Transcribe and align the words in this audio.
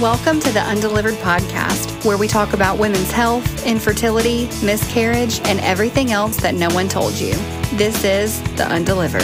Welcome 0.00 0.40
to 0.40 0.52
the 0.52 0.60
Undelivered 0.60 1.14
Podcast, 1.14 2.04
where 2.04 2.18
we 2.18 2.28
talk 2.28 2.52
about 2.52 2.78
women's 2.78 3.10
health, 3.10 3.64
infertility, 3.66 4.46
miscarriage, 4.62 5.40
and 5.44 5.58
everything 5.60 6.12
else 6.12 6.36
that 6.38 6.54
no 6.54 6.68
one 6.70 6.86
told 6.86 7.14
you. 7.14 7.32
This 7.78 8.04
is 8.04 8.42
The 8.56 8.66
Undelivered. 8.66 9.22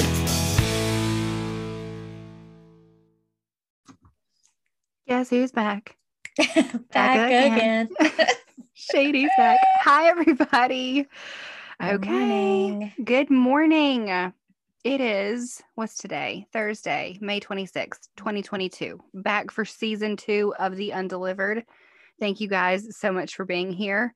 Guess 5.07 5.31
who's 5.31 5.53
back? 5.53 5.97
back, 6.93 7.27
again. 7.27 7.91
Shady's 8.75 9.31
back. 9.37 9.59
Hi, 9.83 10.09
everybody. 10.09 11.07
Good 11.81 11.95
Okay. 11.95 12.11
morning. 12.11 12.93
Good 13.05 13.31
morning. 13.31 14.33
It 14.85 15.01
is, 15.01 15.63
what's 15.77 15.97
today? 15.97 16.47
Thursday, 16.53 17.17
May 17.21 17.39
26th, 17.39 18.09
2022. 18.17 18.99
Back 19.15 19.53
for 19.53 19.65
season 19.65 20.17
two 20.17 20.53
of 20.59 20.75
The 20.75 20.93
Undelivered. 20.93 21.65
Thank 22.19 22.41
you 22.41 22.49
guys 22.49 22.97
so 22.97 23.13
much 23.13 23.37
for 23.37 23.45
being 23.45 23.73
here. 23.73 24.13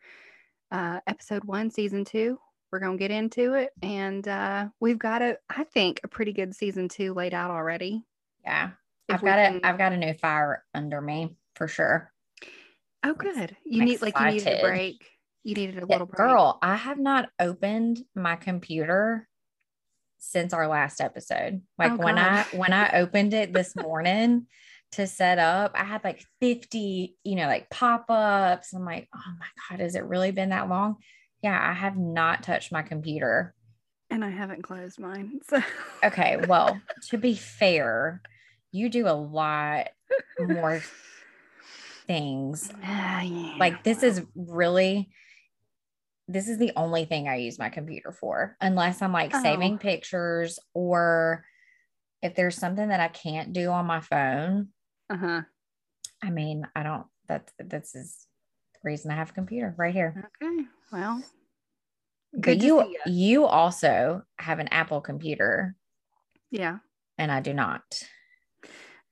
Uh, 0.73 0.99
episode 1.07 1.45
one, 1.45 1.71
season 1.71 2.05
two. 2.05 2.39
We're 2.73 2.81
going 2.81 2.99
to 2.99 3.01
get 3.01 3.13
into 3.13 3.55
it. 3.55 3.71
And 3.81 4.27
uh, 4.27 4.69
we've 4.81 4.99
got 4.99 5.23
a, 5.23 5.39
I 5.49 5.63
think, 5.65 6.01
a 6.03 6.09
pretty 6.09 6.33
good 6.33 6.53
season 6.53 6.89
two 6.89 7.15
laid 7.15 7.33
out 7.33 7.53
already. 7.53 8.05
Yeah. 8.43 8.71
If 9.09 9.17
I've 9.17 9.23
got 9.23 9.37
can- 9.37 9.61
a 9.63 9.69
I've 9.69 9.79
got 9.79 9.93
a 9.93 9.97
new 9.97 10.15
fire 10.15 10.65
under 10.75 11.01
me 11.01 11.37
for 11.55 11.69
sure. 11.69 12.13
Oh, 13.05 13.15
good. 13.15 13.57
You 13.65 13.85
need, 13.85 14.03
like, 14.03 14.19
you 14.19 14.27
needed 14.27 14.49
a 14.59 14.63
break. 14.63 15.07
You 15.45 15.55
needed 15.55 15.77
a 15.77 15.87
Yeah, 15.89 15.95
little 15.95 16.07
break. 16.09 16.17
Girl, 16.17 16.59
I 16.61 16.75
have 16.75 16.99
not 16.99 17.29
opened 17.39 18.03
my 18.17 18.35
computer 18.35 19.29
since 20.19 20.53
our 20.53 20.67
last 20.69 21.01
episode. 21.01 21.63
Like 21.79 21.93
Oh, 21.93 21.97
when 21.97 22.19
I 22.19 22.43
when 22.53 22.73
I 22.73 22.99
opened 22.99 23.35
it 23.35 23.53
this 23.53 23.75
morning 23.77 24.47
to 24.93 25.07
set 25.07 25.39
up, 25.39 25.73
I 25.75 25.85
had 25.85 26.05
like 26.05 26.25
50, 26.41 27.17
you 27.25 27.35
know, 27.37 27.47
like 27.47 27.69
pop-ups. 27.71 28.73
I'm 28.73 28.85
like, 28.85 29.09
oh 29.15 29.33
my 29.39 29.47
God, 29.71 29.81
has 29.83 29.95
it 29.95 30.05
really 30.05 30.31
been 30.31 30.51
that 30.51 30.69
long? 30.69 30.97
Yeah, 31.43 31.59
I 31.61 31.75
have 31.75 31.97
not 31.97 32.43
touched 32.43 32.73
my 32.73 32.83
computer. 32.83 33.55
And 34.11 34.25
I 34.25 34.31
haven't 34.31 34.63
closed 34.63 34.99
mine. 35.01 35.41
So. 35.49 35.61
Okay, 36.05 36.37
well, 36.49 36.81
to 37.11 37.19
be 37.19 37.35
fair, 37.35 38.23
you 38.73 38.89
do 38.89 39.09
a 39.09 39.11
lot 39.13 39.89
more 40.41 40.81
things. 42.07 42.71
Ah, 42.85 43.23
yeah, 43.23 43.55
Like 43.59 43.83
this 43.83 44.03
well. 44.03 44.11
is 44.11 44.23
really 44.35 45.11
this 46.29 46.49
is 46.49 46.59
the 46.59 46.73
only 46.77 47.05
thing 47.05 47.29
I 47.29 47.37
use 47.37 47.59
my 47.59 47.69
computer 47.69 48.13
for, 48.13 48.57
unless 48.61 49.01
I'm 49.03 49.13
like 49.13 49.35
Oh. 49.35 49.43
saving 49.43 49.79
pictures 49.79 50.59
or 50.75 51.45
if 52.23 52.35
there's 52.35 52.57
something 52.57 52.89
that 52.89 53.01
I 53.01 53.09
can't 53.09 53.53
do 53.53 53.69
on 53.71 53.87
my 53.87 54.01
phone. 54.01 54.69
Uh-huh. 55.11 55.43
I 56.23 56.31
mean, 56.31 56.67
I 56.75 56.83
don't 56.83 57.07
that's 57.29 57.53
this 57.59 57.95
is 57.95 58.27
the 58.75 58.81
reason 58.83 59.11
I 59.11 59.17
have 59.17 59.31
a 59.31 59.35
computer 59.35 59.75
right 59.77 59.95
here. 59.95 60.31
Okay. 60.43 60.63
Well, 60.93 61.23
But 62.33 62.41
good 62.43 62.61
to 62.61 62.67
you 62.67 62.95
see 63.05 63.13
you 63.13 63.45
also 63.45 64.23
have 64.39 64.59
an 64.59 64.69
Apple 64.69 65.01
computer 65.01 65.77
Yeah. 66.51 66.79
and 67.19 67.31
I 67.31 67.41
do 67.41 67.53
not. 67.55 67.83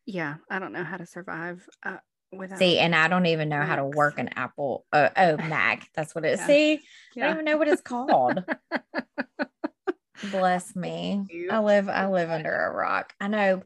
Yeah. 0.07 0.37
I 0.51 0.59
don't 0.59 0.73
know 0.73 0.85
how 0.85 0.97
to 0.97 1.07
survive 1.07 1.69
uh, 1.85 1.99
without. 2.39 2.59
See, 2.59 2.79
and 2.79 2.95
I 2.95 3.09
don't 3.09 3.27
even 3.27 3.49
know 3.49 3.63
how 3.63 3.77
to 3.77 3.85
work 3.85 4.19
an 4.19 4.31
Apple. 4.37 4.85
Uh, 4.93 5.11
oh, 5.17 5.37
Mac. 5.49 5.89
That's 5.95 6.15
what 6.15 6.25
it 6.25 6.35
is. 6.35 6.41
Yeah. 6.41 6.47
See, 6.47 6.81
I 7.17 7.21
don't 7.21 7.33
even 7.33 7.45
know 7.45 7.57
what 7.57 7.69
it's 7.69 7.83
called. 7.83 8.45
Bless 10.31 10.75
me. 10.75 11.25
I 11.51 11.59
live. 11.59 11.89
I 11.89 12.07
live 12.07 12.31
under 12.31 12.53
a 12.53 12.73
rock. 12.73 13.13
I 13.21 13.29
know. 13.29 13.63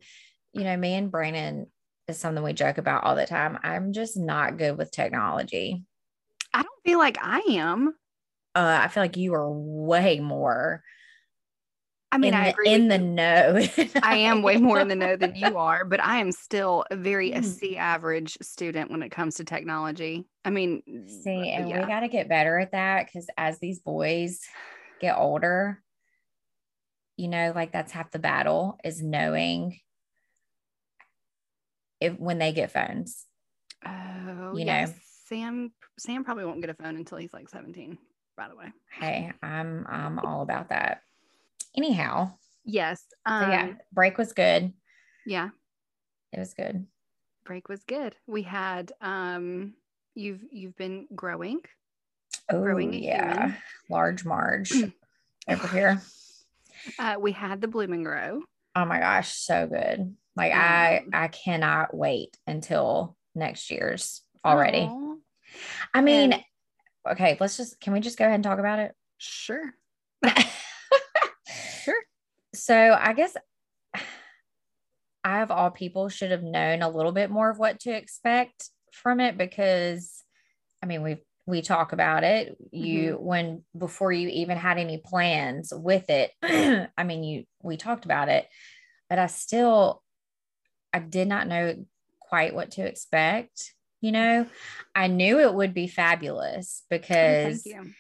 You 0.52 0.64
know, 0.64 0.76
me 0.76 0.94
and 0.94 1.10
Brandon 1.10 1.66
is 2.08 2.18
something 2.18 2.42
we 2.42 2.52
joke 2.52 2.78
about 2.78 3.04
all 3.04 3.14
the 3.14 3.26
time. 3.26 3.58
I'm 3.62 3.92
just 3.92 4.16
not 4.16 4.56
good 4.56 4.76
with 4.76 4.90
technology. 4.90 5.84
I 6.52 6.62
don't 6.62 6.82
feel 6.84 6.98
like 6.98 7.18
I 7.20 7.40
am. 7.50 7.94
Uh, 8.54 8.80
I 8.82 8.88
feel 8.88 9.02
like 9.02 9.16
you 9.16 9.34
are 9.34 9.50
way 9.52 10.18
more. 10.18 10.82
I 12.10 12.16
mean, 12.18 12.32
in 12.32 12.40
I 12.40 12.44
the, 12.44 12.50
agree. 12.50 12.68
in 12.72 12.88
the 12.88 12.98
know. 12.98 13.60
I 14.02 14.16
am 14.16 14.42
way 14.42 14.56
more 14.56 14.80
in 14.80 14.88
the 14.88 14.96
know 14.96 15.16
than 15.16 15.34
you 15.36 15.58
are, 15.58 15.84
but 15.84 16.02
I 16.02 16.18
am 16.18 16.32
still 16.32 16.84
a 16.90 16.96
very 16.96 17.32
a 17.32 17.40
Mm. 17.40 17.44
C 17.44 17.76
average 17.76 18.38
student 18.40 18.90
when 18.90 19.02
it 19.02 19.10
comes 19.10 19.36
to 19.36 19.44
technology. 19.44 20.26
I 20.44 20.50
mean, 20.50 20.82
See, 21.06 21.50
and 21.50 21.68
yeah. 21.68 21.80
we 21.80 21.86
got 21.86 22.00
to 22.00 22.08
get 22.08 22.28
better 22.28 22.58
at 22.58 22.72
that 22.72 23.06
because 23.06 23.26
as 23.36 23.58
these 23.58 23.80
boys 23.80 24.40
get 25.00 25.16
older, 25.18 25.82
you 27.18 27.28
know, 27.28 27.52
like 27.54 27.72
that's 27.72 27.92
half 27.92 28.10
the 28.10 28.18
battle 28.18 28.78
is 28.84 29.02
knowing 29.02 29.78
if 32.00 32.18
when 32.18 32.38
they 32.38 32.52
get 32.52 32.70
phones. 32.70 33.26
oh, 33.84 34.52
you 34.56 34.64
yeah. 34.64 34.86
know. 34.86 34.92
Sam 35.26 35.72
Sam 35.98 36.24
probably 36.24 36.46
won't 36.46 36.62
get 36.62 36.70
a 36.70 36.74
phone 36.74 36.96
until 36.96 37.18
he's 37.18 37.34
like 37.34 37.50
17, 37.50 37.98
by 38.36 38.48
the 38.48 38.56
way. 38.56 38.72
Hey, 38.98 39.30
I'm 39.42 39.84
I'm 39.86 40.18
all 40.20 40.40
about 40.40 40.70
that. 40.70 41.02
Anyhow, 41.82 42.32
Yes. 42.64 43.06
so 43.26 43.32
Um, 43.32 43.50
yeah, 43.52 43.72
break 43.92 44.18
was 44.18 44.32
good. 44.32 44.72
yeah. 45.24 45.50
It 46.32 46.40
was 46.40 46.52
good. 46.54 46.86
break 47.44 47.68
was 47.68 47.84
good. 47.84 48.16
We 48.26 48.42
had 48.42 48.90
um 49.00 49.74
you've 50.16 50.42
you've 50.50 50.74
been 50.76 51.06
growing. 51.14 51.60
Oh 52.50 52.60
Growing 52.60 52.92
yeah, 52.92 53.34
human. 53.34 53.56
large 53.88 54.24
Marge 54.24 54.72
over 55.48 55.68
here. 55.68 56.02
Uh 56.98 57.16
we 57.20 57.30
had 57.32 57.60
the 57.60 57.68
bloom 57.68 57.92
and 57.92 58.04
grow. 58.04 58.40
Oh 58.74 58.84
my 58.84 58.98
gosh, 58.98 59.28
so 59.34 59.66
good. 59.68 60.16
Like 60.36 60.52
I 60.52 60.98
Um, 60.98 61.10
I 61.12 61.28
cannot 61.28 61.94
wait 61.94 62.36
until 62.46 63.16
next 63.36 63.70
year's 63.70 64.22
already. 64.44 64.78
Aw, 64.80 65.14
I 65.94 66.00
mean, 66.00 66.32
and- 66.32 66.44
okay, 67.08 67.36
let's 67.40 67.56
just 67.56 67.78
can 67.80 67.92
we 67.92 68.00
just 68.00 68.18
go 68.18 68.24
ahead 68.24 68.34
and 68.34 68.44
talk 68.44 68.58
about 68.58 68.80
it? 68.80 68.94
Sure. 69.18 69.62
So 72.58 72.96
I 72.98 73.12
guess 73.12 73.36
I 75.24 75.42
of 75.42 75.50
all 75.50 75.70
people 75.70 76.08
should 76.08 76.30
have 76.30 76.42
known 76.42 76.82
a 76.82 76.88
little 76.88 77.12
bit 77.12 77.30
more 77.30 77.50
of 77.50 77.58
what 77.58 77.80
to 77.80 77.90
expect 77.90 78.70
from 78.92 79.20
it 79.20 79.36
because 79.36 80.22
I 80.82 80.86
mean 80.86 81.02
we 81.02 81.18
we 81.46 81.62
talk 81.62 81.92
about 81.92 82.24
it. 82.24 82.56
You 82.72 83.14
mm-hmm. 83.14 83.24
when 83.24 83.64
before 83.76 84.12
you 84.12 84.28
even 84.28 84.58
had 84.58 84.78
any 84.78 84.98
plans 84.98 85.72
with 85.74 86.10
it, 86.10 86.32
I 86.96 87.04
mean 87.04 87.24
you 87.24 87.44
we 87.62 87.76
talked 87.76 88.04
about 88.04 88.28
it, 88.28 88.46
but 89.08 89.18
I 89.18 89.26
still 89.26 90.02
I 90.92 90.98
did 91.00 91.28
not 91.28 91.46
know 91.46 91.84
quite 92.20 92.54
what 92.54 92.72
to 92.72 92.86
expect. 92.86 93.74
You 94.00 94.12
know, 94.12 94.46
I 94.94 95.08
knew 95.08 95.40
it 95.40 95.52
would 95.52 95.74
be 95.74 95.88
fabulous 95.88 96.82
Oh, 96.84 96.86
because 96.90 97.62
thank 97.62 97.86
you. 97.86 97.92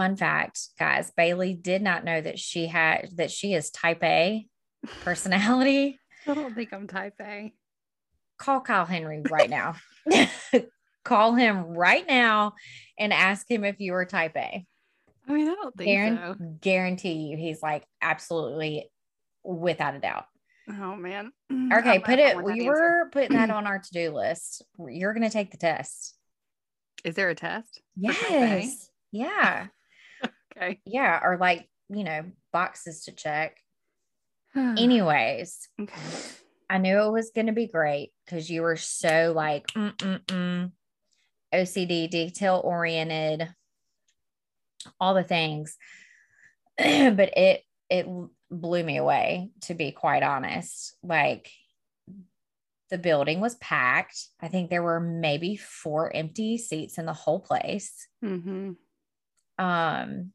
Fun 0.00 0.16
fact, 0.16 0.58
guys, 0.78 1.12
Bailey 1.14 1.52
did 1.52 1.82
not 1.82 2.04
know 2.04 2.18
that 2.22 2.38
she 2.38 2.66
had 2.66 3.10
that 3.16 3.30
she 3.30 3.52
is 3.52 3.70
type 3.70 4.02
A 4.02 4.46
personality. 5.04 5.98
I 6.26 6.32
don't 6.32 6.54
think 6.54 6.72
I'm 6.72 6.86
type 6.86 7.20
A. 7.20 7.52
Call 8.38 8.62
Kyle 8.62 8.86
Henry 8.86 9.22
right 9.30 9.50
now. 9.50 9.74
Call 11.04 11.34
him 11.34 11.64
right 11.64 12.06
now 12.08 12.54
and 12.98 13.12
ask 13.12 13.50
him 13.50 13.62
if 13.64 13.78
you 13.78 13.92
are 13.92 14.06
type 14.06 14.36
A. 14.36 14.64
I 15.28 15.32
mean, 15.32 15.50
I 15.50 15.54
don't 15.54 15.76
think 15.76 15.90
Guaran- 15.90 16.38
so. 16.38 16.44
Guarantee 16.62 17.12
you 17.12 17.36
he's 17.36 17.62
like 17.62 17.84
absolutely 18.00 18.90
without 19.44 19.94
a 19.94 19.98
doubt. 19.98 20.24
Oh 20.66 20.96
man. 20.96 21.30
Okay, 21.72 21.96
I'm 21.96 22.02
put 22.02 22.18
it. 22.18 22.42
We 22.42 22.52
answer. 22.52 22.64
were 22.64 23.10
putting 23.12 23.36
that 23.36 23.50
on 23.50 23.66
our 23.66 23.80
to-do 23.80 24.12
list. 24.12 24.64
You're 24.78 25.12
gonna 25.12 25.28
take 25.28 25.50
the 25.50 25.58
test. 25.58 26.14
Is 27.04 27.14
there 27.16 27.28
a 27.28 27.34
test? 27.34 27.82
for 28.00 28.12
type 28.14 28.30
A? 28.30 28.60
Yes. 28.60 28.90
Yeah. 29.12 29.66
Okay. 30.60 30.80
Yeah. 30.84 31.20
Or 31.22 31.36
like, 31.38 31.68
you 31.88 32.04
know, 32.04 32.24
boxes 32.52 33.04
to 33.04 33.12
check. 33.12 33.56
Anyways, 34.56 35.68
okay. 35.80 36.00
I 36.68 36.78
knew 36.78 37.00
it 37.00 37.12
was 37.12 37.32
going 37.34 37.46
to 37.46 37.52
be 37.52 37.66
great 37.66 38.12
because 38.24 38.50
you 38.50 38.62
were 38.62 38.76
so 38.76 39.32
like 39.34 39.66
mm-mm-mm, 39.68 40.70
OCD, 41.52 42.08
detail 42.08 42.60
oriented, 42.62 43.48
all 45.00 45.14
the 45.14 45.24
things. 45.24 45.76
but 46.78 47.36
it 47.36 47.62
it 47.88 48.06
blew 48.50 48.84
me 48.84 48.98
away, 48.98 49.50
to 49.62 49.74
be 49.74 49.90
quite 49.90 50.22
honest. 50.22 50.96
Like 51.02 51.50
the 52.90 52.98
building 52.98 53.40
was 53.40 53.56
packed. 53.56 54.28
I 54.40 54.48
think 54.48 54.70
there 54.70 54.82
were 54.82 55.00
maybe 55.00 55.56
four 55.56 56.14
empty 56.14 56.58
seats 56.58 56.98
in 56.98 57.06
the 57.06 57.12
whole 57.12 57.40
place. 57.40 58.08
Mm-hmm. 58.24 58.72
Um, 59.58 60.32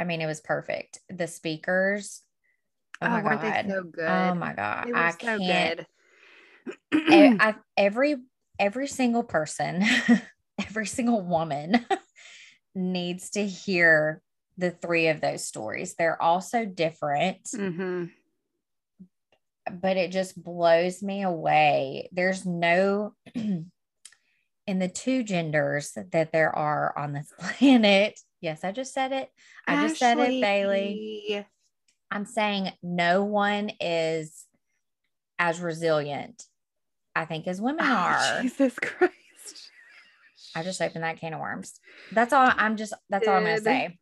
I 0.00 0.04
mean, 0.04 0.22
it 0.22 0.26
was 0.26 0.40
perfect. 0.40 0.98
The 1.10 1.26
speakers. 1.26 2.22
Oh, 3.02 3.08
my 3.08 3.22
weren't 3.22 3.42
god! 3.42 3.64
they 3.64 3.70
so 3.70 3.82
good? 3.82 4.08
Oh 4.08 4.34
my 4.34 4.54
god! 4.54 4.90
I 4.94 5.12
so 5.12 5.38
can't. 5.38 5.76
good. 5.78 5.86
I, 7.40 7.54
every 7.76 8.16
every 8.58 8.86
single 8.86 9.22
person, 9.22 9.84
every 10.58 10.86
single 10.86 11.20
woman 11.20 11.86
needs 12.74 13.30
to 13.30 13.46
hear 13.46 14.22
the 14.56 14.70
three 14.70 15.08
of 15.08 15.20
those 15.20 15.46
stories. 15.46 15.94
They're 15.94 16.20
all 16.20 16.40
so 16.40 16.64
different, 16.64 17.48
hmm 17.54 18.06
but 19.70 19.96
it 19.96 20.10
just 20.10 20.42
blows 20.42 21.02
me 21.02 21.22
away. 21.22 22.08
There's 22.12 22.44
no 22.46 23.14
in 24.66 24.78
the 24.78 24.88
two 24.88 25.22
genders 25.22 25.92
that 26.12 26.32
there 26.32 26.54
are 26.54 26.96
on 26.96 27.12
this 27.12 27.32
planet. 27.38 28.20
Yes, 28.40 28.64
I 28.64 28.72
just 28.72 28.94
said 28.94 29.12
it. 29.12 29.30
I 29.66 29.86
just 29.86 29.98
said 29.98 30.18
it, 30.18 30.40
Bailey. 30.40 31.46
I'm 32.10 32.24
saying 32.24 32.72
no 32.82 33.24
one 33.24 33.70
is 33.80 34.46
as 35.38 35.60
resilient, 35.60 36.44
I 37.14 37.24
think, 37.24 37.46
as 37.46 37.60
women 37.60 37.84
Oh, 37.84 37.94
are. 37.94 38.42
Jesus 38.42 38.78
Christ. 38.78 39.14
I 40.54 40.62
just 40.62 40.80
opened 40.82 41.04
that 41.04 41.18
can 41.18 41.34
of 41.34 41.40
worms. 41.40 41.78
That's 42.12 42.32
all 42.32 42.50
I'm 42.56 42.76
just 42.76 42.94
that's 43.08 43.28
all 43.28 43.34
I'm 43.34 43.44
gonna 43.44 43.60
say. 43.60 43.98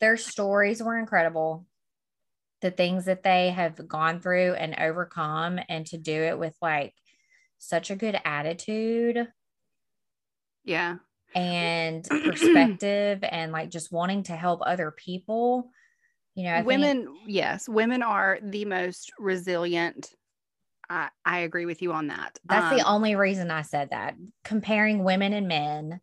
Their 0.00 0.16
stories 0.16 0.82
were 0.82 0.98
incredible. 0.98 1.66
The 2.62 2.70
things 2.70 3.04
that 3.04 3.22
they 3.22 3.50
have 3.50 3.86
gone 3.86 4.20
through 4.20 4.54
and 4.54 4.74
overcome, 4.78 5.60
and 5.68 5.84
to 5.86 5.98
do 5.98 6.14
it 6.14 6.38
with 6.38 6.54
like 6.62 6.94
such 7.58 7.90
a 7.90 7.96
good 7.96 8.18
attitude 8.24 9.28
Yeah. 10.64 10.96
and 11.34 12.04
perspective 12.08 13.22
and 13.22 13.52
like 13.52 13.70
just 13.70 13.92
wanting 13.92 14.22
to 14.24 14.36
help 14.36 14.60
other 14.64 14.90
people. 14.90 15.70
You 16.34 16.44
know, 16.44 16.52
I 16.52 16.56
think- 16.56 16.66
women, 16.66 17.08
yes, 17.26 17.68
women 17.68 18.02
are 18.02 18.38
the 18.42 18.64
most 18.64 19.12
resilient. 19.18 20.10
I, 20.90 21.08
I 21.24 21.38
agree 21.40 21.64
with 21.66 21.80
you 21.80 21.92
on 21.92 22.08
that. 22.08 22.38
That's 22.44 22.74
the 22.76 22.86
Um, 22.86 22.96
only 22.96 23.14
reason 23.16 23.50
I 23.50 23.62
said 23.62 23.90
that. 23.90 24.14
Comparing 24.44 25.02
women 25.02 25.32
and 25.32 25.48
men, 25.48 26.00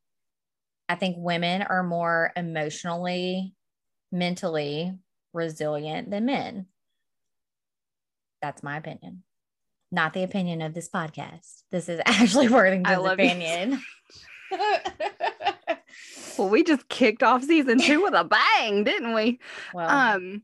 I 0.89 0.95
think 0.95 1.15
women 1.19 1.61
are 1.61 1.83
more 1.83 2.31
emotionally, 2.35 3.53
mentally 4.11 4.93
resilient 5.33 6.09
than 6.09 6.25
men. 6.25 6.65
That's 8.41 8.63
my 8.63 8.77
opinion. 8.77 9.23
Not 9.91 10.13
the 10.13 10.23
opinion 10.23 10.61
of 10.61 10.73
this 10.73 10.89
podcast. 10.89 11.63
This 11.71 11.87
is 11.89 12.01
Ashley 12.05 12.47
Worthington's 12.49 13.05
opinion. 13.05 13.81
Well, 16.38 16.50
we 16.50 16.63
just 16.63 16.88
kicked 16.89 17.21
off 17.24 17.44
season 17.44 17.80
two 17.80 18.01
with 18.01 18.13
a 18.13 18.24
bang, 18.24 18.83
didn't 18.83 19.13
we? 19.13 19.39
well, 19.74 19.89
Um, 19.89 20.42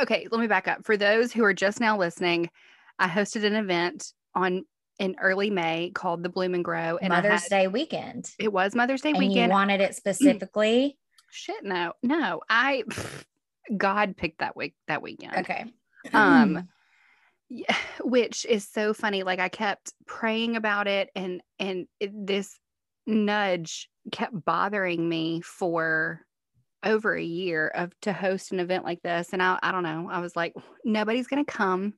okay, 0.00 0.26
let 0.30 0.40
me 0.40 0.46
back 0.46 0.66
up. 0.68 0.84
For 0.84 0.96
those 0.96 1.32
who 1.32 1.44
are 1.44 1.52
just 1.54 1.78
now 1.80 1.96
listening, 1.98 2.50
I 2.98 3.08
hosted 3.08 3.44
an 3.44 3.54
event 3.54 4.12
on 4.34 4.64
in 4.98 5.16
early 5.20 5.50
May 5.50 5.90
called 5.94 6.22
the 6.22 6.28
Bloom 6.28 6.54
and 6.54 6.64
Grow, 6.64 6.96
and 6.96 7.10
Mother's 7.10 7.42
had- 7.42 7.50
Day 7.50 7.68
weekend. 7.68 8.30
It 8.38 8.52
was 8.52 8.74
Mother's 8.74 9.02
Day 9.02 9.10
And 9.10 9.22
you 9.22 9.28
weekend. 9.28 9.50
wanted 9.52 9.80
it 9.80 9.94
specifically. 9.94 10.98
Shit, 11.30 11.62
no, 11.64 11.92
no. 12.02 12.40
I 12.48 12.84
God 13.76 14.16
picked 14.16 14.38
that 14.38 14.56
week 14.56 14.74
that 14.88 15.02
weekend. 15.02 15.36
okay. 15.36 15.66
Um, 16.12 16.68
yeah, 17.48 17.76
which 18.02 18.44
is 18.46 18.66
so 18.66 18.92
funny. 18.94 19.22
Like 19.22 19.38
I 19.40 19.48
kept 19.48 19.92
praying 20.06 20.56
about 20.56 20.88
it, 20.88 21.10
and 21.14 21.42
and 21.58 21.86
it, 22.00 22.10
this 22.26 22.58
nudge 23.06 23.88
kept 24.10 24.44
bothering 24.44 25.08
me 25.08 25.40
for 25.40 26.22
over 26.84 27.14
a 27.14 27.22
year 27.22 27.68
of 27.68 27.92
to 28.00 28.12
host 28.12 28.52
an 28.52 28.60
event 28.60 28.84
like 28.84 29.02
this. 29.02 29.32
And 29.32 29.42
I, 29.42 29.58
I 29.62 29.72
don't 29.72 29.84
know. 29.84 30.08
I 30.10 30.18
was 30.18 30.34
like, 30.34 30.54
nobody's 30.84 31.26
gonna 31.26 31.44
come. 31.44 31.94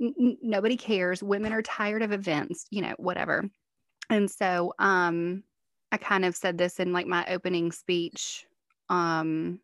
N- 0.00 0.38
nobody 0.42 0.76
cares. 0.76 1.22
Women 1.22 1.52
are 1.52 1.62
tired 1.62 2.02
of 2.02 2.12
events, 2.12 2.66
you 2.70 2.82
know, 2.82 2.94
whatever. 2.96 3.48
And 4.10 4.30
so, 4.30 4.74
um, 4.78 5.42
I 5.92 5.96
kind 5.96 6.24
of 6.24 6.34
said 6.34 6.58
this 6.58 6.80
in 6.80 6.92
like 6.92 7.06
my 7.06 7.24
opening 7.28 7.70
speech. 7.70 8.46
Um, 8.88 9.60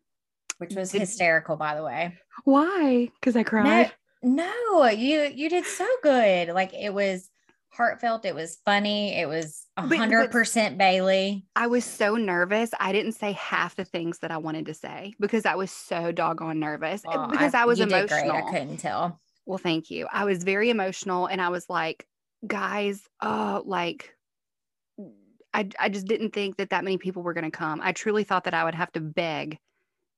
which 0.59 0.75
was 0.75 0.91
hysterical, 0.91 1.57
by 1.57 1.75
the 1.75 1.83
way. 1.83 2.15
why? 2.43 3.09
Because 3.19 3.35
I 3.35 3.43
cried. 3.43 3.91
No, 4.23 4.85
you 4.85 5.23
you 5.23 5.49
did 5.49 5.65
so 5.65 5.87
good. 6.03 6.49
Like 6.49 6.73
it 6.73 6.93
was 6.93 7.30
heartfelt. 7.71 8.25
It 8.25 8.35
was 8.35 8.57
funny. 8.65 9.19
It 9.19 9.27
was 9.27 9.65
a 9.77 9.81
But- 9.81 9.89
but- 9.89 9.97
hundred 9.97 10.31
percent 10.31 10.77
Bailey. 10.77 11.45
I 11.55 11.67
was 11.67 11.85
so 11.85 12.15
nervous. 12.15 12.71
I 12.79 12.91
didn't 12.91 13.13
say 13.13 13.31
half 13.33 13.75
the 13.75 13.85
things 13.85 14.19
that 14.19 14.31
I 14.31 14.37
wanted 14.37 14.65
to 14.67 14.73
say 14.73 15.15
because 15.19 15.45
I 15.45 15.55
was 15.55 15.71
so 15.71 16.11
doggone 16.11 16.59
nervous 16.59 17.03
oh, 17.05 17.17
Well, 17.17 17.27
because 17.29 17.53
I, 17.53 17.65
was 17.65 17.79
you 17.79 17.85
did 17.85 17.93
emotional. 17.93 18.35
I 18.35 18.51
couldn't 18.51 18.77
tell. 18.77 19.19
Well, 19.45 19.57
thank 19.57 19.89
you. 19.89 20.07
I 20.11 20.25
was 20.25 20.43
very 20.43 20.69
emotional 20.69 21.25
and 21.25 21.41
I 21.41 21.49
was 21.49 21.69
like, 21.69 22.05
guys, 22.45 23.01
oh, 23.21 23.63
like, 23.65 24.13
I, 25.53 25.67
I 25.79 25.89
just 25.89 26.07
didn't 26.07 26.31
think 26.33 26.57
that 26.57 26.69
that 26.69 26.83
many 26.83 26.97
people 26.97 27.23
were 27.23 27.33
going 27.33 27.49
to 27.49 27.51
come. 27.51 27.81
I 27.83 27.91
truly 27.91 28.23
thought 28.23 28.45
that 28.45 28.53
I 28.53 28.63
would 28.63 28.75
have 28.75 28.91
to 28.93 29.01
beg 29.01 29.59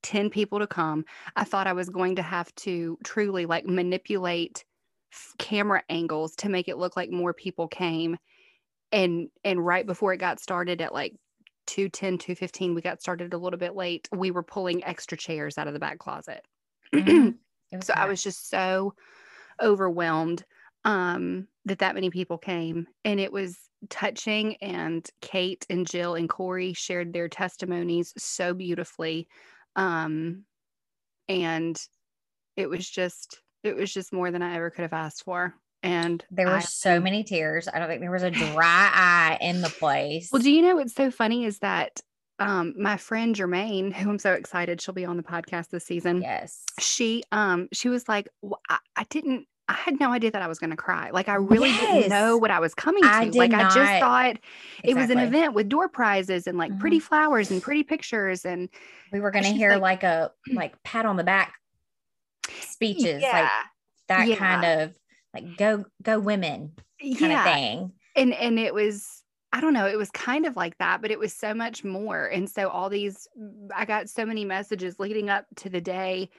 10 0.04 0.30
people 0.30 0.60
to 0.60 0.68
come. 0.68 1.06
I 1.36 1.44
thought 1.44 1.68
I 1.68 1.74
was 1.74 1.90
going 1.90 2.18
to 2.18 2.22
have 2.22 2.54
to 2.56 2.98
truly 3.04 3.46
like 3.46 3.66
manipulate 3.66 4.64
camera 5.38 5.84
angles 5.90 6.36
to 6.38 6.50
make 6.50 6.68
it 6.68 6.78
look 6.78 6.96
like 6.96 7.10
more 7.12 7.34
people 7.34 7.68
came. 7.68 8.18
And, 8.92 9.30
and 9.44 9.66
right 9.66 9.86
before 9.86 10.14
it 10.14 10.18
got 10.18 10.40
started 10.40 10.82
at 10.82 10.94
like 10.94 11.16
210, 11.68 12.18
215, 12.18 12.76
we 12.76 12.82
got 12.82 13.02
started 13.02 13.34
a 13.34 13.38
little 13.38 13.60
bit 13.60 13.76
late. 13.76 14.08
We 14.12 14.32
were 14.32 14.44
pulling 14.44 14.84
extra 14.84 15.18
chairs 15.18 15.58
out 15.58 15.68
of 15.68 15.74
the 15.74 15.80
back 15.80 16.00
closet. 16.00 16.46
Mhm. 16.94 17.38
Was 17.72 17.88
so 17.88 17.94
I 17.96 18.06
was 18.06 18.22
just 18.22 18.50
so 18.50 18.94
overwhelmed 19.62 20.46
um 20.86 21.48
that 21.66 21.80
that 21.80 21.96
many 21.96 22.10
people 22.10 22.38
came 22.38 22.88
and 23.06 23.20
it 23.20 23.32
was 23.32 23.58
touching 23.90 24.58
and 24.58 25.10
Kate 25.22 25.66
and 25.70 25.88
Jill 25.88 26.16
and 26.16 26.30
Corey 26.30 26.74
shared 26.74 27.14
their 27.14 27.30
testimonies 27.30 28.14
so 28.18 28.54
beautifully 28.54 29.28
um 29.76 30.46
and 31.30 31.82
it 32.58 32.70
was 32.70 32.90
just 32.90 33.43
it 33.64 33.76
was 33.76 33.94
just 33.94 34.12
more 34.14 34.32
than 34.32 34.42
I 34.42 34.56
ever 34.56 34.70
could 34.70 34.82
have 34.84 34.94
asked 34.94 35.24
for 35.24 35.54
and 35.82 36.24
There 36.32 36.48
were 36.48 36.56
I- 36.58 36.62
so 36.62 37.00
many 37.02 37.24
tears. 37.24 37.68
I 37.68 37.78
don't 37.80 37.90
think 37.90 38.00
there 38.02 38.12
was 38.12 38.24
a 38.24 38.32
dry 38.32 38.90
eye 38.94 39.38
in 39.42 39.62
the 39.62 39.70
place. 39.70 40.30
well 40.32 40.42
do 40.42 40.52
you 40.52 40.62
know 40.62 40.76
what's 40.76 40.94
so 40.96 41.12
funny 41.12 41.46
is 41.46 41.60
that 41.60 42.00
um 42.40 42.74
my 42.78 42.98
friend 42.98 43.36
Jermaine 43.36 43.94
who 43.94 44.10
I'm 44.10 44.20
so 44.20 44.34
excited 44.34 44.82
she'll 44.82 44.94
be 44.96 45.06
on 45.06 45.18
the 45.18 45.24
podcast 45.24 45.70
this 45.70 45.86
season 45.86 46.22
yes. 46.22 46.64
she 46.80 47.24
um 47.32 47.68
she 47.74 47.90
was 47.90 48.08
like 48.10 48.28
"Wh- 48.48 48.54
I, 48.70 48.78
I 48.96 49.04
didn't 49.10 49.46
I 49.70 49.74
had 49.76 49.98
no 50.00 50.12
idea 50.12 50.30
that 50.32 50.42
I 50.42 50.48
was 50.48 50.60
going 50.60 50.72
to 50.72 50.76
cry. 50.76 51.12
Like 51.12 51.30
I 51.30 51.36
really 51.36 51.72
didn't 51.72 52.10
know 52.10 52.38
what 52.38 52.52
I 52.52 52.60
was 52.60 52.74
coming 52.76 53.02
to. 53.02 53.08
I 53.10 53.24
like 53.34 53.54
I 53.54 53.64
just 53.64 53.78
not- 53.78 54.00
thought 54.02 54.36
it 54.84 54.94
was 54.94 55.10
an 55.10 55.20
event 55.20 55.54
with 55.54 55.70
door 55.70 55.88
prizes 55.88 56.48
and 56.48 56.58
like 56.58 56.78
pretty 56.80 57.00
Mhm. 57.00 57.04
flowers 57.04 57.50
and 57.50 57.62
pretty 57.62 57.84
pictures 57.84 58.44
and 58.44 58.68
We 59.14 59.22
were 59.22 59.32
going 59.32 59.46
to 59.46 59.52
hear 59.52 59.72
like- 59.78 59.82
like, 59.82 60.04
a 60.04 60.32
like 60.54 60.84
pat 60.84 61.06
on 61.06 61.16
the 61.16 61.24
back 61.24 61.54
speeches, 62.92 63.22
yeah, 63.22 63.42
like 63.42 63.50
that 64.08 64.28
yeah. 64.28 64.36
kind 64.36 64.66
of 64.66 64.98
like 65.34 65.58
go 65.58 65.86
go 66.02 66.20
women 66.20 66.74
kind 67.00 67.20
yeah. 67.20 67.46
of 67.46 67.54
thing. 67.54 67.92
and 68.16 68.34
and 68.34 68.60
it 68.60 68.74
was 68.74 69.24
I 69.52 69.62
don't 69.62 69.74
know, 69.74 69.86
it 69.86 69.98
was 69.98 70.10
kind 70.10 70.48
of 70.48 70.56
like 70.56 70.76
that, 70.80 71.00
but 71.04 71.12
it 71.12 71.20
was 71.20 71.32
so 71.32 71.54
much 71.54 71.84
more. 71.84 72.26
And 72.26 72.50
so 72.50 72.70
all 72.70 72.90
these 72.90 73.28
I 73.76 73.86
got 73.86 74.10
so 74.10 74.26
many 74.26 74.46
messages 74.46 75.00
leading 75.00 75.30
up 75.30 75.46
to 75.58 75.70
the 75.70 75.82
day 75.82 76.30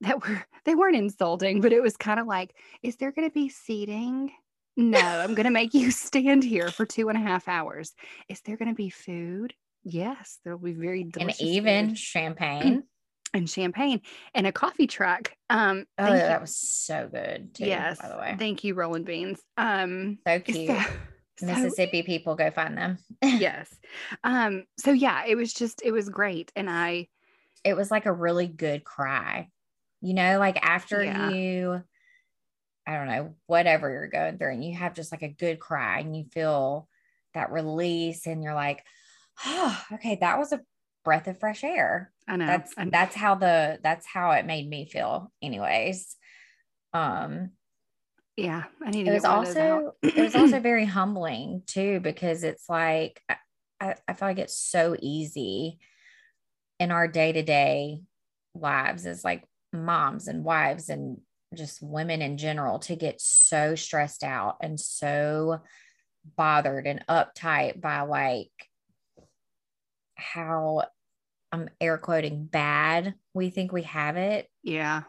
that 0.00 0.26
were 0.26 0.44
they 0.64 0.74
weren't 0.74 0.96
insulting, 0.96 1.60
but 1.60 1.72
it 1.72 1.82
was 1.82 1.96
kind 1.96 2.20
of 2.20 2.26
like, 2.26 2.54
is 2.82 2.96
there 2.96 3.12
gonna 3.12 3.30
be 3.30 3.48
seating? 3.48 4.30
No, 4.76 4.98
I'm 4.98 5.34
gonna 5.34 5.50
make 5.50 5.74
you 5.74 5.90
stand 5.90 6.44
here 6.44 6.68
for 6.68 6.86
two 6.86 7.08
and 7.08 7.18
a 7.18 7.20
half 7.20 7.48
hours. 7.48 7.92
Is 8.28 8.40
there 8.42 8.56
gonna 8.56 8.74
be 8.74 8.90
food? 8.90 9.54
Yes, 9.82 10.38
there'll 10.44 10.58
be 10.58 10.72
very 10.72 11.06
And 11.18 11.34
even 11.40 11.90
food 11.90 11.98
champagne. 11.98 12.84
and 13.34 13.50
champagne 13.50 14.00
and 14.34 14.46
a 14.46 14.52
coffee 14.52 14.86
truck. 14.86 15.32
Um 15.50 15.84
Oh, 15.98 16.06
you- 16.06 16.18
that 16.18 16.40
was 16.40 16.56
so 16.56 17.08
good 17.12 17.54
too. 17.54 17.66
yes. 17.66 18.00
by 18.00 18.08
the 18.08 18.16
way, 18.16 18.36
Thank 18.38 18.64
you, 18.64 18.74
Rolling 18.74 19.04
Beans. 19.04 19.40
Um 19.58 20.18
so 20.26 20.40
cute. 20.40 20.68
so- 20.80 20.84
so 21.36 21.46
Mississippi 21.46 22.04
people 22.04 22.36
go 22.36 22.52
find 22.52 22.78
them. 22.78 22.96
yes. 23.22 23.68
Um, 24.22 24.66
so 24.78 24.92
yeah, 24.92 25.24
it 25.26 25.34
was 25.34 25.52
just 25.52 25.82
it 25.84 25.90
was 25.90 26.08
great. 26.08 26.52
And 26.54 26.70
I 26.70 27.08
it 27.64 27.74
was 27.74 27.90
like 27.90 28.06
a 28.06 28.12
really 28.12 28.46
good 28.46 28.84
cry. 28.84 29.48
You 30.00 30.14
know, 30.14 30.38
like 30.38 30.64
after 30.64 31.02
Yeah. 31.02 31.30
you, 31.30 31.82
I 32.86 32.92
don't 32.96 33.08
know, 33.08 33.34
whatever 33.46 33.90
you're 33.90 34.06
going 34.06 34.38
through, 34.38 34.52
and 34.52 34.64
you 34.64 34.76
have 34.76 34.94
just 34.94 35.10
like 35.10 35.22
a 35.22 35.28
good 35.28 35.58
cry 35.58 35.98
and 35.98 36.16
you 36.16 36.24
feel 36.30 36.88
that 37.32 37.50
release, 37.50 38.28
and 38.28 38.40
you're 38.44 38.54
like, 38.54 38.84
oh, 39.44 39.82
okay, 39.94 40.18
that 40.20 40.38
was 40.38 40.52
a 40.52 40.60
breath 41.04 41.26
of 41.26 41.40
fresh 41.40 41.64
air. 41.64 42.12
I 42.26 42.36
know 42.36 42.46
That's 42.46 42.74
I 42.76 42.84
know. 42.84 42.90
that's 42.90 43.14
how 43.14 43.34
the 43.34 43.78
that's 43.82 44.06
how 44.06 44.30
it 44.32 44.46
made 44.46 44.68
me 44.68 44.86
feel, 44.86 45.30
anyways. 45.42 46.16
Um, 46.92 47.50
yeah, 48.36 48.64
I 48.84 48.90
need 48.90 49.04
to 49.04 49.10
it 49.10 49.14
was 49.14 49.24
get 49.24 49.30
one 49.30 49.46
of 49.46 49.54
those 49.54 49.56
out. 49.56 49.82
also 49.84 49.92
it 50.02 50.22
was 50.22 50.34
also 50.34 50.60
very 50.60 50.84
humbling 50.86 51.62
too 51.66 52.00
because 52.00 52.44
it's 52.44 52.68
like 52.68 53.20
I- 53.28 53.36
I, 53.80 53.94
I 54.08 54.12
feel 54.14 54.28
like 54.28 54.38
it's 54.38 54.56
so 54.56 54.96
easy 55.00 55.78
in 56.78 56.90
our 56.90 57.08
day-to-day 57.08 58.00
lives 58.54 59.04
as 59.04 59.24
like 59.24 59.44
moms 59.72 60.28
and 60.28 60.44
wives 60.44 60.88
and 60.88 61.18
just 61.54 61.82
women 61.82 62.22
in 62.22 62.38
general 62.38 62.78
to 62.80 62.96
get 62.96 63.20
so 63.20 63.74
stressed 63.74 64.22
out 64.22 64.56
and 64.62 64.78
so 64.78 65.60
bothered 66.36 66.86
and 66.86 67.04
uptight 67.08 67.80
by 67.80 68.00
like 68.02 68.50
how 70.16 70.84
I'm 71.54 71.70
air 71.80 71.98
quoting 71.98 72.46
bad 72.46 73.14
we 73.32 73.50
think 73.50 73.72
we 73.72 73.82
have 73.82 74.16
it 74.16 74.48
yeah. 74.62 75.02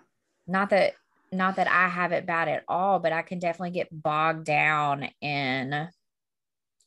not 0.48 0.70
that 0.70 0.94
not 1.36 1.58
that 1.58 1.68
I 1.68 1.88
have 1.90 2.12
it 2.12 2.25
bad 2.25 2.48
at 2.48 2.64
all, 2.68 3.00
but 3.00 3.14
I 3.14 3.22
can 3.22 3.40
definitely 3.40 3.72
get 3.72 3.90
bogged 3.92 4.46
down 4.46 5.10
in 5.22 5.88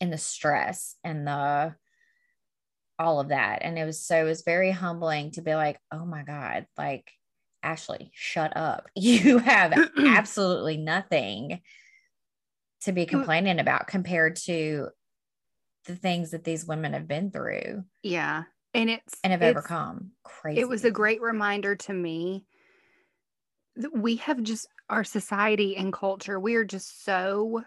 in 0.01 0.11
the 0.11 0.19
stress 0.19 0.97
and 1.05 1.27
the 1.27 1.75
all 2.99 3.21
of 3.21 3.29
that. 3.29 3.61
And 3.63 3.79
it 3.79 3.85
was 3.85 4.05
so 4.05 4.17
it 4.25 4.29
was 4.29 4.43
very 4.43 4.71
humbling 4.71 5.33
to 5.33 5.43
be 5.43 5.55
like, 5.55 5.79
oh 5.93 6.05
my 6.05 6.23
God, 6.23 6.67
like 6.77 7.11
Ashley, 7.63 8.11
shut 8.15 8.57
up. 8.57 8.89
You 8.97 9.39
have 9.39 9.73
absolutely 9.99 10.77
nothing 10.77 11.61
to 12.83 12.93
be 12.93 13.07
complaining 13.07 13.59
about 13.59 13.89
compared 13.89 14.37
to 14.37 14.89
the 15.87 15.97
things 15.97 16.31
that 16.31 16.45
these 16.45 16.65
women 16.65 16.93
have 16.93 17.09
been 17.09 17.31
through. 17.31 17.85
Yeah. 18.03 18.45
And 18.79 18.91
it's 18.91 19.19
and 19.25 19.33
have 19.33 19.43
it's, 19.43 19.59
overcome. 19.59 20.13
Crazy. 20.23 20.61
It 20.61 20.69
was 20.69 20.85
a 20.85 20.91
great 20.91 21.21
reminder 21.21 21.75
to 21.77 21.93
me 21.93 22.45
that 23.77 23.97
we 23.97 24.17
have 24.17 24.43
just 24.43 24.69
our 24.89 25.05
society 25.05 25.77
and 25.77 25.93
culture, 25.93 26.39
we 26.41 26.55
are 26.55 26.65
just 26.65 27.05
so 27.05 27.63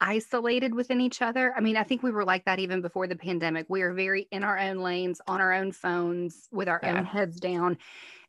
isolated 0.00 0.74
within 0.74 1.00
each 1.00 1.20
other. 1.20 1.52
I 1.56 1.60
mean, 1.60 1.76
I 1.76 1.82
think 1.82 2.02
we 2.02 2.10
were 2.10 2.24
like 2.24 2.46
that 2.46 2.58
even 2.58 2.80
before 2.80 3.06
the 3.06 3.16
pandemic. 3.16 3.66
We 3.68 3.82
are 3.82 3.92
very 3.92 4.26
in 4.30 4.44
our 4.44 4.58
own 4.58 4.78
lanes, 4.78 5.20
on 5.26 5.40
our 5.40 5.52
own 5.52 5.72
phones, 5.72 6.48
with 6.50 6.68
our 6.68 6.80
yeah. 6.82 6.98
own 6.98 7.04
heads 7.04 7.38
down. 7.38 7.76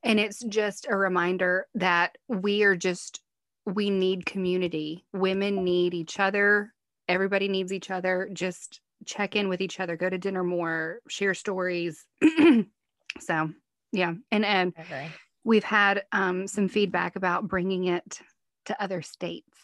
And 0.03 0.19
it's 0.19 0.43
just 0.43 0.87
a 0.89 0.95
reminder 0.95 1.67
that 1.75 2.17
we 2.27 2.63
are 2.63 2.75
just, 2.75 3.21
we 3.65 3.89
need 3.89 4.25
community. 4.25 5.05
Women 5.13 5.63
need 5.63 5.93
each 5.93 6.19
other. 6.19 6.73
Everybody 7.07 7.47
needs 7.47 7.71
each 7.71 7.89
other. 7.89 8.29
Just 8.33 8.81
check 9.05 9.35
in 9.35 9.49
with 9.49 9.61
each 9.61 9.79
other, 9.79 9.95
go 9.95 10.09
to 10.09 10.17
dinner 10.17 10.43
more, 10.43 10.99
share 11.07 11.33
stories. 11.33 12.05
so, 13.19 13.49
yeah. 13.91 14.13
And, 14.31 14.45
and 14.45 14.73
okay. 14.79 15.09
we've 15.43 15.63
had 15.63 16.03
um, 16.11 16.47
some 16.47 16.67
feedback 16.67 17.15
about 17.15 17.47
bringing 17.47 17.85
it 17.85 18.19
to 18.65 18.81
other 18.81 19.01
states. 19.01 19.57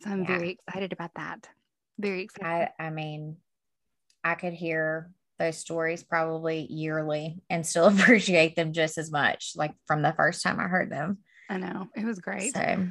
So 0.00 0.10
I'm 0.10 0.22
yeah. 0.22 0.26
very 0.26 0.50
excited 0.50 0.92
about 0.92 1.12
that. 1.16 1.48
Very 1.98 2.22
excited. 2.22 2.70
I, 2.78 2.86
I 2.86 2.90
mean, 2.90 3.36
I 4.24 4.34
could 4.34 4.52
hear 4.52 5.10
those 5.38 5.58
stories 5.58 6.02
probably 6.02 6.66
yearly 6.70 7.40
and 7.50 7.66
still 7.66 7.86
appreciate 7.98 8.56
them 8.56 8.72
just 8.72 8.98
as 8.98 9.10
much, 9.10 9.52
like 9.56 9.74
from 9.86 10.02
the 10.02 10.12
first 10.12 10.42
time 10.42 10.60
I 10.60 10.64
heard 10.64 10.90
them. 10.90 11.18
I 11.48 11.58
know 11.58 11.88
it 11.96 12.04
was 12.04 12.18
great. 12.18 12.54
So, 12.54 12.88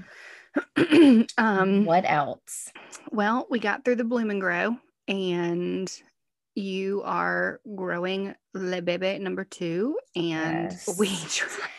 um, 1.38 1.86
what 1.86 2.04
else? 2.06 2.72
Well, 3.12 3.48
we 3.50 3.60
got 3.60 3.84
through 3.84 3.96
the 3.96 4.04
bloom 4.04 4.30
and 4.30 4.42
grow, 4.42 4.78
and 5.12 5.92
you 6.56 7.02
are 7.06 7.62
growing 7.76 8.36
Le 8.54 8.82
Bebe 8.82 9.20
number 9.20 9.46
two, 9.46 9.98
and 10.16 10.72
yes. 10.72 10.98
we 10.98 11.08
tried 11.30 11.70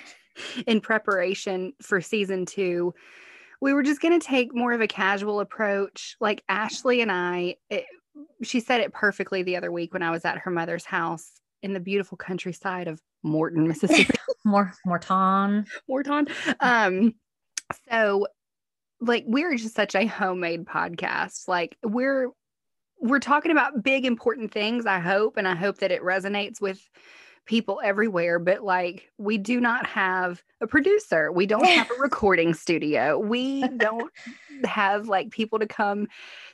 in 0.67 0.81
preparation 0.81 1.73
for 1.83 2.01
season 2.01 2.47
two 2.47 2.95
we 3.63 3.73
were 3.73 3.85
just 3.85 4.01
going 4.01 4.19
to 4.19 4.27
take 4.27 4.53
more 4.53 4.73
of 4.73 4.81
a 4.81 4.89
casual 4.89 5.39
approach. 5.39 6.17
Like 6.21 6.43
Ashley 6.49 7.01
and 7.01 7.13
I, 7.13 7.55
it, 7.71 7.85
she 8.43 8.59
said 8.59 8.81
it 8.81 8.93
perfectly 8.93 9.45
the 9.45 9.57
other 9.57 9.71
week 9.71 9.93
when 9.95 10.03
I 10.03 10.11
was 10.11 10.25
at 10.25 10.39
her 10.39 10.51
mother's 10.51 10.85
house 10.85 11.31
in 11.63 11.73
the 11.73 11.79
beautiful 11.79 12.19
countryside 12.19 12.89
of 12.89 13.01
Morton, 13.23 13.69
Mississippi. 13.69 14.19
More 14.45 14.75
Morton. 14.85 15.67
Morton. 15.89 16.27
Um, 16.59 17.15
so 17.89 18.27
like 19.01 19.23
we're 19.29 19.57
just 19.57 19.77
such 19.77 19.95
a 19.95 20.07
homemade 20.07 20.65
podcast. 20.65 21.47
Like 21.47 21.79
we're 21.85 22.31
we're 23.03 23.19
talking 23.19 23.51
about 23.51 23.83
big 23.83 24.07
important 24.07 24.53
things, 24.53 24.87
I 24.87 25.01
hope, 25.01 25.37
and 25.37 25.47
I 25.47 25.57
hope 25.57 25.79
that 25.79 25.91
it 25.91 26.03
resonates 26.03 26.61
with 26.61 26.81
people 27.45 27.81
everywhere, 27.83 28.39
but 28.39 28.63
like 28.63 29.11
we 29.19 29.37
do 29.37 29.61
not 29.61 29.85
have 29.87 30.41
a 30.61 30.69
producer. 30.69 31.33
We 31.33 31.47
don't 31.47 31.67
have 31.67 31.91
a 31.91 31.95
recording 32.01 32.55
studio. 32.55 33.19
We 33.19 33.67
don't 33.67 34.13
have 34.65 35.09
like 35.09 35.31
people 35.31 35.59
to 35.59 35.67
come 35.67 36.07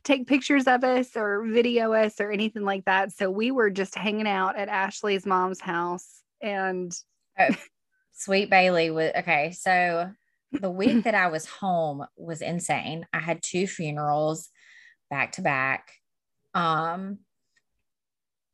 take 0.04 0.26
pictures 0.26 0.66
of 0.66 0.84
us 0.84 1.14
or 1.14 1.44
video 1.44 1.92
us 1.92 2.18
or 2.18 2.30
anything 2.30 2.64
like 2.64 2.86
that. 2.86 3.12
So 3.12 3.30
we 3.30 3.50
were 3.50 3.68
just 3.68 3.94
hanging 3.94 4.26
out 4.26 4.56
at 4.56 4.68
Ashley's 4.68 5.26
mom's 5.26 5.60
house 5.60 6.22
and 6.40 6.90
oh, 7.38 7.54
Sweet 8.14 8.48
Bailey 8.48 8.90
was 8.90 9.12
okay. 9.18 9.52
So 9.52 10.10
the 10.52 10.70
week 10.70 11.04
that 11.04 11.14
I 11.14 11.26
was 11.26 11.44
home 11.44 12.06
was 12.16 12.40
insane. 12.40 13.06
I 13.12 13.18
had 13.18 13.42
two 13.42 13.66
funerals 13.66 14.48
back 15.10 15.32
to 15.32 15.42
back. 15.42 15.92
Um 16.54 17.18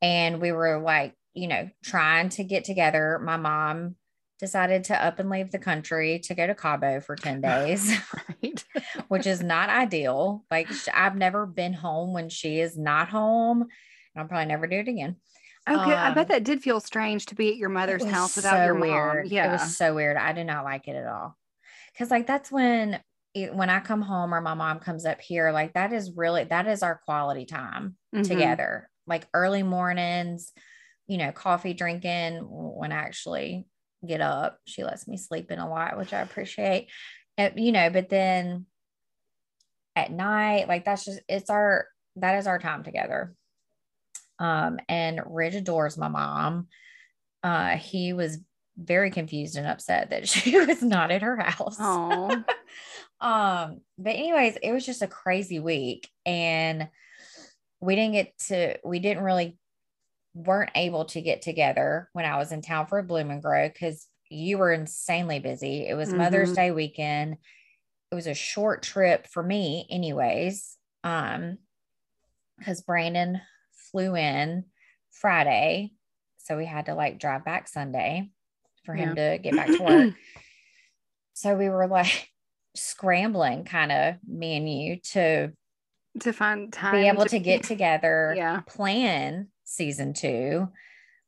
and 0.01 0.41
we 0.41 0.51
were 0.51 0.79
like 0.79 1.15
you 1.35 1.47
know, 1.47 1.69
trying 1.83 2.29
to 2.29 2.43
get 2.43 2.63
together. 2.63 3.19
My 3.21 3.37
mom 3.37 3.95
decided 4.39 4.85
to 4.85 5.05
up 5.05 5.19
and 5.19 5.29
leave 5.29 5.51
the 5.51 5.59
country 5.59 6.19
to 6.19 6.33
go 6.33 6.47
to 6.47 6.55
Cabo 6.55 7.01
for 7.01 7.15
10 7.15 7.41
days, 7.41 7.95
right. 8.27 8.63
which 9.09 9.27
is 9.27 9.43
not 9.43 9.69
ideal. 9.69 10.43
Like, 10.49 10.69
I've 10.93 11.15
never 11.15 11.45
been 11.45 11.73
home 11.73 12.13
when 12.13 12.29
she 12.29 12.59
is 12.59 12.77
not 12.77 13.09
home, 13.09 13.61
and 13.61 13.69
I'll 14.15 14.27
probably 14.27 14.47
never 14.47 14.65
do 14.65 14.77
it 14.77 14.87
again. 14.87 15.17
Okay, 15.67 15.93
um, 15.93 16.11
I 16.11 16.13
bet 16.13 16.25
um, 16.25 16.27
that 16.29 16.43
did 16.43 16.63
feel 16.63 16.79
strange 16.79 17.25
to 17.27 17.35
be 17.35 17.49
at 17.49 17.57
your 17.57 17.69
mother's 17.69 18.05
house 18.05 18.35
without 18.35 18.57
so 18.57 18.65
your 18.65 18.75
mom. 18.75 18.89
Weird. 18.89 19.27
Yeah, 19.27 19.49
it 19.49 19.51
was 19.53 19.75
so 19.75 19.95
weird. 19.95 20.15
I 20.15 20.31
did 20.31 20.45
not 20.45 20.63
like 20.63 20.87
it 20.87 20.95
at 20.95 21.07
all. 21.07 21.35
Because 21.91 22.11
like 22.11 22.27
that's 22.27 22.51
when 22.51 22.99
when 23.35 23.69
I 23.69 23.79
come 23.79 24.01
home 24.01 24.33
or 24.33 24.41
my 24.41 24.53
mom 24.53 24.79
comes 24.79 25.05
up 25.05 25.19
here, 25.19 25.51
like 25.51 25.73
that 25.73 25.91
is 25.91 26.11
really 26.15 26.45
that 26.45 26.67
is 26.67 26.83
our 26.83 27.01
quality 27.05 27.45
time 27.45 27.97
mm-hmm. 28.13 28.23
together. 28.23 28.89
Like 29.07 29.27
early 29.33 29.61
mornings, 29.61 30.51
you 31.07 31.17
know, 31.17 31.31
coffee 31.31 31.73
drinking 31.73 32.39
when 32.49 32.91
I 32.91 32.95
actually 32.95 33.67
get 34.05 34.21
up. 34.21 34.59
She 34.65 34.83
lets 34.83 35.07
me 35.07 35.17
sleep 35.17 35.51
in 35.51 35.59
a 35.59 35.69
lot, 35.69 35.97
which 35.97 36.13
I 36.13 36.21
appreciate. 36.21 36.89
And, 37.37 37.53
you 37.57 37.71
know, 37.71 37.89
but 37.89 38.09
then 38.09 38.65
at 39.95 40.11
night, 40.11 40.67
like 40.67 40.85
that's 40.85 41.05
just 41.05 41.19
it's 41.27 41.49
our 41.49 41.87
that 42.15 42.37
is 42.37 42.47
our 42.47 42.59
time 42.59 42.83
together. 42.83 43.33
Um, 44.39 44.79
and 44.87 45.21
Ridge 45.25 45.55
adores 45.55 45.97
my 45.97 46.07
mom. 46.07 46.67
Uh, 47.43 47.75
he 47.75 48.13
was 48.13 48.39
very 48.77 49.11
confused 49.11 49.55
and 49.55 49.67
upset 49.67 50.09
that 50.09 50.27
she 50.29 50.57
was 50.57 50.81
not 50.81 51.11
at 51.11 51.21
her 51.21 51.37
house. 51.37 51.79
um, 53.21 53.81
but 53.97 54.15
anyways, 54.15 54.57
it 54.61 54.71
was 54.71 54.85
just 54.85 55.01
a 55.01 55.07
crazy 55.07 55.59
week, 55.59 56.09
and 56.25 56.89
we 57.79 57.95
didn't 57.95 58.13
get 58.13 58.37
to 58.47 58.77
we 58.83 58.99
didn't 58.99 59.23
really 59.23 59.57
weren't 60.33 60.71
able 60.75 61.05
to 61.05 61.21
get 61.21 61.41
together 61.41 62.09
when 62.13 62.25
I 62.25 62.37
was 62.37 62.51
in 62.51 62.61
town 62.61 62.87
for 62.87 63.01
Bloom 63.01 63.31
and 63.31 63.41
Grow 63.41 63.69
because 63.69 64.07
you 64.29 64.57
were 64.57 64.73
insanely 64.73 65.39
busy. 65.39 65.87
It 65.87 65.95
was 65.95 66.09
mm-hmm. 66.09 66.17
Mother's 66.19 66.53
Day 66.53 66.71
weekend. 66.71 67.37
It 68.11 68.15
was 68.15 68.27
a 68.27 68.33
short 68.33 68.83
trip 68.83 69.27
for 69.27 69.41
me, 69.41 69.87
anyways. 69.89 70.77
Um, 71.03 71.57
because 72.57 72.81
Brandon 72.81 73.41
flew 73.91 74.15
in 74.15 74.65
Friday, 75.11 75.91
so 76.37 76.57
we 76.57 76.65
had 76.65 76.87
to 76.87 76.95
like 76.95 77.19
drive 77.19 77.43
back 77.43 77.67
Sunday 77.67 78.31
for 78.85 78.93
him 78.93 79.15
yeah. 79.15 79.31
to 79.31 79.37
get 79.39 79.55
back 79.55 79.67
to 79.67 79.83
work. 79.83 80.13
so 81.33 81.55
we 81.55 81.69
were 81.69 81.87
like 81.87 82.29
scrambling, 82.75 83.65
kind 83.65 83.91
of 83.91 84.15
me 84.27 84.57
and 84.57 84.69
you 84.69 84.97
to 85.11 85.51
to 86.21 86.31
find 86.31 86.71
time 86.71 86.95
be 86.95 87.07
able 87.07 87.23
to, 87.23 87.29
to 87.29 87.39
get 87.39 87.63
together, 87.63 88.33
yeah, 88.35 88.61
plan 88.67 89.47
season 89.63 90.13
two. 90.13 90.67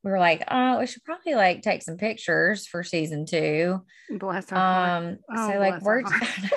We 0.03 0.11
were 0.11 0.19
like, 0.19 0.43
oh, 0.49 0.79
we 0.79 0.87
should 0.87 1.03
probably 1.03 1.35
like 1.35 1.61
take 1.61 1.81
some 1.83 1.97
pictures 1.97 2.65
for 2.65 2.83
season 2.83 3.25
two. 3.25 3.81
Bless 4.09 4.49
her. 4.49 4.57
Um, 4.57 5.17
oh, 5.35 5.51
so 5.51 5.59
like 5.59 5.81
we're 5.81 6.03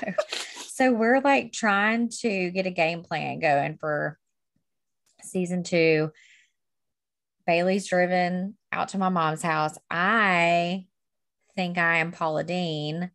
so 0.68 0.92
we're 0.92 1.20
like 1.20 1.52
trying 1.52 2.10
to 2.20 2.50
get 2.50 2.66
a 2.66 2.70
game 2.70 3.02
plan 3.02 3.40
going 3.40 3.76
for 3.78 4.18
season 5.22 5.62
two. 5.62 6.10
Bailey's 7.46 7.88
driven 7.88 8.56
out 8.70 8.88
to 8.90 8.98
my 8.98 9.08
mom's 9.08 9.42
house. 9.42 9.76
I 9.90 10.86
think 11.56 11.78
I 11.78 11.96
am 11.98 12.12
Paula 12.12 12.44
Deen 12.44 13.10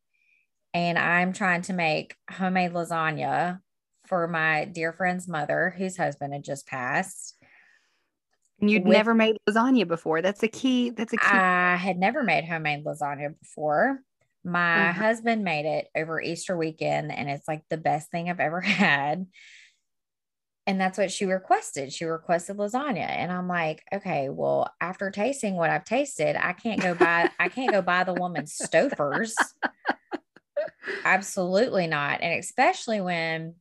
and 0.75 0.99
I'm 0.99 1.31
trying 1.31 1.61
to 1.63 1.73
make 1.73 2.17
homemade 2.29 2.73
lasagna 2.73 3.61
for 4.07 4.27
my 4.27 4.65
dear 4.65 4.91
friend's 4.91 5.25
mother, 5.25 5.73
whose 5.77 5.95
husband 5.95 6.33
had 6.33 6.43
just 6.43 6.67
passed. 6.67 7.37
And 8.59 8.69
you'd 8.69 8.83
with, 8.83 8.91
never 8.91 9.15
made 9.15 9.37
lasagna 9.49 9.87
before. 9.87 10.21
That's 10.21 10.43
a 10.43 10.49
key. 10.49 10.89
That's 10.89 11.13
a 11.13 11.17
key. 11.17 11.27
I 11.31 11.77
had 11.77 11.97
never 11.97 12.23
made 12.23 12.43
homemade 12.43 12.83
lasagna 12.83 13.39
before. 13.39 14.01
My 14.43 14.59
mm-hmm. 14.59 14.99
husband 14.99 15.45
made 15.45 15.65
it 15.65 15.87
over 15.95 16.21
Easter 16.21 16.57
weekend, 16.57 17.09
and 17.09 17.29
it's 17.29 17.47
like 17.47 17.63
the 17.69 17.77
best 17.77 18.11
thing 18.11 18.29
I've 18.29 18.41
ever 18.41 18.59
had. 18.61 19.27
And 20.67 20.81
that's 20.81 20.97
what 20.97 21.09
she 21.09 21.25
requested. 21.25 21.93
She 21.93 22.03
requested 22.03 22.57
lasagna. 22.57 23.07
And 23.07 23.31
I'm 23.31 23.47
like, 23.47 23.81
okay, 23.93 24.27
well, 24.27 24.69
after 24.81 25.09
tasting 25.09 25.55
what 25.55 25.69
I've 25.69 25.85
tasted, 25.85 26.35
I 26.35 26.51
can't 26.51 26.81
go 26.81 26.95
buy, 26.95 27.29
I 27.39 27.47
can't 27.47 27.71
go 27.71 27.81
buy 27.81 28.03
the 28.03 28.15
woman's 28.15 28.57
Stouffer's. 28.61 29.35
Absolutely 31.03 31.87
not. 31.87 32.21
And 32.21 32.39
especially 32.39 33.01
when 33.01 33.55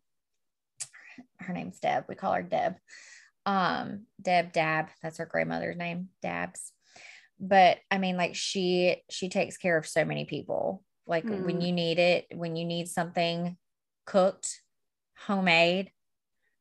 her 1.41 1.53
name's 1.53 1.79
Deb. 1.79 2.05
We 2.09 2.15
call 2.15 2.33
her 2.33 2.43
Deb 2.43 2.77
um 3.47 4.07
deb 4.23 4.53
dab 4.55 4.89
that's 5.03 5.19
her 5.19 5.27
grandmother's 5.27 5.77
name 5.77 6.09
dabs 6.23 6.73
but 7.39 7.77
i 7.91 7.99
mean 7.99 8.17
like 8.17 8.35
she 8.35 9.03
she 9.11 9.29
takes 9.29 9.59
care 9.59 9.77
of 9.77 9.87
so 9.87 10.03
many 10.03 10.25
people 10.25 10.83
Like 11.07 11.29
when 11.29 11.61
Mm. 11.61 11.67
you 11.67 11.73
need 11.73 11.99
it, 11.99 12.27
when 12.35 12.57
you 12.57 12.65
need 12.65 12.89
something 12.89 13.59
cooked, 14.07 14.63
homemade, 15.19 15.91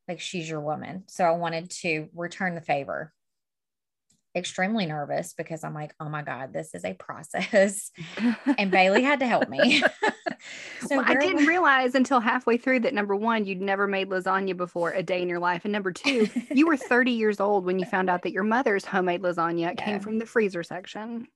like 0.07 0.19
she's 0.19 0.49
your 0.49 0.59
woman. 0.59 1.05
So 1.07 1.23
I 1.23 1.31
wanted 1.31 1.69
to 1.81 2.09
return 2.13 2.55
the 2.55 2.61
favor. 2.61 3.13
Extremely 4.35 4.87
nervous 4.87 5.33
because 5.33 5.63
I'm 5.63 5.75
like, 5.75 5.93
oh 5.99 6.09
my 6.09 6.23
God, 6.23 6.53
this 6.53 6.73
is 6.73 6.83
a 6.85 6.93
process. 6.95 7.91
And 8.57 8.71
Bailey 8.71 9.03
had 9.03 9.19
to 9.19 9.27
help 9.27 9.47
me. 9.47 9.79
so 10.81 10.97
Well, 10.97 11.03
I 11.05 11.15
didn't 11.15 11.37
was- 11.37 11.47
realize 11.47 11.95
until 11.95 12.19
halfway 12.19 12.57
through 12.57 12.81
that 12.81 12.93
number 12.93 13.15
one, 13.15 13.45
you'd 13.45 13.61
never 13.61 13.87
made 13.87 14.09
lasagna 14.09 14.57
before 14.57 14.91
a 14.91 15.03
day 15.03 15.21
in 15.21 15.29
your 15.29 15.39
life. 15.39 15.65
And 15.65 15.71
number 15.71 15.91
two, 15.91 16.27
you 16.51 16.65
were 16.65 16.77
30 16.77 17.11
years 17.23 17.39
old 17.39 17.65
when 17.65 17.77
you 17.77 17.85
found 17.85 18.09
out 18.09 18.23
that 18.23 18.31
your 18.31 18.43
mother's 18.43 18.85
homemade 18.85 19.21
lasagna 19.21 19.77
came 19.77 19.99
from 19.99 20.17
the 20.17 20.25
freezer 20.25 20.63
section. 20.63 21.27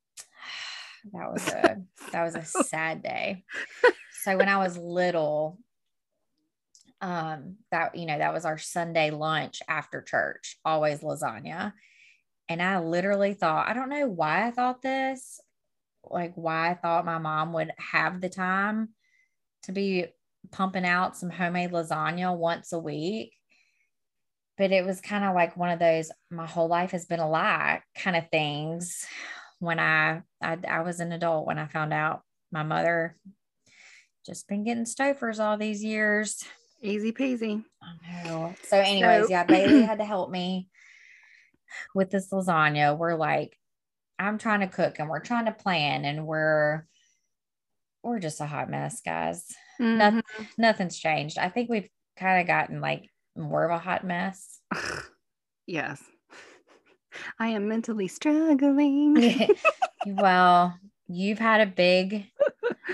that 1.13 1.31
was 1.31 1.47
a 1.49 1.77
that 2.11 2.23
was 2.23 2.35
a 2.35 2.43
sad 2.43 3.03
day. 3.03 3.43
So 4.23 4.35
when 4.37 4.49
I 4.49 4.57
was 4.57 4.77
little, 4.77 5.59
um, 6.99 7.57
that 7.71 7.95
you 7.95 8.05
know, 8.07 8.17
that 8.17 8.33
was 8.33 8.43
our 8.45 8.57
Sunday 8.57 9.11
lunch 9.11 9.61
after 9.67 10.01
church, 10.01 10.57
always 10.65 11.01
lasagna. 11.01 11.73
And 12.49 12.61
I 12.61 12.79
literally 12.79 13.33
thought, 13.33 13.67
I 13.67 13.73
don't 13.73 13.89
know 13.89 14.07
why 14.07 14.47
I 14.47 14.51
thought 14.51 14.81
this, 14.81 15.39
like 16.03 16.33
why 16.35 16.71
I 16.71 16.73
thought 16.75 17.05
my 17.05 17.17
mom 17.17 17.53
would 17.53 17.71
have 17.77 18.21
the 18.21 18.29
time 18.29 18.89
to 19.63 19.71
be 19.71 20.05
pumping 20.51 20.85
out 20.85 21.17
some 21.17 21.29
homemade 21.29 21.71
lasagna 21.71 22.35
once 22.35 22.71
a 22.71 22.79
week. 22.79 23.33
But 24.57 24.71
it 24.71 24.85
was 24.85 25.01
kind 25.01 25.23
of 25.25 25.35
like 25.35 25.57
one 25.57 25.69
of 25.69 25.79
those 25.79 26.09
my 26.31 26.47
whole 26.47 26.67
life 26.67 26.91
has 26.91 27.05
been 27.05 27.19
a 27.19 27.29
lie 27.29 27.81
kind 27.95 28.15
of 28.15 28.29
things 28.31 29.05
when 29.59 29.79
I, 29.79 30.21
I 30.41 30.57
I 30.67 30.81
was 30.81 30.99
an 30.99 31.11
adult 31.11 31.45
when 31.45 31.59
I 31.59 31.67
found 31.67 31.93
out 31.93 32.21
my 32.51 32.63
mother 32.63 33.17
just 34.25 34.47
been 34.47 34.63
getting 34.63 34.85
Stouffer's 34.85 35.39
all 35.39 35.57
these 35.57 35.83
years. 35.83 36.43
Easy 36.81 37.11
peasy. 37.11 37.63
I 37.81 38.23
know. 38.27 38.55
So, 38.63 38.77
anyways, 38.77 39.25
So- 39.25 39.31
yeah, 39.31 39.43
Bailey 39.43 39.81
had 39.83 39.99
to 39.99 40.05
help 40.05 40.29
me 40.29 40.69
with 41.95 42.09
this 42.09 42.29
lasagna. 42.31 42.97
We're 42.97 43.15
like, 43.15 43.57
I'm 44.19 44.37
trying 44.37 44.61
to 44.61 44.67
cook 44.67 44.99
and 44.99 45.09
we're 45.09 45.19
trying 45.19 45.45
to 45.45 45.51
plan 45.51 46.05
and 46.05 46.25
we're 46.25 46.85
we're 48.03 48.19
just 48.19 48.41
a 48.41 48.45
hot 48.45 48.69
mess, 48.69 49.01
guys. 49.01 49.45
Mhm. 49.79 49.97
Nothing's 50.57 50.97
changed. 50.97 51.37
I 51.37 51.49
think 51.49 51.69
we've 51.69 51.89
kind 52.17 52.39
of 52.41 52.47
gotten 52.47 52.79
like 52.81 53.09
more 53.35 53.65
of 53.65 53.71
a 53.71 53.77
hot 53.79 54.03
mess. 54.05 54.59
yes. 55.67 56.01
I 57.39 57.49
am 57.49 57.67
mentally 57.67 58.07
struggling. 58.07 59.49
well, 60.05 60.77
you've 61.07 61.39
had 61.39 61.61
a 61.61 61.65
big 61.71 62.25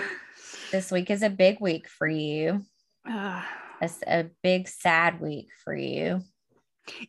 this 0.72 0.92
week 0.92 1.10
is 1.12 1.22
a 1.24 1.30
big 1.30 1.60
week 1.62 1.88
for 1.88 2.08
you. 2.08 2.64
S- 3.82 4.04
a 4.08 4.26
big 4.42 4.68
sad 4.68 5.20
week 5.22 5.50
for 5.64 5.76
you. 5.76 6.22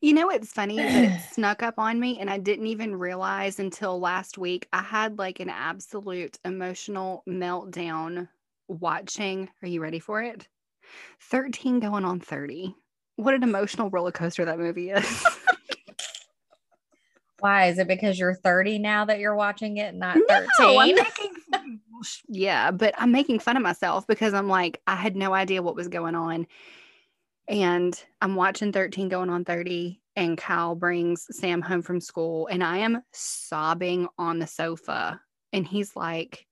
You 0.01 0.13
know, 0.15 0.31
it's 0.31 0.53
funny 0.53 0.77
that 0.77 1.05
it 1.05 1.21
snuck 1.33 1.63
up 1.63 1.79
on 1.79 1.99
me, 1.99 2.19
and 2.21 2.31
I 2.31 2.39
didn't 2.39 2.67
even 2.69 2.97
realize 2.97 3.59
until 3.59 3.99
last 3.99 4.39
week. 4.39 4.69
I 4.73 4.83
had 4.83 5.19
like 5.19 5.41
an 5.41 5.51
absolute 5.51 6.39
emotional 6.45 7.23
meltdown 7.29 8.29
watching. 8.69 9.49
Are 9.63 9.69
you 9.69 9.81
ready 9.81 9.99
for 9.99 10.23
it? 10.23 10.49
13 11.21 11.81
going 11.81 12.05
on 12.05 12.21
30. 12.21 12.75
What 13.17 13.35
an 13.35 13.43
emotional 13.43 13.91
roller 13.91 14.13
coaster 14.13 14.45
that 14.45 14.59
movie 14.59 14.91
is. 14.91 15.27
Why? 17.41 17.67
Is 17.67 17.79
it 17.79 17.89
because 17.89 18.19
you're 18.19 18.35
30 18.35 18.79
now 18.79 19.05
that 19.05 19.19
you're 19.19 19.35
watching 19.35 19.77
it, 19.77 19.95
not 19.95 20.17
13? 20.29 20.49
No, 20.61 20.79
I'm 20.81 20.95
making, 20.95 21.81
yeah, 22.29 22.71
but 22.71 22.95
I'm 22.97 23.13
making 23.13 23.39
fun 23.41 23.57
of 23.57 23.63
myself 23.63 24.07
because 24.07 24.35
I'm 24.35 24.49
like, 24.49 24.81
I 24.87 24.95
had 24.95 25.17
no 25.17 25.35
idea 25.35 25.63
what 25.63 25.77
was 25.77 25.89
going 25.89 26.15
on. 26.15 26.47
And 27.49 27.99
I'm 28.21 28.37
watching 28.37 28.73
13 28.73 29.09
going 29.09 29.31
on 29.31 29.45
30, 29.45 30.01
and 30.17 30.39
Kyle 30.39 30.75
brings 30.75 31.27
Sam 31.31 31.61
home 31.61 31.83
from 31.83 32.01
school, 32.01 32.47
and 32.47 32.65
I 32.65 32.79
am 32.79 33.03
sobbing 33.13 34.09
on 34.19 34.39
the 34.39 34.47
sofa. 34.47 35.21
And 35.53 35.67
he's 35.67 35.95
like, 35.95 36.47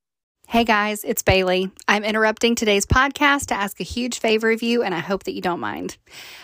Hey 0.53 0.65
guys, 0.65 1.03
it's 1.03 1.23
Bailey. 1.23 1.71
I'm 1.89 2.05
interrupting 2.05 2.55
today's 2.55 2.85
podcast 2.85 3.47
to 3.47 3.55
ask 3.55 3.81
a 3.81 3.85
huge 3.85 4.19
favor 4.19 4.51
of 4.51 4.63
you, 4.63 4.83
and 4.83 4.95
I 4.95 4.99
hope 4.99 5.25
that 5.25 5.33
you 5.33 5.41
don't 5.41 5.61
mind. 5.61 5.97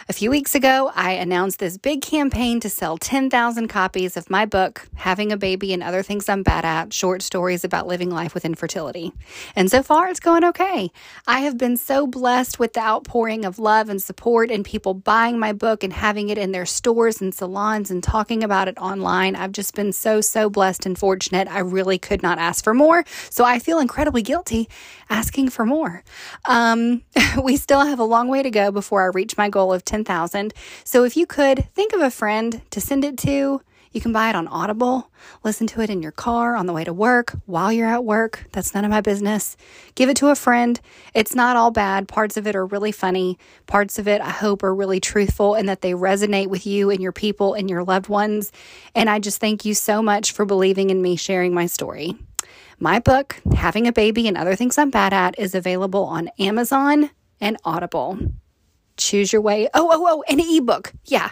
A 0.08 0.14
few 0.14 0.30
weeks 0.30 0.54
ago, 0.54 0.90
I 0.94 1.12
announced 1.12 1.58
this 1.58 1.76
big 1.76 2.00
campaign 2.00 2.58
to 2.60 2.70
sell 2.70 2.96
10,000 2.96 3.68
copies 3.68 4.16
of 4.16 4.30
my 4.30 4.46
book, 4.46 4.88
Having 4.94 5.32
a 5.32 5.36
Baby 5.36 5.74
and 5.74 5.82
Other 5.82 6.02
Things 6.02 6.26
I'm 6.26 6.42
Bad 6.42 6.64
At 6.64 6.94
Short 6.94 7.20
Stories 7.20 7.64
About 7.64 7.86
Living 7.86 8.08
Life 8.08 8.32
with 8.32 8.46
Infertility. 8.46 9.12
And 9.54 9.70
so 9.70 9.82
far, 9.82 10.08
it's 10.08 10.20
going 10.20 10.42
okay. 10.42 10.90
I 11.26 11.40
have 11.40 11.58
been 11.58 11.76
so 11.76 12.06
blessed 12.06 12.58
with 12.58 12.72
the 12.72 12.80
outpouring 12.80 13.44
of 13.44 13.58
love 13.58 13.90
and 13.90 14.00
support 14.00 14.50
and 14.50 14.64
people 14.64 14.94
buying 14.94 15.38
my 15.38 15.52
book 15.52 15.84
and 15.84 15.92
having 15.92 16.30
it 16.30 16.38
in 16.38 16.52
their 16.52 16.64
stores 16.64 17.20
and 17.20 17.34
salons 17.34 17.90
and 17.90 18.02
talking 18.02 18.42
about 18.42 18.68
it 18.68 18.78
online. 18.78 19.36
I've 19.36 19.52
just 19.52 19.74
been 19.74 19.92
so, 19.92 20.22
so 20.22 20.48
blessed 20.48 20.86
and 20.86 20.98
fortunate. 20.98 21.46
I 21.46 21.58
really 21.58 21.98
could 21.98 22.22
not 22.22 22.38
ask 22.38 22.64
for 22.64 22.72
more. 22.72 23.04
So 23.28 23.44
I 23.44 23.58
feel 23.58 23.80
incredibly 23.98 24.22
guilty 24.22 24.68
asking 25.10 25.50
for 25.50 25.66
more. 25.66 26.04
Um, 26.44 27.02
we 27.42 27.56
still 27.56 27.84
have 27.84 27.98
a 27.98 28.04
long 28.04 28.28
way 28.28 28.44
to 28.44 28.50
go 28.50 28.70
before 28.70 29.02
I 29.02 29.06
reach 29.06 29.36
my 29.36 29.48
goal 29.48 29.72
of 29.72 29.84
10,000. 29.84 30.54
So 30.84 31.02
if 31.02 31.16
you 31.16 31.26
could 31.26 31.68
think 31.74 31.92
of 31.92 32.00
a 32.00 32.08
friend 32.08 32.62
to 32.70 32.80
send 32.80 33.04
it 33.04 33.18
to, 33.18 33.60
you 33.90 34.00
can 34.00 34.12
buy 34.12 34.28
it 34.28 34.36
on 34.36 34.46
Audible, 34.46 35.10
listen 35.42 35.66
to 35.68 35.80
it 35.80 35.90
in 35.90 36.00
your 36.00 36.12
car 36.12 36.54
on 36.54 36.66
the 36.66 36.72
way 36.72 36.84
to 36.84 36.92
work, 36.92 37.34
while 37.46 37.72
you're 37.72 37.88
at 37.88 38.04
work. 38.04 38.46
That's 38.52 38.72
none 38.72 38.84
of 38.84 38.90
my 38.92 39.00
business. 39.00 39.56
Give 39.96 40.08
it 40.08 40.16
to 40.18 40.28
a 40.28 40.36
friend. 40.36 40.80
It's 41.12 41.34
not 41.34 41.56
all 41.56 41.72
bad. 41.72 42.06
Parts 42.06 42.36
of 42.36 42.46
it 42.46 42.54
are 42.54 42.66
really 42.66 42.92
funny. 42.92 43.36
Parts 43.66 43.98
of 43.98 44.06
it, 44.06 44.20
I 44.20 44.30
hope, 44.30 44.62
are 44.62 44.72
really 44.72 45.00
truthful 45.00 45.54
and 45.54 45.68
that 45.68 45.80
they 45.80 45.92
resonate 45.92 46.46
with 46.46 46.68
you 46.68 46.90
and 46.90 47.02
your 47.02 47.10
people 47.10 47.54
and 47.54 47.68
your 47.68 47.82
loved 47.82 48.08
ones. 48.08 48.52
And 48.94 49.10
I 49.10 49.18
just 49.18 49.40
thank 49.40 49.64
you 49.64 49.74
so 49.74 50.02
much 50.02 50.30
for 50.30 50.44
believing 50.44 50.90
in 50.90 51.02
me 51.02 51.16
sharing 51.16 51.52
my 51.52 51.66
story. 51.66 52.14
My 52.80 53.00
book, 53.00 53.40
Having 53.56 53.88
a 53.88 53.92
Baby 53.92 54.28
and 54.28 54.36
Other 54.36 54.54
Things 54.54 54.78
I'm 54.78 54.90
Bad 54.90 55.12
At, 55.12 55.36
is 55.36 55.56
available 55.56 56.04
on 56.04 56.30
Amazon 56.38 57.10
and 57.40 57.56
Audible. 57.64 58.16
Choose 58.96 59.32
your 59.32 59.42
way. 59.42 59.68
Oh, 59.74 59.88
oh, 59.92 60.06
oh, 60.08 60.24
an 60.32 60.38
ebook. 60.38 60.92
Yeah. 61.04 61.30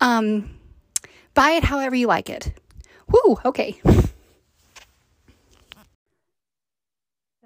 Um, 0.00 0.58
buy 1.34 1.50
it 1.50 1.64
however 1.64 1.94
you 1.94 2.06
like 2.06 2.30
it. 2.30 2.58
Woo, 3.08 3.38
okay. 3.44 3.78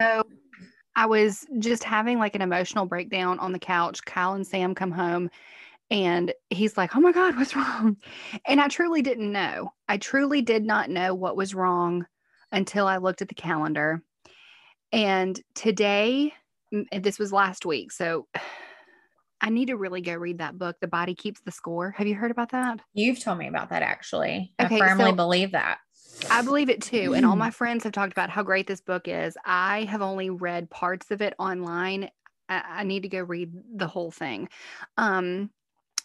So 0.01 0.23
I 0.95 1.07
was 1.07 1.45
just 1.59 1.83
having 1.83 2.21
like 2.21 2.37
an 2.37 2.43
emotional 2.43 2.87
breakdown 2.87 3.41
on 3.41 3.53
the 3.53 3.59
couch. 3.59 4.05
Kyle 4.05 4.35
and 4.35 4.47
Sam 4.47 4.77
come 4.77 4.93
home 4.93 5.29
and 5.91 6.33
he's 6.51 6.77
like, 6.77 6.95
Oh 6.95 7.01
my 7.01 7.11
God, 7.11 7.37
what's 7.37 7.57
wrong? 7.57 7.97
And 8.47 8.61
I 8.61 8.69
truly 8.69 9.03
didn't 9.03 9.33
know. 9.33 9.73
I 9.89 9.97
truly 9.97 10.43
did 10.43 10.65
not 10.65 10.91
know 10.91 11.15
what 11.15 11.37
was 11.37 11.55
wrong 11.55 12.07
until 12.55 12.87
I 12.87 12.97
looked 12.99 13.21
at 13.21 13.29
the 13.29 13.35
calendar. 13.35 14.03
And 14.93 15.39
today, 15.55 16.33
this 16.93 17.19
was 17.19 17.33
last 17.33 17.67
week. 17.67 17.93
So 17.93 18.27
I 19.41 19.51
need 19.51 19.67
to 19.67 19.77
really 19.77 20.01
go 20.01 20.15
read 20.15 20.39
that 20.39 20.57
book, 20.57 20.77
The 20.81 20.87
Body 20.89 21.15
Keeps 21.15 21.43
the 21.43 21.51
Score. 21.51 21.91
Have 21.91 22.07
you 22.07 22.15
heard 22.15 22.31
about 22.31 22.53
that? 22.53 22.81
You've 22.95 23.23
told 23.23 23.37
me 23.37 23.49
about 23.49 23.69
that 23.71 23.83
actually. 23.83 24.55
Okay, 24.59 24.77
I 24.77 24.79
firmly 24.79 25.11
so- 25.11 25.17
believe 25.17 25.53
that. 25.53 25.79
I 26.31 26.43
believe 26.43 26.71
it 26.71 26.81
too. 26.81 27.13
And 27.15 27.27
all 27.27 27.35
my 27.37 27.51
friends 27.51 27.83
have 27.85 27.93
talked 27.93 28.13
about 28.13 28.31
how 28.31 28.45
great 28.45 28.69
this 28.69 28.81
book 28.81 29.09
is. 29.09 29.37
I 29.45 29.83
have 29.83 30.01
only 30.01 30.31
read 30.31 30.71
parts 30.71 31.11
of 31.11 31.21
it 31.21 31.35
online. 31.41 32.09
I, 32.49 32.63
I 32.69 32.85
need 32.85 33.03
to 33.03 33.09
go 33.09 33.21
read 33.21 33.53
the 33.75 33.89
whole 33.89 34.13
thing. 34.13 34.49
Um, 34.97 35.51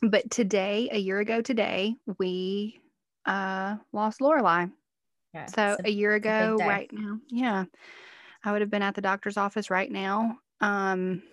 but 0.01 0.29
today, 0.31 0.89
a 0.91 0.97
year 0.97 1.19
ago 1.19 1.41
today, 1.41 1.95
we 2.17 2.81
uh 3.25 3.77
lost 3.93 4.19
Lorelai. 4.19 4.71
Yeah, 5.33 5.49
So 5.49 5.77
it's 5.77 5.81
a 5.83 5.91
year 5.91 6.13
ago, 6.15 6.57
day. 6.57 6.65
right 6.65 6.89
now, 6.91 7.19
yeah, 7.29 7.65
I 8.43 8.51
would 8.51 8.61
have 8.61 8.69
been 8.69 8.81
at 8.83 8.95
the 8.95 9.01
doctor's 9.01 9.37
office 9.37 9.69
right 9.69 9.91
now. 9.91 10.39
Um, 10.61 11.23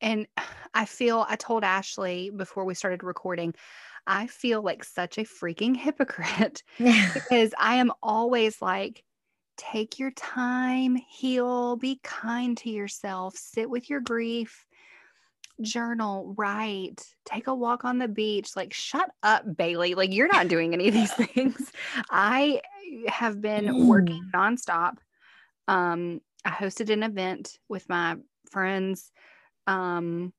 and 0.00 0.26
I 0.74 0.86
feel 0.86 1.24
I 1.28 1.36
told 1.36 1.62
Ashley 1.64 2.30
before 2.30 2.64
we 2.64 2.74
started 2.74 3.04
recording, 3.04 3.54
I 4.06 4.26
feel 4.26 4.62
like 4.62 4.84
such 4.84 5.18
a 5.18 5.22
freaking 5.22 5.76
hypocrite 5.76 6.62
because 7.14 7.54
I 7.58 7.76
am 7.76 7.92
always 8.02 8.60
like, 8.60 9.04
take 9.56 9.98
your 10.00 10.10
time, 10.12 10.96
heal, 10.96 11.76
be 11.76 12.00
kind 12.02 12.58
to 12.58 12.70
yourself, 12.70 13.36
sit 13.36 13.70
with 13.70 13.88
your 13.88 14.00
grief, 14.00 14.66
journal, 15.60 16.34
write, 16.36 17.02
take 17.24 17.46
a 17.46 17.54
walk 17.54 17.84
on 17.84 17.98
the 17.98 18.08
beach. 18.08 18.56
Like, 18.56 18.72
shut 18.72 19.10
up, 19.22 19.44
Bailey. 19.56 19.94
Like, 19.94 20.12
you're 20.12 20.28
not 20.28 20.48
doing 20.48 20.72
any 20.72 20.88
of 20.88 20.94
these 20.94 21.12
things. 21.14 21.70
I 22.10 22.60
have 23.08 23.40
been 23.40 23.88
working 23.88 24.30
nonstop. 24.34 24.96
Um, 25.68 26.20
I 26.44 26.50
hosted 26.50 26.90
an 26.90 27.02
event 27.02 27.58
with 27.68 27.88
my 27.88 28.16
friends. 28.50 29.10
Um, 29.66 30.32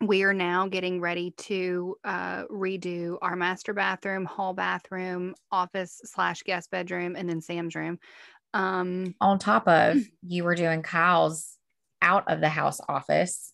we 0.00 0.24
are 0.24 0.34
now 0.34 0.68
getting 0.68 1.00
ready 1.00 1.30
to 1.30 1.96
uh, 2.04 2.44
redo 2.44 3.16
our 3.22 3.34
master 3.34 3.72
bathroom, 3.72 4.26
hall 4.26 4.52
bathroom, 4.52 5.34
office 5.50 6.00
slash 6.04 6.42
guest 6.42 6.70
bedroom, 6.70 7.16
and 7.16 7.28
then 7.28 7.40
Sam's 7.40 7.74
room. 7.74 7.98
Um, 8.52 9.14
On 9.20 9.38
top 9.38 9.66
of 9.66 9.96
you 10.22 10.44
were 10.44 10.54
doing 10.54 10.82
Kyle's 10.82 11.56
out 12.02 12.30
of 12.30 12.40
the 12.40 12.48
house 12.48 12.80
office 12.88 13.52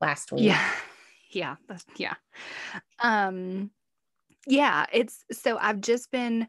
last 0.00 0.32
week. 0.32 0.44
yeah. 0.44 0.70
Yeah. 1.30 1.56
Yeah. 1.96 2.14
Um, 3.00 3.70
yeah. 4.46 4.86
It's 4.90 5.26
so 5.30 5.58
I've 5.58 5.82
just 5.82 6.10
been, 6.10 6.48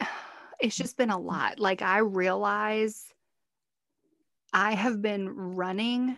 it's 0.60 0.74
just 0.76 0.96
been 0.96 1.10
a 1.10 1.18
lot. 1.18 1.58
Like 1.58 1.82
I 1.82 1.98
realize 1.98 3.04
I 4.50 4.74
have 4.74 5.02
been 5.02 5.28
running. 5.28 6.16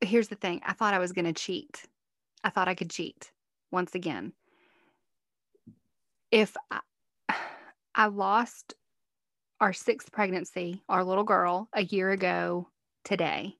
Here's 0.00 0.28
the 0.28 0.36
thing 0.36 0.60
I 0.64 0.74
thought 0.74 0.94
I 0.94 1.00
was 1.00 1.10
going 1.10 1.24
to 1.24 1.32
cheat. 1.32 1.82
I 2.44 2.50
thought 2.50 2.68
I 2.68 2.76
could 2.76 2.90
cheat 2.90 3.32
once 3.72 3.96
again. 3.96 4.32
If 6.30 6.56
I, 6.70 6.80
I 7.96 8.06
lost 8.06 8.74
our 9.60 9.72
sixth 9.72 10.12
pregnancy, 10.12 10.84
our 10.88 11.02
little 11.02 11.24
girl, 11.24 11.68
a 11.72 11.82
year 11.82 12.10
ago 12.10 12.68
today, 13.04 13.56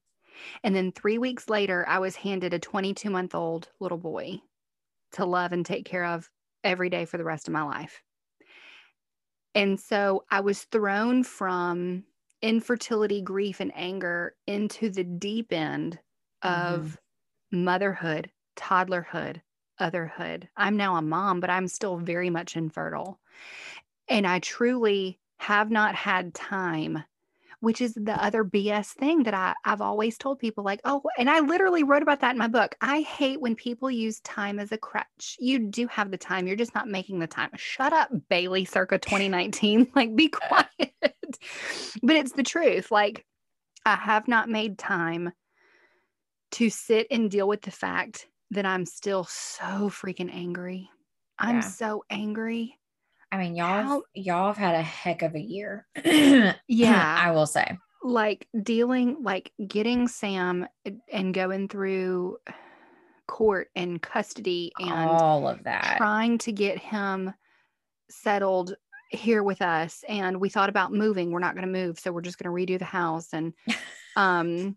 and 0.62 0.74
then 0.74 0.92
three 0.92 1.18
weeks 1.18 1.48
later, 1.48 1.84
I 1.88 1.98
was 1.98 2.16
handed 2.16 2.54
a 2.54 2.58
22 2.58 3.10
month 3.10 3.34
old 3.34 3.68
little 3.80 3.98
boy 3.98 4.40
to 5.12 5.24
love 5.24 5.52
and 5.52 5.64
take 5.64 5.84
care 5.84 6.04
of 6.04 6.30
every 6.64 6.90
day 6.90 7.04
for 7.04 7.18
the 7.18 7.24
rest 7.24 7.48
of 7.48 7.52
my 7.52 7.62
life. 7.62 8.02
And 9.54 9.78
so 9.78 10.24
I 10.30 10.40
was 10.40 10.62
thrown 10.64 11.24
from 11.24 12.04
infertility, 12.40 13.20
grief, 13.20 13.60
and 13.60 13.72
anger 13.74 14.34
into 14.46 14.90
the 14.90 15.04
deep 15.04 15.52
end 15.52 15.98
mm-hmm. 16.42 16.74
of 16.74 16.98
motherhood, 17.50 18.30
toddlerhood, 18.56 19.40
otherhood. 19.80 20.48
I'm 20.56 20.76
now 20.76 20.96
a 20.96 21.02
mom, 21.02 21.40
but 21.40 21.50
I'm 21.50 21.68
still 21.68 21.96
very 21.96 22.30
much 22.30 22.56
infertile. 22.56 23.20
And 24.08 24.26
I 24.26 24.38
truly 24.38 25.18
have 25.38 25.70
not 25.70 25.94
had 25.94 26.34
time, 26.34 27.02
which 27.62 27.80
is 27.80 27.94
the 27.94 28.20
other 28.20 28.42
BS 28.42 28.88
thing 28.88 29.22
that 29.22 29.34
I, 29.34 29.54
I've 29.64 29.80
always 29.80 30.18
told 30.18 30.40
people 30.40 30.64
like, 30.64 30.80
oh, 30.84 31.00
and 31.16 31.30
I 31.30 31.38
literally 31.38 31.84
wrote 31.84 32.02
about 32.02 32.18
that 32.20 32.32
in 32.32 32.38
my 32.38 32.48
book. 32.48 32.74
I 32.80 33.02
hate 33.02 33.40
when 33.40 33.54
people 33.54 33.88
use 33.88 34.18
time 34.20 34.58
as 34.58 34.72
a 34.72 34.76
crutch. 34.76 35.36
You 35.38 35.60
do 35.60 35.86
have 35.86 36.10
the 36.10 36.18
time, 36.18 36.48
you're 36.48 36.56
just 36.56 36.74
not 36.74 36.88
making 36.88 37.20
the 37.20 37.28
time. 37.28 37.50
Shut 37.54 37.92
up, 37.92 38.10
Bailey, 38.28 38.64
circa 38.64 38.98
2019. 38.98 39.92
like, 39.94 40.16
be 40.16 40.26
quiet. 40.48 40.66
but 42.02 42.16
it's 42.16 42.32
the 42.32 42.42
truth. 42.42 42.90
Like, 42.90 43.24
I 43.86 43.94
have 43.94 44.26
not 44.26 44.48
made 44.48 44.76
time 44.76 45.32
to 46.52 46.68
sit 46.68 47.06
and 47.12 47.30
deal 47.30 47.46
with 47.46 47.62
the 47.62 47.70
fact 47.70 48.26
that 48.50 48.66
I'm 48.66 48.86
still 48.86 49.22
so 49.24 49.88
freaking 49.88 50.34
angry. 50.34 50.90
I'm 51.38 51.56
Yeah. 51.56 51.60
so 51.60 52.04
angry. 52.10 52.76
I 53.32 53.38
mean, 53.38 53.56
y'all, 53.56 53.82
How- 53.82 54.02
y'all 54.14 54.48
have 54.48 54.58
had 54.58 54.74
a 54.74 54.82
heck 54.82 55.22
of 55.22 55.34
a 55.34 55.40
year. 55.40 55.86
Yeah. 56.68 57.16
I 57.18 57.30
will 57.32 57.46
say. 57.46 57.78
like 58.04 58.46
dealing 58.62 59.22
like 59.22 59.52
getting 59.66 60.06
sam 60.08 60.66
and 61.10 61.32
going 61.32 61.68
through 61.68 62.36
court 63.28 63.68
and 63.74 64.02
custody 64.02 64.72
and 64.78 64.90
all 64.92 65.48
of 65.48 65.64
that. 65.64 65.94
trying 65.96 66.36
to 66.38 66.52
get 66.52 66.78
him 66.78 67.32
settled 68.10 68.74
here 69.10 69.42
with 69.42 69.62
us 69.62 70.04
and 70.08 70.40
we 70.40 70.48
thought 70.48 70.68
about 70.68 70.92
moving 70.92 71.30
we're 71.30 71.38
not 71.38 71.54
going 71.54 71.66
to 71.66 71.72
move 71.72 71.98
so 71.98 72.10
we're 72.12 72.20
just 72.22 72.38
going 72.38 72.66
to 72.66 72.72
redo 72.74 72.78
the 72.78 72.84
house 72.84 73.28
and 73.32 73.52
um 74.16 74.76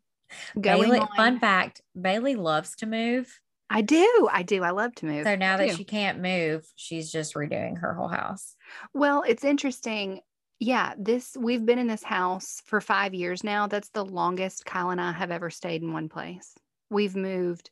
going 0.59 0.83
Bailey, 0.83 0.99
on- 0.99 1.07
fun 1.17 1.39
fact 1.39 1.81
Bailey 1.99 2.35
loves 2.35 2.75
to 2.77 2.85
move. 2.85 3.39
I 3.69 3.81
do 3.81 4.29
i 4.31 4.43
do 4.43 4.63
i 4.63 4.69
love 4.69 4.93
to 4.95 5.05
move 5.05 5.23
So 5.23 5.35
now 5.35 5.57
that 5.57 5.75
she 5.75 5.83
can't 5.83 6.21
move, 6.21 6.65
she's 6.75 7.11
just 7.11 7.33
redoing 7.33 7.79
her 7.79 7.93
whole 7.93 8.07
house. 8.07 8.55
Well, 8.93 9.23
it's 9.27 9.43
interesting. 9.43 10.21
Yeah, 10.59 10.93
this 10.97 11.35
we've 11.37 11.65
been 11.65 11.79
in 11.79 11.87
this 11.87 12.03
house 12.03 12.61
for 12.65 12.79
five 12.79 13.13
years 13.13 13.43
now. 13.43 13.67
That's 13.67 13.89
the 13.89 14.05
longest 14.05 14.65
Kyle 14.65 14.89
and 14.91 15.01
I 15.01 15.11
have 15.11 15.31
ever 15.31 15.49
stayed 15.49 15.81
in 15.81 15.91
one 15.91 16.07
place. 16.09 16.53
We've 16.89 17.15
moved 17.15 17.71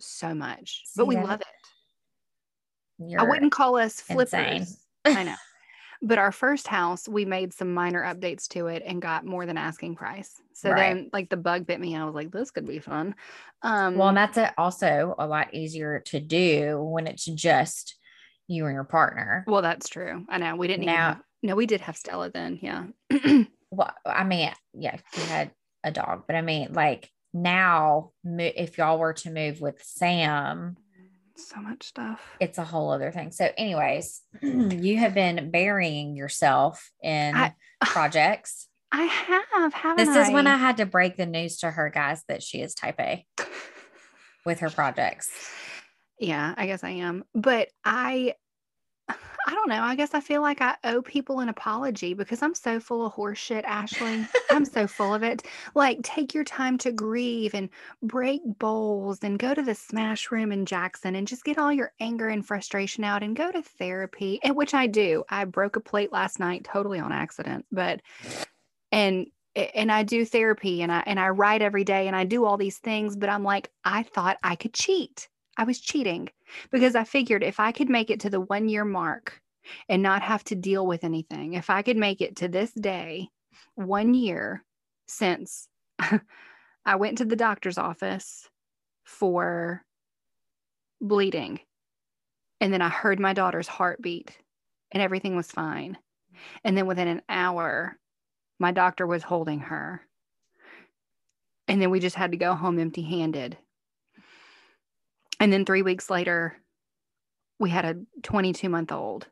so 0.00 0.34
much, 0.34 0.82
but 0.96 1.04
See, 1.04 1.08
we 1.08 1.14
that- 1.14 1.24
love 1.26 1.40
it. 1.40 1.46
You're 3.08 3.20
I 3.20 3.24
wouldn't 3.24 3.52
call 3.52 3.76
us 3.76 4.00
flippers. 4.00 4.32
insane. 4.34 4.66
I 5.06 5.22
know. 5.24 5.34
But 6.02 6.18
our 6.18 6.32
first 6.32 6.66
house, 6.66 7.06
we 7.08 7.24
made 7.24 7.52
some 7.52 7.74
minor 7.74 8.02
updates 8.02 8.48
to 8.48 8.68
it 8.68 8.82
and 8.86 9.02
got 9.02 9.24
more 9.26 9.44
than 9.44 9.58
asking 9.58 9.96
price. 9.96 10.40
So 10.54 10.70
Right. 10.70 10.94
then, 10.94 11.10
like 11.12 11.28
the 11.28 11.36
bug 11.36 11.66
bit 11.66 11.78
me. 11.80 11.94
I 11.96 12.04
was 12.04 12.14
like, 12.14 12.30
"This 12.30 12.50
could 12.50 12.66
be 12.66 12.78
fun." 12.78 13.14
Um, 13.62 13.96
Well, 13.96 14.08
and 14.08 14.16
that's 14.16 14.38
a, 14.38 14.54
also 14.58 15.14
a 15.18 15.26
lot 15.26 15.52
easier 15.54 16.00
to 16.06 16.20
do 16.20 16.80
when 16.82 17.06
it's 17.06 17.24
just 17.26 17.96
you 18.48 18.64
and 18.66 18.74
your 18.74 18.84
partner. 18.84 19.44
well, 19.46 19.62
that's 19.62 19.88
true. 19.88 20.24
I 20.28 20.38
know 20.38 20.56
we 20.56 20.66
didn't 20.68 20.84
even 20.84 20.94
Now- 20.94 21.06
have, 21.08 21.22
no, 21.42 21.54
we 21.56 21.66
did 21.66 21.80
have 21.82 21.96
Stella 21.96 22.30
then. 22.30 22.58
Yeah, 22.62 22.86
Well, 23.70 23.92
I 24.04 24.24
mean, 24.24 24.50
yeah, 24.74 24.96
you 25.16 25.22
had 25.24 25.52
a 25.84 25.92
dog, 25.92 26.24
but 26.26 26.34
I 26.36 26.42
mean, 26.42 26.72
like 26.72 27.10
now, 27.32 28.10
if 28.24 28.76
y'all 28.78 28.98
were 28.98 29.12
to 29.12 29.30
move 29.30 29.60
with 29.60 29.80
Sam, 29.82 30.76
so 31.48 31.60
much 31.60 31.84
stuff. 31.88 32.20
it's 32.40 32.58
a 32.58 32.64
whole 32.64 32.90
other 32.90 33.10
thing. 33.10 33.30
So, 33.32 33.48
anyways, 33.56 34.20
you 34.42 34.98
have 34.98 35.14
been 35.14 35.50
burying 35.50 36.16
yourself 36.16 36.90
in 37.02 37.34
I- 37.34 37.54
projects. 37.84 38.68
I 38.92 39.02
have, 39.02 39.72
haven't 39.72 40.04
This 40.04 40.16
is 40.16 40.32
when 40.32 40.48
I 40.48 40.56
had 40.56 40.78
to 40.78 40.86
break 40.86 41.16
the 41.16 41.26
news 41.26 41.58
to 41.58 41.70
her, 41.70 41.90
guys, 41.90 42.24
that 42.28 42.42
she 42.42 42.60
is 42.60 42.74
type 42.74 42.98
A 42.98 43.24
with 44.44 44.60
her 44.60 44.70
projects. 44.70 45.30
Yeah, 46.18 46.54
I 46.56 46.66
guess 46.66 46.82
I 46.84 46.90
am. 46.90 47.24
But 47.34 47.68
I 47.84 48.34
I 49.46 49.54
don't 49.54 49.68
know. 49.68 49.82
I 49.82 49.96
guess 49.96 50.14
I 50.14 50.20
feel 50.20 50.42
like 50.42 50.60
I 50.60 50.76
owe 50.84 51.02
people 51.02 51.40
an 51.40 51.48
apology 51.48 52.14
because 52.14 52.42
I'm 52.42 52.54
so 52.54 52.78
full 52.78 53.06
of 53.06 53.14
horseshit, 53.14 53.64
Ashley. 53.64 54.26
I'm 54.50 54.64
so 54.64 54.86
full 54.86 55.14
of 55.14 55.22
it. 55.22 55.42
Like 55.74 56.02
take 56.02 56.34
your 56.34 56.44
time 56.44 56.78
to 56.78 56.92
grieve 56.92 57.54
and 57.54 57.68
break 58.02 58.42
bowls 58.44 59.18
and 59.22 59.38
go 59.38 59.54
to 59.54 59.62
the 59.62 59.74
smash 59.74 60.30
room 60.30 60.52
in 60.52 60.66
Jackson 60.66 61.16
and 61.16 61.26
just 61.26 61.44
get 61.44 61.58
all 61.58 61.72
your 61.72 61.92
anger 62.00 62.28
and 62.28 62.46
frustration 62.46 63.02
out 63.02 63.22
and 63.22 63.34
go 63.34 63.50
to 63.50 63.62
therapy. 63.62 64.40
And 64.42 64.56
which 64.56 64.74
I 64.74 64.86
do. 64.86 65.24
I 65.28 65.44
broke 65.46 65.76
a 65.76 65.80
plate 65.80 66.12
last 66.12 66.38
night 66.38 66.64
totally 66.64 67.00
on 67.00 67.12
accident, 67.12 67.64
but 67.72 68.02
and 68.92 69.26
and 69.56 69.90
I 69.90 70.04
do 70.04 70.24
therapy 70.24 70.82
and 70.82 70.92
I 70.92 71.02
and 71.06 71.18
I 71.18 71.30
write 71.30 71.62
every 71.62 71.84
day 71.84 72.06
and 72.06 72.14
I 72.14 72.24
do 72.24 72.44
all 72.44 72.56
these 72.56 72.78
things, 72.78 73.16
but 73.16 73.28
I'm 73.28 73.42
like, 73.42 73.70
I 73.84 74.02
thought 74.02 74.38
I 74.42 74.54
could 74.54 74.74
cheat. 74.74 75.28
I 75.60 75.64
was 75.64 75.78
cheating 75.78 76.30
because 76.70 76.94
I 76.94 77.04
figured 77.04 77.44
if 77.44 77.60
I 77.60 77.70
could 77.70 77.90
make 77.90 78.08
it 78.08 78.20
to 78.20 78.30
the 78.30 78.40
one 78.40 78.70
year 78.70 78.82
mark 78.82 79.42
and 79.90 80.02
not 80.02 80.22
have 80.22 80.42
to 80.44 80.54
deal 80.54 80.86
with 80.86 81.04
anything, 81.04 81.52
if 81.52 81.68
I 81.68 81.82
could 81.82 81.98
make 81.98 82.22
it 82.22 82.36
to 82.36 82.48
this 82.48 82.72
day, 82.72 83.28
one 83.74 84.14
year 84.14 84.64
since 85.06 85.68
I 86.86 86.96
went 86.96 87.18
to 87.18 87.26
the 87.26 87.36
doctor's 87.36 87.76
office 87.76 88.48
for 89.04 89.84
bleeding, 90.98 91.60
and 92.62 92.72
then 92.72 92.80
I 92.80 92.88
heard 92.88 93.20
my 93.20 93.34
daughter's 93.34 93.68
heartbeat 93.68 94.34
and 94.92 95.02
everything 95.02 95.36
was 95.36 95.50
fine. 95.50 95.98
And 96.64 96.74
then 96.74 96.86
within 96.86 97.06
an 97.06 97.20
hour, 97.28 97.98
my 98.58 98.72
doctor 98.72 99.06
was 99.06 99.22
holding 99.22 99.60
her. 99.60 100.00
And 101.68 101.82
then 101.82 101.90
we 101.90 102.00
just 102.00 102.16
had 102.16 102.30
to 102.30 102.38
go 102.38 102.54
home 102.54 102.78
empty 102.78 103.02
handed. 103.02 103.58
And 105.40 105.52
then 105.52 105.64
three 105.64 105.82
weeks 105.82 106.10
later, 106.10 106.56
we 107.58 107.70
had 107.70 107.84
a 107.84 107.96
22 108.22 108.68
month 108.68 108.92
old. 108.92 109.26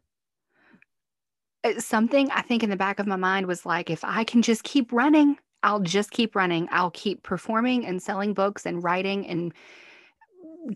Something 1.79 2.31
I 2.31 2.43
think 2.43 2.63
in 2.63 2.71
the 2.71 2.77
back 2.77 2.99
of 2.99 3.07
my 3.07 3.17
mind 3.17 3.47
was 3.47 3.67
like, 3.67 3.91
if 3.91 4.03
I 4.03 4.25
can 4.25 4.43
just 4.43 4.65
keep 4.65 4.93
running, 4.93 5.37
I'll 5.63 5.81
just 5.81 6.11
keep 6.11 6.35
running. 6.35 6.69
I'll 6.71 6.91
keep 6.91 7.23
performing 7.23 7.85
and 7.85 8.03
selling 8.03 8.33
books 8.33 8.65
and 8.65 8.83
writing 8.83 9.27
and 9.27 9.53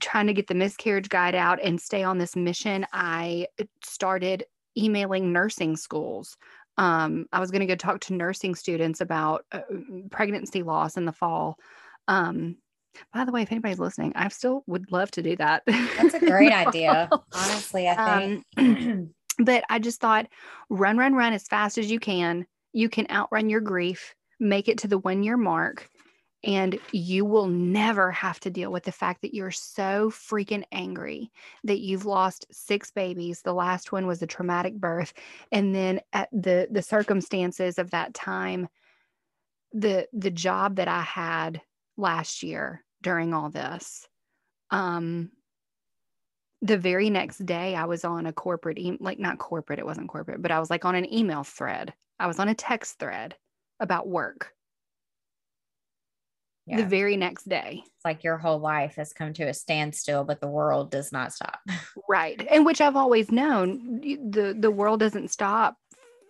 trying 0.00 0.26
to 0.26 0.32
get 0.32 0.48
the 0.48 0.54
miscarriage 0.54 1.08
guide 1.08 1.34
out 1.34 1.60
and 1.62 1.80
stay 1.80 2.02
on 2.02 2.18
this 2.18 2.36
mission. 2.36 2.86
I 2.92 3.46
started 3.84 4.44
emailing 4.76 5.32
nursing 5.32 5.76
schools. 5.76 6.36
Um, 6.78 7.26
I 7.32 7.40
was 7.40 7.50
going 7.50 7.60
to 7.60 7.66
go 7.66 7.74
talk 7.74 8.00
to 8.00 8.14
nursing 8.14 8.54
students 8.54 9.00
about 9.00 9.44
uh, 9.52 9.60
pregnancy 10.10 10.62
loss 10.62 10.96
in 10.96 11.04
the 11.04 11.12
fall. 11.12 11.58
Um, 12.08 12.56
by 13.12 13.24
the 13.24 13.32
way, 13.32 13.42
if 13.42 13.52
anybody's 13.52 13.78
listening, 13.78 14.12
I 14.14 14.28
still 14.28 14.64
would 14.66 14.90
love 14.92 15.10
to 15.12 15.22
do 15.22 15.36
that. 15.36 15.62
That's 15.66 16.14
a 16.14 16.20
great 16.26 16.52
idea. 16.52 17.08
Honestly, 17.32 17.88
I 17.88 18.20
think. 18.20 18.44
Um, 18.56 19.14
but 19.38 19.64
I 19.70 19.78
just 19.78 20.00
thought 20.00 20.28
run, 20.68 20.96
run, 20.96 21.14
run 21.14 21.32
as 21.32 21.46
fast 21.48 21.78
as 21.78 21.90
you 21.90 21.98
can. 21.98 22.46
You 22.72 22.88
can 22.88 23.06
outrun 23.10 23.50
your 23.50 23.60
grief, 23.60 24.14
make 24.40 24.68
it 24.68 24.78
to 24.78 24.88
the 24.88 24.98
one 24.98 25.22
year 25.22 25.36
mark, 25.36 25.88
and 26.44 26.78
you 26.90 27.24
will 27.24 27.46
never 27.46 28.10
have 28.10 28.40
to 28.40 28.50
deal 28.50 28.72
with 28.72 28.84
the 28.84 28.92
fact 28.92 29.22
that 29.22 29.34
you're 29.34 29.50
so 29.50 30.10
freaking 30.10 30.64
angry 30.72 31.30
that 31.64 31.80
you've 31.80 32.04
lost 32.04 32.46
six 32.50 32.90
babies. 32.90 33.42
The 33.42 33.54
last 33.54 33.92
one 33.92 34.06
was 34.06 34.22
a 34.22 34.26
traumatic 34.26 34.74
birth. 34.74 35.12
And 35.52 35.74
then 35.74 36.00
at 36.12 36.28
the 36.32 36.68
the 36.70 36.82
circumstances 36.82 37.78
of 37.78 37.90
that 37.90 38.14
time, 38.14 38.68
the 39.72 40.08
the 40.12 40.30
job 40.30 40.76
that 40.76 40.88
I 40.88 41.02
had 41.02 41.60
last 42.02 42.42
year 42.42 42.84
during 43.02 43.32
all 43.32 43.48
this, 43.50 44.06
um, 44.70 45.30
the 46.60 46.76
very 46.78 47.08
next 47.10 47.38
day 47.44 47.74
I 47.74 47.86
was 47.86 48.04
on 48.04 48.26
a 48.26 48.32
corporate, 48.32 48.78
e- 48.78 48.98
like 49.00 49.18
not 49.18 49.38
corporate, 49.38 49.78
it 49.78 49.86
wasn't 49.86 50.08
corporate, 50.08 50.42
but 50.42 50.50
I 50.52 50.60
was 50.60 50.68
like 50.70 50.84
on 50.84 50.94
an 50.94 51.12
email 51.12 51.42
thread. 51.44 51.94
I 52.20 52.26
was 52.26 52.38
on 52.38 52.48
a 52.48 52.54
text 52.54 52.98
thread 53.00 53.34
about 53.80 54.06
work 54.06 54.52
Yeah. 56.66 56.76
the 56.76 56.86
very 56.86 57.16
next 57.16 57.48
day. 57.48 57.82
it's 57.84 58.04
like 58.04 58.22
your 58.22 58.38
whole 58.38 58.58
life 58.60 58.94
has 58.96 59.12
come 59.12 59.32
to 59.34 59.44
a 59.48 59.54
standstill, 59.54 60.22
but 60.22 60.40
the 60.40 60.46
world 60.48 60.90
does 60.90 61.10
not 61.12 61.32
stop. 61.32 61.58
Right. 62.08 62.46
And 62.50 62.66
which 62.66 62.80
I've 62.80 62.96
always 62.96 63.32
known 63.32 64.00
the, 64.00 64.54
the 64.58 64.70
world 64.70 65.00
doesn't 65.00 65.28
stop 65.30 65.76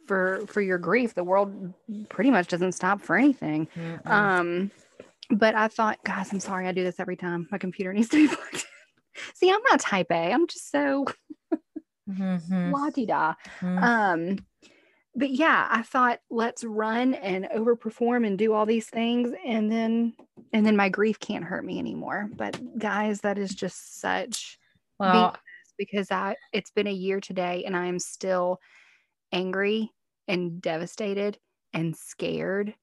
for 0.06 0.44
for 0.46 0.60
your 0.60 0.78
grief. 0.78 1.14
The 1.14 1.24
world 1.24 1.74
pretty 2.08 2.30
much 2.30 2.46
doesn't 2.48 2.72
stop 2.72 3.00
for 3.02 3.16
anything. 3.16 3.66
Mm-mm. 3.76 4.06
Um 4.06 4.70
but 5.32 5.54
I 5.54 5.68
thought, 5.68 6.02
guys, 6.04 6.32
I'm 6.32 6.40
sorry 6.40 6.66
I 6.68 6.72
do 6.72 6.84
this 6.84 7.00
every 7.00 7.16
time. 7.16 7.48
My 7.50 7.58
computer 7.58 7.92
needs 7.92 8.08
to 8.10 8.16
be 8.28 8.28
plugged 8.34 8.54
in. 8.54 8.60
See, 9.34 9.50
I'm 9.50 9.62
not 9.70 9.80
type 9.80 10.10
A. 10.10 10.32
I'm 10.32 10.46
just 10.46 10.70
so 10.70 11.06
Mhm. 12.08 12.72
la 12.72 12.90
di 12.90 13.06
da. 13.06 13.34
Mhm. 13.60 13.82
Um, 13.82 14.38
but 15.14 15.30
yeah, 15.30 15.68
I 15.70 15.82
thought 15.82 16.20
let's 16.30 16.64
run 16.64 17.14
and 17.14 17.44
overperform 17.46 18.26
and 18.26 18.38
do 18.38 18.52
all 18.54 18.66
these 18.66 18.88
things, 18.88 19.32
and 19.44 19.70
then 19.70 20.14
and 20.52 20.66
then 20.66 20.76
my 20.76 20.88
grief 20.88 21.20
can't 21.20 21.44
hurt 21.44 21.64
me 21.64 21.78
anymore. 21.78 22.28
But 22.34 22.58
guys, 22.78 23.20
that 23.20 23.38
is 23.38 23.54
just 23.54 24.00
such 24.00 24.58
well, 24.98 25.36
because 25.78 26.10
I 26.10 26.36
it's 26.52 26.70
been 26.70 26.86
a 26.88 26.92
year 26.92 27.20
today, 27.20 27.64
and 27.64 27.76
I 27.76 27.86
am 27.86 27.98
still 27.98 28.58
angry 29.32 29.90
and 30.28 30.60
devastated 30.60 31.38
and 31.72 31.96
scared 31.96 32.74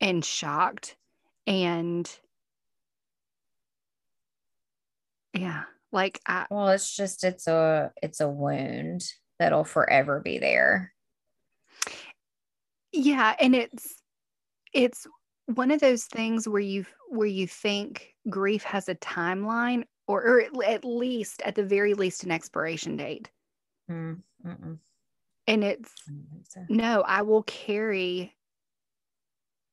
and 0.00 0.24
shocked 0.24 0.96
and 1.48 2.18
yeah, 5.32 5.64
like 5.90 6.20
I 6.26 6.46
well, 6.50 6.68
it's 6.68 6.94
just 6.94 7.24
it's 7.24 7.46
a 7.48 7.90
it's 8.02 8.20
a 8.20 8.28
wound 8.28 9.02
that'll 9.38 9.64
forever 9.64 10.20
be 10.20 10.38
there. 10.38 10.92
yeah 12.92 13.34
and 13.38 13.54
it's 13.54 14.02
it's 14.72 15.06
one 15.46 15.70
of 15.70 15.80
those 15.80 16.04
things 16.04 16.48
where 16.48 16.60
you 16.60 16.84
where 17.10 17.26
you 17.26 17.46
think 17.46 18.14
grief 18.30 18.62
has 18.62 18.88
a 18.88 18.94
timeline 18.94 19.84
or, 20.06 20.22
or 20.22 20.64
at- 20.64 20.84
least 20.86 21.42
at 21.42 21.54
the 21.54 21.62
very 21.64 21.92
least 21.94 22.24
an 22.24 22.30
expiration 22.30 22.96
date 22.96 23.30
Mm, 23.90 24.20
and 25.46 25.64
it's 25.64 25.94
I 26.08 26.12
so. 26.48 26.64
no 26.70 27.02
i 27.02 27.22
will 27.22 27.42
carry 27.44 28.34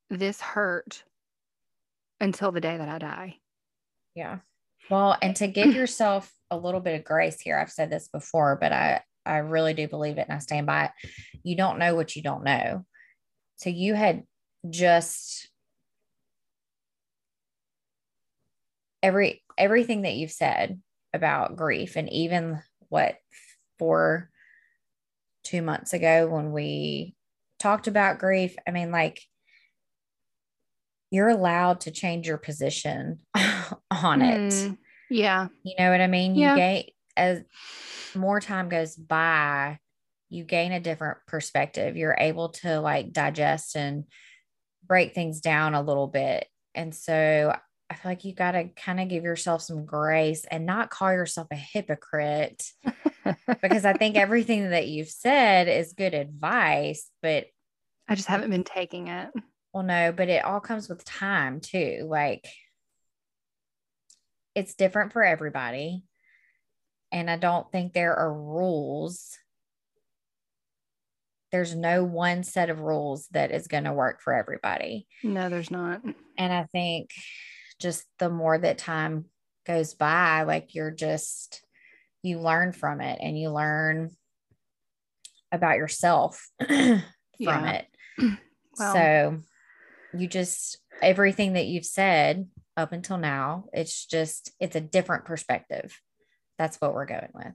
this 0.09 0.39
hurt 0.41 1.03
until 2.25 2.51
the 2.51 2.61
day 2.61 2.77
that 2.77 2.89
i 2.89 2.97
die 2.97 3.37
Yeah. 4.15 4.39
Well, 4.89 5.17
and 5.21 5.35
to 5.37 5.47
give 5.47 5.73
yourself 5.81 6.31
a 6.51 6.57
little 6.57 6.79
bit 6.79 6.99
of 6.99 7.05
grace 7.05 7.39
here, 7.39 7.57
I've 7.57 7.71
said 7.71 7.89
this 7.89 8.07
before, 8.07 8.57
but 8.59 8.71
I 8.71 9.01
I 9.25 9.37
really 9.37 9.73
do 9.73 9.87
believe 9.87 10.17
it 10.17 10.27
and 10.27 10.33
I 10.35 10.39
stand 10.39 10.67
by 10.67 10.85
it. 10.85 10.91
You 11.43 11.55
don't 11.55 11.79
know 11.79 11.95
what 11.95 12.15
you 12.15 12.21
don't 12.21 12.43
know. 12.43 12.85
So 13.55 13.69
you 13.69 13.95
had 13.95 14.23
just 14.69 15.49
every 19.01 19.43
everything 19.57 20.03
that 20.03 20.15
you've 20.15 20.31
said 20.31 20.79
about 21.13 21.55
grief 21.55 21.95
and 21.95 22.11
even 22.11 22.61
what 22.89 23.17
four 23.79 24.29
two 25.43 25.61
months 25.61 25.93
ago 25.93 26.27
when 26.27 26.51
we 26.51 27.15
talked 27.59 27.87
about 27.87 28.19
grief. 28.19 28.55
I 28.67 28.71
mean, 28.71 28.91
like 28.91 29.21
you're 31.15 31.29
allowed 31.29 31.81
to 31.81 31.91
change 31.91 32.27
your 32.27 32.37
position 32.37 33.19
on 33.35 34.21
it. 34.21 34.51
Mm, 34.51 34.77
yeah 35.09 35.47
You 35.63 35.75
know 35.79 35.89
what 35.89 36.01
I 36.01 36.07
mean? 36.07 36.35
Yeah. 36.35 36.51
You 36.51 36.57
gain 36.57 36.83
as 37.15 37.41
more 38.13 38.41
time 38.41 38.67
goes 38.67 38.95
by, 38.95 39.79
you 40.29 40.43
gain 40.43 40.73
a 40.73 40.81
different 40.81 41.19
perspective. 41.27 41.95
You're 41.95 42.17
able 42.19 42.49
to 42.49 42.81
like 42.81 43.13
digest 43.13 43.77
and 43.77 44.03
break 44.85 45.13
things 45.13 45.39
down 45.39 45.73
a 45.73 45.81
little 45.81 46.07
bit. 46.07 46.47
And 46.73 46.93
so 46.93 47.55
I 47.89 47.95
feel 47.95 48.11
like 48.11 48.25
you 48.25 48.33
got 48.33 48.51
to 48.51 48.65
kind 48.75 48.99
of 48.99 49.07
give 49.07 49.23
yourself 49.23 49.61
some 49.61 49.85
grace 49.85 50.43
and 50.51 50.65
not 50.65 50.89
call 50.89 51.13
yourself 51.13 51.47
a 51.51 51.55
hypocrite 51.55 52.65
because 53.61 53.85
I 53.85 53.93
think 53.93 54.17
everything 54.17 54.71
that 54.71 54.89
you've 54.89 55.07
said 55.07 55.69
is 55.69 55.93
good 55.93 56.13
advice, 56.13 57.09
but 57.21 57.45
i 58.07 58.13
just 58.13 58.27
haven't 58.27 58.51
been 58.51 58.63
taking 58.63 59.07
it 59.07 59.29
well, 59.75 59.83
no, 59.83 60.13
but 60.13 60.29
it 60.29 60.45
all 60.45 60.61
comes 60.61 60.87
with 60.87 61.03
time 61.03 61.59
too. 61.59 62.07
Like 62.09 62.47
it's 64.55 64.73
different 64.75 65.11
for 65.11 65.21
everybody. 65.21 66.05
And 67.11 67.29
I 67.29 67.35
don't 67.35 67.69
think 67.73 67.91
there 67.91 68.15
are 68.15 68.33
rules. 68.33 69.37
There's 71.51 71.75
no 71.75 72.05
one 72.05 72.43
set 72.43 72.69
of 72.69 72.79
rules 72.79 73.27
that 73.31 73.51
is 73.51 73.67
going 73.67 73.83
to 73.83 73.91
work 73.91 74.21
for 74.21 74.33
everybody. 74.33 75.07
no 75.23 75.49
there's 75.49 75.71
not 75.71 76.01
And 76.37 76.53
I 76.53 76.63
think 76.71 77.09
just 77.81 78.05
the 78.17 78.29
more 78.29 78.57
that 78.57 78.77
time 78.77 79.25
goes 79.67 79.93
by, 79.93 80.43
like 80.43 80.73
you're 80.73 80.91
just, 80.91 81.61
you 82.23 82.39
learn 82.39 82.71
from 82.71 83.01
it 83.01 83.19
and 83.21 83.37
you 83.37 83.49
learn 83.49 84.11
about 85.51 85.75
yourself 85.75 86.49
from 86.65 87.03
Yeah. 87.39 87.71
it. 87.81 87.87
Well- 88.79 88.93
so 88.93 89.39
you 90.19 90.27
just, 90.27 90.77
everything 91.01 91.53
that 91.53 91.65
you've 91.65 91.85
said 91.85 92.47
up 92.77 92.91
until 92.91 93.17
now, 93.17 93.65
it's 93.73 94.05
just, 94.05 94.51
it's 94.59 94.75
a 94.75 94.81
different 94.81 95.25
perspective. 95.25 95.99
That's 96.57 96.77
what 96.81 96.93
we're 96.93 97.05
going 97.05 97.29
with. 97.33 97.53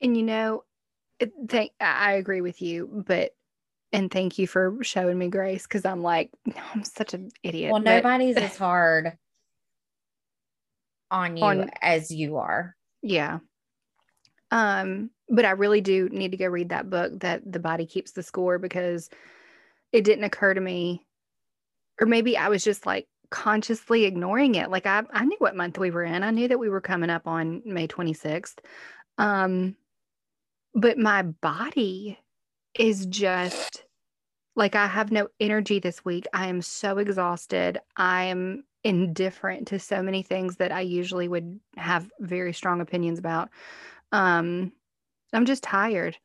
And 0.00 0.16
you 0.16 0.22
know, 0.22 0.64
thank, 1.48 1.72
I 1.80 2.12
agree 2.12 2.40
with 2.40 2.62
you, 2.62 3.04
but 3.06 3.32
and 3.92 4.10
thank 4.10 4.38
you 4.38 4.46
for 4.46 4.76
showing 4.82 5.18
me 5.18 5.28
grace 5.28 5.62
because 5.62 5.84
I'm 5.86 6.02
like, 6.02 6.30
I'm 6.74 6.84
such 6.84 7.14
an 7.14 7.30
idiot. 7.42 7.72
Well, 7.72 7.82
but- 7.82 8.02
nobody's 8.02 8.36
as 8.36 8.56
hard 8.58 9.16
on 11.10 11.36
you 11.36 11.42
On- 11.44 11.70
as 11.80 12.10
you 12.10 12.36
are. 12.36 12.76
yeah. 13.02 13.38
Um, 14.50 15.10
but 15.28 15.44
I 15.44 15.50
really 15.50 15.82
do 15.82 16.08
need 16.08 16.30
to 16.30 16.38
go 16.38 16.46
read 16.46 16.70
that 16.70 16.88
book 16.88 17.20
that 17.20 17.42
the 17.50 17.58
body 17.58 17.84
keeps 17.84 18.12
the 18.12 18.22
score 18.22 18.58
because 18.58 19.10
it 19.92 20.04
didn't 20.04 20.24
occur 20.24 20.54
to 20.54 20.60
me, 20.60 21.06
or 22.00 22.06
maybe 22.06 22.36
I 22.36 22.48
was 22.48 22.64
just 22.64 22.86
like 22.86 23.06
consciously 23.30 24.04
ignoring 24.04 24.54
it. 24.54 24.70
Like 24.70 24.86
I, 24.86 25.02
I 25.12 25.24
knew 25.24 25.36
what 25.38 25.56
month 25.56 25.78
we 25.78 25.90
were 25.90 26.04
in. 26.04 26.22
I 26.22 26.30
knew 26.30 26.48
that 26.48 26.58
we 26.58 26.68
were 26.68 26.80
coming 26.80 27.10
up 27.10 27.26
on 27.26 27.62
May 27.64 27.86
26th. 27.86 28.58
Um, 29.18 29.76
but 30.74 30.98
my 30.98 31.22
body 31.22 32.18
is 32.74 33.06
just 33.06 33.84
like 34.54 34.74
I 34.74 34.86
have 34.86 35.12
no 35.12 35.28
energy 35.40 35.78
this 35.78 36.04
week. 36.04 36.26
I 36.32 36.48
am 36.48 36.62
so 36.62 36.98
exhausted. 36.98 37.80
I 37.96 38.24
am 38.24 38.64
indifferent 38.84 39.68
to 39.68 39.78
so 39.78 40.02
many 40.02 40.22
things 40.22 40.56
that 40.56 40.72
I 40.72 40.80
usually 40.80 41.28
would 41.28 41.58
have 41.76 42.10
very 42.20 42.52
strong 42.52 42.80
opinions 42.80 43.18
about. 43.18 43.50
Um, 44.12 44.72
I'm 45.32 45.46
just 45.46 45.62
tired. 45.62 46.16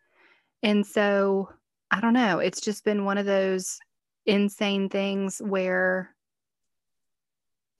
And 0.61 0.85
so 0.85 1.49
I 1.91 1.99
don't 1.99 2.13
know. 2.13 2.39
It's 2.39 2.61
just 2.61 2.85
been 2.85 3.05
one 3.05 3.17
of 3.17 3.25
those 3.25 3.79
insane 4.25 4.89
things 4.89 5.41
where 5.43 6.13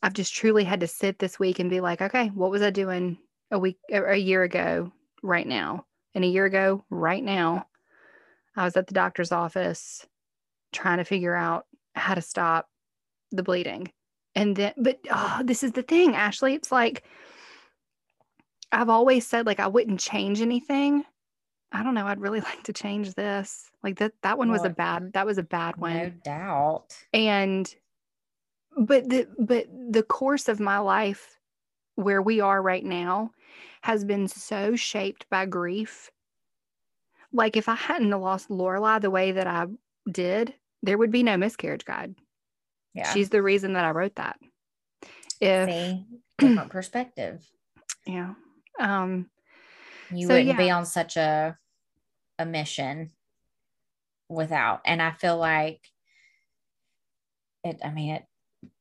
I've 0.01 0.13
just 0.13 0.34
truly 0.34 0.63
had 0.63 0.82
to 0.82 0.88
sit 0.88 1.19
this 1.19 1.39
week 1.39 1.60
and 1.60 1.69
be 1.69 1.79
like, 1.79 2.01
okay, 2.01 2.27
what 2.27 2.51
was 2.51 2.62
I 2.62 2.69
doing 2.69 3.17
a 3.51 3.60
week 3.60 3.77
a 3.91 4.15
year 4.15 4.43
ago 4.43 4.91
right 5.21 5.47
now? 5.47 5.86
And 6.13 6.23
a 6.23 6.27
year 6.27 6.45
ago 6.45 6.84
right 6.89 7.23
now, 7.23 7.67
I 8.56 8.65
was 8.65 8.75
at 8.77 8.88
the 8.88 8.93
doctor's 8.93 9.32
office 9.32 10.06
trying 10.73 10.97
to 10.97 11.06
figure 11.06 11.34
out 11.34 11.65
how 11.95 12.15
to 12.15 12.21
stop 12.21 12.67
the 13.32 13.43
bleeding. 13.43 13.91
And 14.36 14.56
then, 14.56 14.73
but 14.77 14.99
oh, 15.10 15.41
this 15.43 15.63
is 15.63 15.71
the 15.71 15.84
thing, 15.84 16.15
Ashley. 16.15 16.53
It's 16.53 16.71
like 16.71 17.03
I've 18.71 18.89
always 18.89 19.25
said, 19.25 19.45
like, 19.45 19.60
I 19.60 19.67
wouldn't 19.67 19.99
change 19.99 20.41
anything. 20.41 21.06
I 21.73 21.83
don't 21.83 21.95
know. 21.95 22.05
I'd 22.07 22.21
really 22.21 22.39
like 22.51 22.63
to 22.63 22.73
change 22.73 23.15
this. 23.15 23.69
Like 23.83 23.97
that, 23.99 24.13
that 24.21 24.38
one 24.38 24.51
was 24.51 24.63
a 24.63 24.69
bad, 24.69 25.13
that 25.13 25.25
was 25.25 25.38
a 25.38 25.43
bad 25.43 25.75
one 25.77 25.93
No 25.97 26.09
doubt. 26.23 26.95
and 27.13 27.73
but 28.77 29.09
the 29.09 29.27
but 29.38 29.67
the 29.91 30.03
course 30.03 30.47
of 30.47 30.59
my 30.59 30.79
life 30.79 31.39
where 31.95 32.21
we 32.21 32.39
are 32.39 32.62
right 32.62 32.83
now 32.83 33.31
has 33.81 34.03
been 34.03 34.27
so 34.27 34.75
shaped 34.75 35.27
by 35.29 35.45
grief 35.45 36.09
like 37.31 37.55
if 37.55 37.69
i 37.69 37.75
hadn't 37.75 38.09
lost 38.09 38.49
lorelai 38.49 38.99
the 38.99 39.12
way 39.12 39.31
that 39.31 39.45
i 39.45 39.67
did 40.12 40.55
there 40.81 40.97
would 40.97 41.12
be 41.12 41.21
no 41.21 41.38
miscarriage 41.38 41.86
guide 41.86 42.15
Yeah. 42.95 43.13
she's 43.13 43.29
the 43.29 43.43
reason 43.43 43.73
that 43.73 43.86
i 43.86 43.91
wrote 43.91 44.15
that 44.15 44.39
if 45.39 45.69
See, 45.69 46.05
different 46.39 46.71
perspective. 46.71 47.45
yeah 48.07 48.33
um 48.79 49.29
You 50.09 50.27
So, 50.27 50.33
wouldn't 50.33 50.57
be 50.57 50.71
on 50.71 50.88
such 50.88 51.15
a 51.15 51.59
a 52.39 52.46
mission 52.46 53.12
without. 54.30 54.82
And 54.86 55.02
I 55.02 55.12
feel 55.12 55.38
like 55.38 55.82
it, 57.63 57.80
I 57.84 57.91
mean, 57.91 58.15
it 58.15 58.26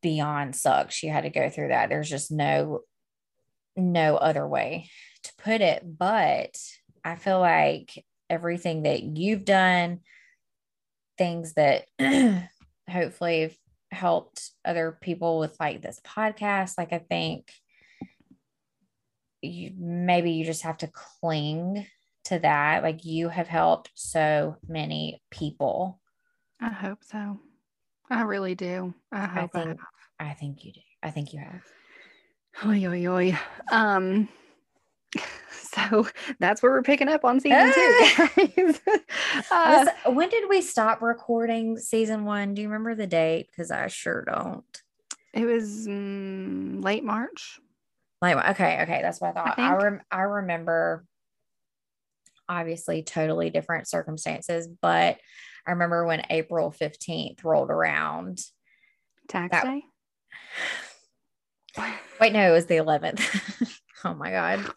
beyond 0.01 0.57
sucks. 0.57 1.03
You 1.03 1.11
had 1.11 1.25
to 1.25 1.31
go 1.31 1.49
through 1.49 1.69
that. 1.69 1.89
There's 1.89 2.11
just 2.11 2.31
no 2.31 2.81
no 3.75 4.17
other 4.17 4.47
way 4.47 4.91
to 5.23 5.33
put 5.39 5.61
it. 5.61 5.83
But 5.99 6.57
I 7.05 7.17
feel 7.17 7.41
like 7.41 8.05
everything 8.29 8.83
that 8.83 9.03
you've 9.03 9.45
done 9.45 10.01
things 11.19 11.55
that 11.55 11.85
hopefully 12.91 13.43
have 13.43 13.57
helped 13.91 14.51
other 14.65 14.97
people 15.01 15.39
with 15.39 15.55
like 15.61 15.83
this 15.83 16.01
podcast. 16.05 16.79
Like 16.79 16.93
I 16.93 16.99
think 16.99 17.53
you 19.41 19.73
maybe 19.77 20.33
you 20.33 20.45
just 20.45 20.63
have 20.63 20.79
to 20.79 20.91
cling 21.21 21.87
to 22.25 22.39
that. 22.41 22.83
Like 22.83 23.05
you 23.05 23.29
have 23.29 23.49
helped 23.49 23.91
so 23.95 24.57
many 24.69 25.23
people. 25.31 26.01
I 26.61 26.71
hope 26.71 26.99
so. 27.03 27.41
I 28.11 28.23
really 28.23 28.55
do. 28.55 28.95
I 29.11 29.27
hope 29.27 29.51
I 29.55 29.65
think 29.65 29.81
I, 30.21 30.31
I 30.31 30.35
think 30.35 30.65
you 30.65 30.73
do. 30.73 30.81
I 31.03 31.11
think 31.11 31.33
you 31.33 31.41
have. 31.41 31.63
Oi, 32.67 32.87
oi, 32.87 33.07
oi. 33.07 33.39
Um, 33.71 34.29
so 35.51 36.07
that's 36.39 36.63
where 36.63 36.73
we're 36.73 36.83
picking 36.83 37.09
up 37.09 37.25
on 37.25 37.41
season 37.41 37.73
two. 37.73 38.75
uh, 39.51 39.87
when 40.07 40.29
did 40.29 40.49
we 40.49 40.61
stop 40.61 41.03
recording 41.03 41.79
season 41.79 42.25
one? 42.25 42.55
Do 42.55 42.63
you 42.63 42.69
remember 42.69 42.95
the 42.95 43.07
date? 43.07 43.49
Because 43.51 43.71
I 43.71 43.87
sure 43.89 44.25
don't. 44.25 44.83
It 45.33 45.47
was 45.47 45.89
mm, 45.89 46.85
late 46.85 47.05
March. 47.05 47.59
Late. 48.21 48.37
Okay. 48.37 48.83
Okay. 48.83 49.01
That's 49.03 49.21
what 49.21 49.31
I 49.31 49.33
thought. 49.33 49.59
I, 49.59 49.71
I, 49.71 49.75
rem- 49.77 50.03
I 50.11 50.21
remember. 50.21 51.05
Obviously, 52.53 53.03
totally 53.03 53.49
different 53.49 53.89
circumstances, 53.89 54.69
but 54.81 55.17
I 55.67 55.71
remember 55.71 56.05
when 56.05 56.27
April 56.29 56.71
fifteenth 56.71 57.43
rolled 57.45 57.71
around. 57.71 58.41
Tax 59.29 59.53
that- 59.53 59.65
day. 59.65 59.85
Wait, 62.21 62.33
no, 62.33 62.49
it 62.49 62.53
was 62.53 62.67
the 62.67 62.77
11th. 62.77 63.81
oh 64.05 64.15
my 64.15 64.31
God. 64.31 64.71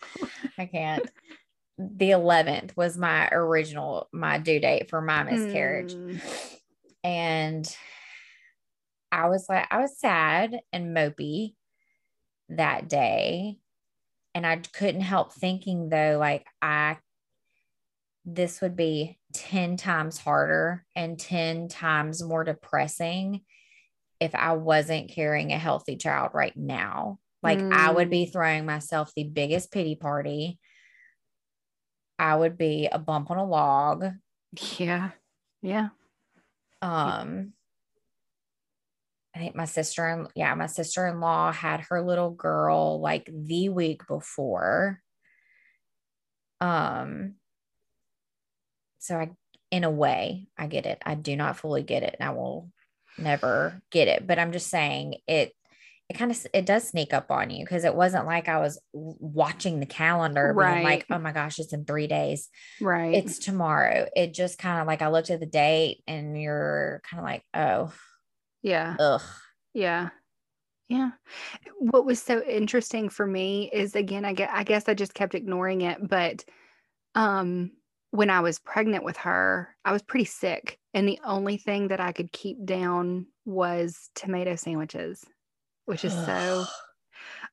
I 0.58 0.66
can't. 0.66 1.08
The 1.78 2.12
11th 2.12 2.76
was 2.78 2.98
my 2.98 3.28
original, 3.30 4.08
my 4.14 4.38
due 4.38 4.60
date 4.60 4.90
for 4.90 5.02
my 5.02 5.24
miscarriage. 5.24 5.94
Mm. 5.94 6.22
And 7.04 7.78
I 9.12 9.28
was 9.28 9.46
like, 9.50 9.68
I 9.70 9.82
was 9.82 10.00
sad 10.00 10.60
and 10.72 10.96
mopey 10.96 11.54
that 12.50 12.88
day. 12.88 13.58
And 14.34 14.46
I 14.48 14.58
couldn't 14.58 15.02
help 15.02 15.34
thinking 15.34 15.90
though, 15.90 16.18
like, 16.20 16.46
I, 16.62 16.98
this 18.26 18.60
would 18.62 18.76
be 18.76 19.18
10 19.34 19.78
times 19.78 20.18
harder 20.18 20.84
and 20.96 21.20
10 21.20 21.68
times 21.68 22.24
more 22.24 22.44
depressing 22.44 23.42
if 24.20 24.34
I 24.34 24.54
wasn't 24.54 25.12
carrying 25.12 25.52
a 25.52 25.60
healthy 25.60 25.98
child 25.98 26.32
right 26.34 26.56
now. 26.56 27.20
Like 27.44 27.60
mm. 27.60 27.72
I 27.72 27.92
would 27.92 28.10
be 28.10 28.26
mm. 28.26 28.32
throwing 28.32 28.66
myself 28.66 29.12
the 29.16 29.26
biggest 29.26 29.72
pity 29.72 29.96
party. 29.96 30.60
I 32.18 32.36
would 32.36 32.58
be 32.58 32.88
a 32.92 32.98
bump 32.98 33.30
on 33.30 33.38
a 33.38 33.46
log. 33.46 34.06
Yeah. 34.78 35.12
Yeah. 35.62 35.90
Um 36.82 37.54
I 39.36 39.40
think 39.40 39.56
my 39.56 39.66
sister 39.66 40.08
and 40.08 40.28
yeah, 40.34 40.56
my 40.56 40.68
sister-in-law 40.68 41.52
had 41.52 41.82
her 41.90 42.02
little 42.02 42.32
girl 42.32 43.02
like 43.02 43.30
the 43.32 43.70
week 43.70 44.08
before. 44.08 45.02
Um 46.62 47.36
so 49.06 49.18
I 49.18 49.32
in 49.72 49.84
a 49.84 49.92
way, 49.92 50.48
I 50.58 50.68
get 50.68 50.86
it. 50.86 51.02
I 51.06 51.16
do 51.16 51.36
not 51.36 51.58
fully 51.58 51.84
get 51.84 52.04
it. 52.04 52.16
And 52.20 52.30
I 52.30 52.32
will 52.34 52.70
never 53.18 53.82
get 53.92 54.08
it, 54.08 54.26
but 54.26 54.40
I'm 54.40 54.52
just 54.52 54.70
saying 54.70 55.16
it 55.28 55.54
it 56.08 56.14
kind 56.14 56.30
of 56.30 56.46
it 56.54 56.68
does 56.68 56.88
sneak 56.88 57.14
up 57.14 57.32
on 57.32 57.50
you 57.50 57.66
because 57.66 57.84
it 57.84 57.96
wasn't 57.96 58.28
like 58.28 58.48
I 58.48 58.60
was 58.60 58.80
watching 58.94 59.80
the 59.80 59.88
calendar 59.88 60.54
right. 60.56 60.84
like, 60.84 61.06
oh 61.10 61.18
my 61.18 61.32
gosh, 61.32 61.58
it's 61.58 61.74
in 61.74 61.84
three 61.84 62.06
days. 62.06 62.50
Right. 62.80 63.16
It's 63.16 63.40
tomorrow. 63.40 64.06
It 64.16 64.34
just 64.34 64.60
kind 64.60 64.80
of 64.80 64.86
like 64.86 65.02
I 65.02 65.10
looked 65.10 65.32
at 65.32 65.40
the 65.40 65.48
date 65.48 66.04
and 66.06 66.40
you're 66.40 67.02
kind 67.10 67.20
of 67.20 67.26
like, 67.26 67.44
oh. 67.56 67.92
Yeah. 68.62 68.96
Ugh. 69.00 69.22
Yeah. 69.74 70.10
Yeah. 70.90 71.12
What 71.80 72.06
was 72.06 72.22
so 72.22 72.44
interesting 72.44 73.10
for 73.10 73.26
me 73.26 73.72
is 73.74 73.96
again, 73.96 74.26
I 74.26 74.34
get 74.34 74.52
I 74.54 74.64
guess 74.64 74.88
I 74.88 74.94
just 74.94 75.16
kept 75.16 75.34
ignoring 75.34 75.82
it, 75.82 76.08
but 76.08 76.46
um 77.16 77.72
when 78.16 78.30
I 78.30 78.40
was 78.40 78.60
pregnant 78.60 79.04
with 79.04 79.18
her, 79.18 79.76
I 79.84 79.92
was 79.92 80.02
pretty 80.02 80.26
sick. 80.26 80.80
And 80.94 81.08
the 81.08 81.20
only 81.26 81.58
thing 81.58 81.90
that 81.90 82.00
I 82.00 82.12
could 82.12 82.32
keep 82.32 82.66
down 82.66 83.28
was 83.46 84.10
tomato 84.16 84.56
sandwiches 84.56 85.26
which 85.86 86.04
is 86.04 86.14
so 86.14 86.66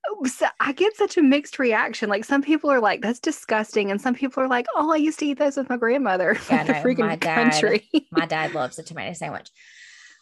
oh, 0.09 0.25
so 0.25 0.47
I 0.59 0.73
get 0.73 0.97
such 0.97 1.17
a 1.17 1.23
mixed 1.23 1.59
reaction. 1.59 2.09
Like 2.09 2.25
some 2.25 2.43
people 2.43 2.71
are 2.71 2.81
like, 2.81 3.03
"That's 3.03 3.21
disgusting," 3.21 3.91
and 3.91 4.01
some 4.01 4.15
people 4.15 4.43
are 4.43 4.49
like, 4.49 4.67
"Oh, 4.75 4.93
I 4.93 4.97
used 4.97 5.19
to 5.21 5.27
eat 5.27 5.39
those 5.39 5.57
with 5.57 5.69
my 5.69 5.77
grandmother 5.77 6.37
yeah, 6.51 6.65
the 6.65 6.73
no, 6.73 6.83
freaking 6.83 7.07
my 7.07 7.17
dad, 7.17 7.53
country." 7.53 7.89
my 8.11 8.27
dad 8.27 8.55
loves 8.55 8.79
a 8.79 8.83
tomato 8.83 9.13
sandwich. 9.13 9.49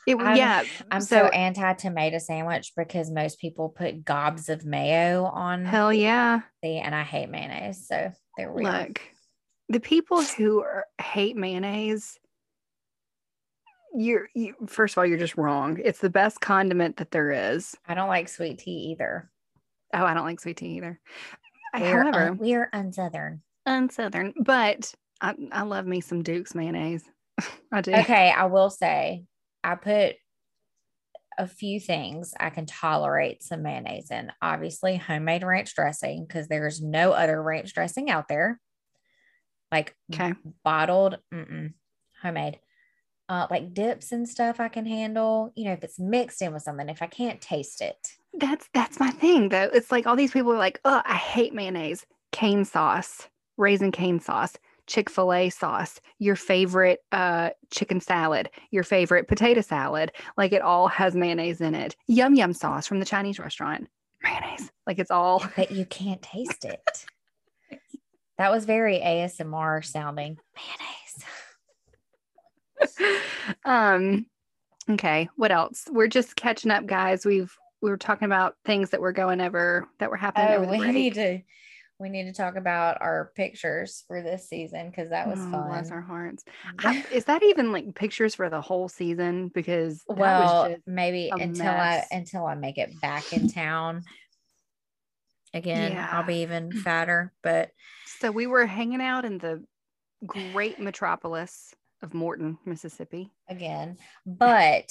It, 0.06 0.16
I'm, 0.18 0.34
yeah, 0.34 0.64
I'm 0.90 1.02
so, 1.02 1.26
so 1.26 1.26
anti 1.26 1.74
tomato 1.74 2.16
sandwich 2.16 2.72
because 2.74 3.10
most 3.10 3.38
people 3.38 3.68
put 3.68 4.02
gobs 4.02 4.48
of 4.48 4.64
mayo 4.64 5.24
on. 5.24 5.66
Hell 5.66 5.92
yeah! 5.92 6.40
See, 6.64 6.78
and 6.78 6.94
I 6.94 7.02
hate 7.02 7.28
mayonnaise, 7.28 7.86
so 7.86 8.10
there 8.38 8.50
we 8.50 8.64
look. 8.64 8.94
Go. 8.94 9.02
The 9.70 9.80
people 9.80 10.22
who 10.22 10.60
are, 10.60 10.84
hate 11.00 11.36
mayonnaise 11.36 12.18
you're 13.92 14.28
you, 14.34 14.54
first 14.66 14.94
of 14.94 14.98
all 14.98 15.06
you're 15.06 15.18
just 15.18 15.36
wrong. 15.36 15.78
It's 15.82 15.98
the 15.98 16.10
best 16.10 16.40
condiment 16.40 16.98
that 16.98 17.10
there 17.10 17.30
is. 17.52 17.76
I 17.86 17.94
don't 17.94 18.08
like 18.08 18.28
sweet 18.28 18.58
tea 18.58 18.90
either. 18.92 19.30
Oh 19.94 20.04
i 20.04 20.14
don't 20.14 20.24
like 20.24 20.40
sweet 20.40 20.58
tea 20.58 20.76
either. 20.76 21.00
We're 21.74 22.02
however 22.02 22.28
un- 22.28 22.38
we're 22.38 22.70
unsouthern. 22.72 23.40
unsouthern 23.66 24.32
but 24.44 24.92
I, 25.20 25.34
I 25.52 25.62
love 25.62 25.86
me 25.86 26.00
some 26.00 26.22
Duke's 26.22 26.54
mayonnaise. 26.54 27.04
I 27.72 27.80
do. 27.80 27.92
Okay 27.94 28.32
i 28.36 28.46
will 28.46 28.70
say 28.70 29.24
i 29.64 29.74
put 29.74 30.16
a 31.38 31.46
few 31.46 31.80
things 31.80 32.34
I 32.38 32.50
can 32.50 32.66
tolerate 32.66 33.42
some 33.42 33.62
mayonnaise 33.62 34.10
in. 34.10 34.30
Obviously, 34.42 34.96
homemade 34.96 35.42
ranch 35.42 35.74
dressing 35.74 36.26
because 36.26 36.48
there's 36.48 36.82
no 36.82 37.12
other 37.12 37.42
ranch 37.42 37.72
dressing 37.72 38.10
out 38.10 38.28
there. 38.28 38.60
Like 39.70 39.94
okay. 40.12 40.34
bottled, 40.64 41.18
homemade 42.22 42.58
uh, 43.30 43.46
like 43.48 43.72
dips 43.72 44.10
and 44.10 44.28
stuff 44.28 44.58
I 44.58 44.68
can 44.68 44.84
handle. 44.84 45.52
You 45.54 45.66
know, 45.66 45.72
if 45.72 45.84
it's 45.84 46.00
mixed 46.00 46.42
in 46.42 46.52
with 46.52 46.64
something, 46.64 46.88
if 46.88 47.00
I 47.00 47.06
can't 47.06 47.40
taste 47.40 47.80
it. 47.80 48.08
That's 48.34 48.68
that's 48.74 48.98
my 48.98 49.10
thing 49.10 49.48
though. 49.48 49.70
It's 49.72 49.92
like 49.92 50.06
all 50.06 50.16
these 50.16 50.32
people 50.32 50.52
are 50.52 50.58
like, 50.58 50.80
oh, 50.84 51.00
I 51.04 51.14
hate 51.14 51.54
mayonnaise, 51.54 52.04
Cane's 52.32 52.72
sauce, 52.72 53.28
Raising 53.56 53.92
Cane's 53.92 54.24
sauce, 54.24 54.56
Chick-fil-A 54.88 55.50
sauce, 55.50 56.00
your 56.18 56.34
favorite 56.34 57.00
uh, 57.12 57.50
chicken 57.72 58.00
salad, 58.00 58.50
your 58.72 58.82
favorite 58.82 59.28
potato 59.28 59.60
salad. 59.60 60.10
Like 60.36 60.52
it 60.52 60.62
all 60.62 60.88
has 60.88 61.14
mayonnaise 61.14 61.60
in 61.60 61.76
it. 61.76 61.94
Yum 62.08 62.34
yum 62.34 62.52
sauce 62.52 62.88
from 62.88 62.98
the 62.98 63.06
Chinese 63.06 63.38
restaurant. 63.38 63.86
Mayonnaise. 64.24 64.72
Like 64.88 64.98
it's 64.98 65.12
all 65.12 65.44
But 65.54 65.70
you 65.70 65.86
can't 65.86 66.20
taste 66.20 66.64
it. 66.64 67.06
that 68.40 68.50
was 68.50 68.64
very 68.64 68.98
ASMR 69.00 69.84
sounding. 69.84 70.38
Mayonnaise. 70.56 70.96
um 73.66 74.24
okay 74.88 75.28
what 75.36 75.52
else 75.52 75.84
we're 75.90 76.08
just 76.08 76.34
catching 76.34 76.70
up 76.70 76.86
guys 76.86 77.26
we've 77.26 77.54
we 77.82 77.90
were 77.90 77.98
talking 77.98 78.24
about 78.24 78.54
things 78.64 78.88
that 78.90 79.02
were 79.02 79.12
going 79.12 79.42
over 79.42 79.86
that 79.98 80.08
were 80.08 80.16
happening 80.16 80.48
oh, 80.66 80.70
we 80.70 80.78
break. 80.78 80.94
need 80.94 81.14
to 81.14 81.40
we 81.98 82.08
need 82.08 82.24
to 82.24 82.32
talk 82.32 82.56
about 82.56 82.96
our 83.02 83.32
pictures 83.36 84.04
for 84.08 84.22
this 84.22 84.48
season 84.48 84.88
because 84.88 85.10
that 85.10 85.28
was 85.28 85.38
oh, 85.38 85.50
fun. 85.50 85.68
Bless 85.68 85.90
our 85.90 86.00
hearts. 86.00 86.42
I, 86.78 87.04
is 87.12 87.26
that 87.26 87.42
even 87.42 87.72
like 87.72 87.94
pictures 87.94 88.34
for 88.34 88.48
the 88.48 88.62
whole 88.62 88.88
season? 88.88 89.48
Because 89.48 90.02
well, 90.08 90.74
maybe 90.86 91.30
until 91.30 91.66
mess. 91.66 92.06
I 92.10 92.16
until 92.16 92.46
I 92.46 92.54
make 92.54 92.78
it 92.78 92.98
back 93.02 93.34
in 93.34 93.50
town 93.50 94.04
again, 95.54 95.92
yeah. 95.92 96.08
I'll 96.12 96.26
be 96.26 96.42
even 96.42 96.72
fatter. 96.84 97.32
But 97.42 97.70
so 98.18 98.30
we 98.30 98.46
were 98.46 98.66
hanging 98.66 99.00
out 99.00 99.24
in 99.24 99.38
the 99.38 99.64
great 100.26 100.78
metropolis 100.78 101.74
of 102.02 102.14
Morton, 102.14 102.58
Mississippi. 102.64 103.32
Again, 103.48 103.98
but 104.26 104.90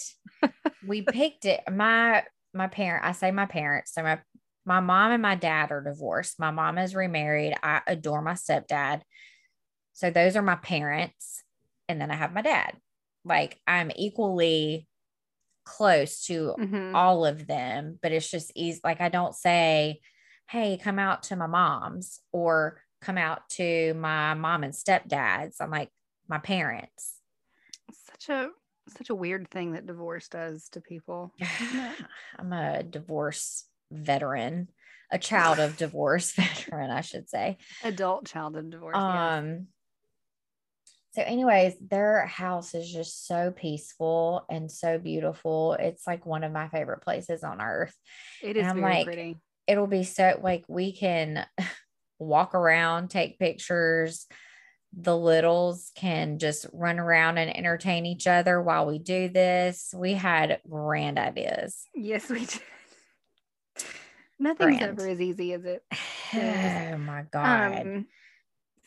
we 0.85 1.01
picked 1.01 1.45
it. 1.45 1.61
My 1.71 2.23
my 2.53 2.67
parent, 2.67 3.05
I 3.05 3.11
say 3.13 3.31
my 3.31 3.45
parents. 3.45 3.93
So 3.93 4.03
my 4.03 4.19
my 4.65 4.79
mom 4.79 5.11
and 5.11 5.21
my 5.21 5.35
dad 5.35 5.71
are 5.71 5.81
divorced. 5.81 6.39
My 6.39 6.51
mom 6.51 6.77
is 6.77 6.95
remarried. 6.95 7.55
I 7.63 7.81
adore 7.87 8.21
my 8.21 8.33
stepdad. 8.33 9.01
So 9.93 10.11
those 10.11 10.35
are 10.35 10.41
my 10.41 10.55
parents, 10.55 11.43
and 11.87 11.99
then 11.99 12.11
I 12.11 12.15
have 12.15 12.33
my 12.33 12.41
dad. 12.41 12.77
Like 13.25 13.59
I'm 13.67 13.91
equally 13.95 14.87
close 15.65 16.25
to 16.25 16.55
mm-hmm. 16.59 16.95
all 16.95 17.25
of 17.25 17.45
them, 17.47 17.99
but 18.01 18.11
it's 18.11 18.29
just 18.29 18.51
easy. 18.55 18.79
Like 18.83 19.01
I 19.01 19.09
don't 19.09 19.35
say, 19.35 19.99
"Hey, 20.49 20.77
come 20.77 20.99
out 20.99 21.23
to 21.23 21.35
my 21.35 21.47
mom's," 21.47 22.19
or 22.31 22.81
come 23.01 23.17
out 23.17 23.47
to 23.49 23.93
my 23.93 24.33
mom 24.33 24.63
and 24.63 24.73
stepdad's. 24.73 25.61
I'm 25.61 25.71
like, 25.71 25.89
my 26.27 26.37
parents. 26.37 27.15
Such 27.91 28.29
a 28.29 28.49
such 28.97 29.09
a 29.09 29.15
weird 29.15 29.49
thing 29.51 29.73
that 29.73 29.85
divorce 29.85 30.27
does 30.27 30.69
to 30.69 30.81
people. 30.81 31.33
I'm 32.39 32.51
a 32.51 32.83
divorce 32.83 33.65
veteran, 33.91 34.69
a 35.11 35.19
child 35.19 35.59
of 35.59 35.77
divorce 35.77 36.31
veteran, 36.35 36.89
I 36.89 37.01
should 37.01 37.29
say. 37.29 37.57
Adult 37.83 38.25
child 38.25 38.55
of 38.55 38.69
divorce. 38.69 38.97
Um, 38.97 39.47
yes. 39.47 39.59
So, 41.11 41.23
anyways, 41.23 41.73
their 41.81 42.25
house 42.27 42.75
is 42.75 42.91
just 42.91 43.27
so 43.27 43.51
peaceful 43.51 44.45
and 44.49 44.71
so 44.71 44.99
beautiful. 44.99 45.73
It's 45.73 46.05
like 46.05 46.25
one 46.25 46.43
of 46.43 46.51
my 46.51 46.67
favorite 46.69 47.01
places 47.01 47.43
on 47.43 47.61
earth. 47.61 47.95
It 48.43 48.57
is 48.57 48.71
very 48.71 48.81
like, 48.81 49.05
pretty. 49.05 49.37
It'll 49.69 49.87
be 49.87 50.03
so 50.03 50.39
like 50.43 50.65
we 50.67 50.91
can 50.91 51.45
walk 52.19 52.55
around, 52.55 53.09
take 53.09 53.39
pictures. 53.39 54.25
The 54.97 55.15
littles 55.15 55.91
can 55.95 56.39
just 56.39 56.65
run 56.73 56.97
around 56.99 57.37
and 57.37 57.55
entertain 57.55 58.07
each 58.07 58.25
other 58.25 58.59
while 58.59 58.87
we 58.87 58.97
do 58.97 59.29
this. 59.29 59.93
We 59.95 60.13
had 60.13 60.59
grand 60.67 61.19
ideas. 61.19 61.83
Yes, 61.93 62.27
we 62.29 62.39
did. 62.39 62.61
Nothing's 64.39 64.77
Grand. 64.77 64.99
ever 64.99 65.07
as 65.09 65.21
easy 65.21 65.53
as 65.53 65.65
it. 65.65 65.83
Oh 66.31 66.97
my 66.97 67.25
God. 67.31 67.81
Um, 67.81 68.05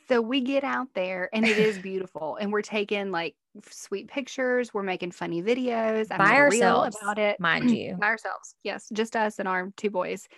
so 0.09 0.20
we 0.20 0.43
get 0.43 0.62
out 0.62 0.87
there 0.95 1.28
and 1.33 1.45
it 1.45 1.59
is 1.59 1.76
beautiful, 1.78 2.37
and 2.41 2.53
we're 2.53 2.62
taking 2.62 3.11
like 3.11 3.35
sweet 3.68 4.07
pictures. 4.09 4.72
We're 4.72 4.85
making 4.85 5.11
funny 5.11 5.43
videos. 5.43 6.07
I 6.12 6.18
By 6.18 6.37
ourselves, 6.37 6.97
about 7.03 7.18
it, 7.18 7.41
mind 7.41 7.70
you. 7.76 7.97
by 7.99 8.07
ourselves. 8.07 8.55
Yes, 8.62 8.89
just 8.93 9.16
us 9.16 9.41
and 9.41 9.49
our 9.49 9.72
two 9.76 9.91
boys, 9.91 10.28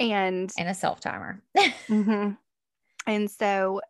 and 0.00 0.50
and 0.58 0.68
a 0.68 0.74
self 0.74 1.00
timer. 1.00 1.42
Mhm. 1.88 2.36
And 3.06 3.30
so 3.30 3.80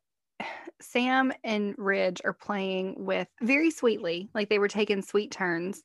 Sam 0.81 1.33
and 1.45 1.75
Ridge 1.79 2.21
are 2.25 2.33
playing 2.33 3.05
with 3.05 3.29
very 3.41 3.71
sweetly, 3.71 4.29
like 4.35 4.49
they 4.49 4.59
were 4.59 4.69
taking 4.69 5.03
sweet 5.03 5.31
turns. 5.31 5.83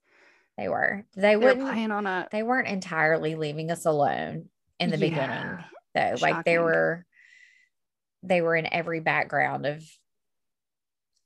they 0.57 0.67
were. 0.67 1.05
They 1.15 1.35
were 1.37 1.55
playing 1.55 1.91
on 1.91 2.05
a 2.07 2.27
they 2.31 2.43
weren't 2.43 2.67
entirely 2.67 3.35
leaving 3.35 3.71
us 3.71 3.85
alone 3.85 4.49
in 4.79 4.89
the 4.89 4.97
Yeah. 4.97 5.09
beginning 5.09 5.63
though 5.95 6.15
like 6.21 6.45
they 6.45 6.57
were 6.57 7.05
they 8.23 8.41
were 8.41 8.55
in 8.55 8.67
every 8.71 8.99
background 8.99 9.65
of 9.65 9.83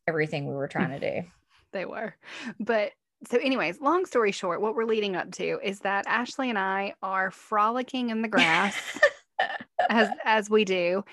everything 0.07 0.47
we 0.47 0.53
were 0.53 0.67
trying 0.67 0.99
to 0.99 1.21
do 1.21 1.27
they 1.71 1.85
were. 1.85 2.15
But 2.59 2.91
so, 3.29 3.37
anyways, 3.37 3.79
long 3.81 4.05
story 4.05 4.31
short, 4.31 4.61
what 4.61 4.75
we're 4.75 4.85
leading 4.85 5.15
up 5.15 5.31
to 5.33 5.59
is 5.63 5.79
that 5.79 6.05
Ashley 6.07 6.49
and 6.49 6.59
I 6.59 6.93
are 7.01 7.31
frolicking 7.31 8.09
in 8.09 8.21
the 8.21 8.27
grass 8.27 8.75
as 9.89 10.09
as 10.23 10.49
we 10.49 10.65
do, 10.65 11.03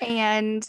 and 0.00 0.66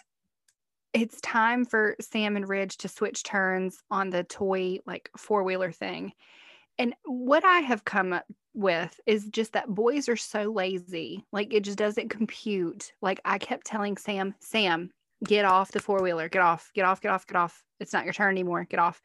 it's 0.93 1.21
time 1.21 1.65
for 1.65 1.95
Sam 2.01 2.35
and 2.35 2.47
Ridge 2.47 2.77
to 2.77 2.87
switch 2.87 3.23
turns 3.23 3.81
on 3.91 4.09
the 4.09 4.23
toy 4.23 4.79
like 4.85 5.09
four 5.17 5.43
wheeler 5.43 5.71
thing. 5.71 6.13
And 6.77 6.93
what 7.05 7.43
I 7.43 7.59
have 7.59 7.85
come 7.85 8.13
up 8.13 8.25
with 8.53 8.99
is 9.05 9.27
just 9.27 9.53
that 9.53 9.67
boys 9.67 10.09
are 10.09 10.17
so 10.17 10.51
lazy. 10.51 11.25
Like 11.31 11.53
it 11.53 11.63
just 11.63 11.77
doesn't 11.77 12.09
compute. 12.09 12.93
Like 13.01 13.19
I 13.25 13.37
kept 13.37 13.67
telling 13.67 13.97
Sam, 13.97 14.33
Sam, 14.39 14.89
get 15.23 15.45
off 15.45 15.71
the 15.71 15.79
four 15.79 16.01
wheeler, 16.01 16.29
get 16.29 16.41
off, 16.41 16.71
get 16.73 16.85
off, 16.85 17.01
get 17.01 17.11
off, 17.11 17.27
get 17.27 17.35
off. 17.35 17.63
It's 17.79 17.93
not 17.93 18.05
your 18.05 18.13
turn 18.13 18.31
anymore. 18.31 18.65
Get 18.65 18.79
off. 18.79 19.01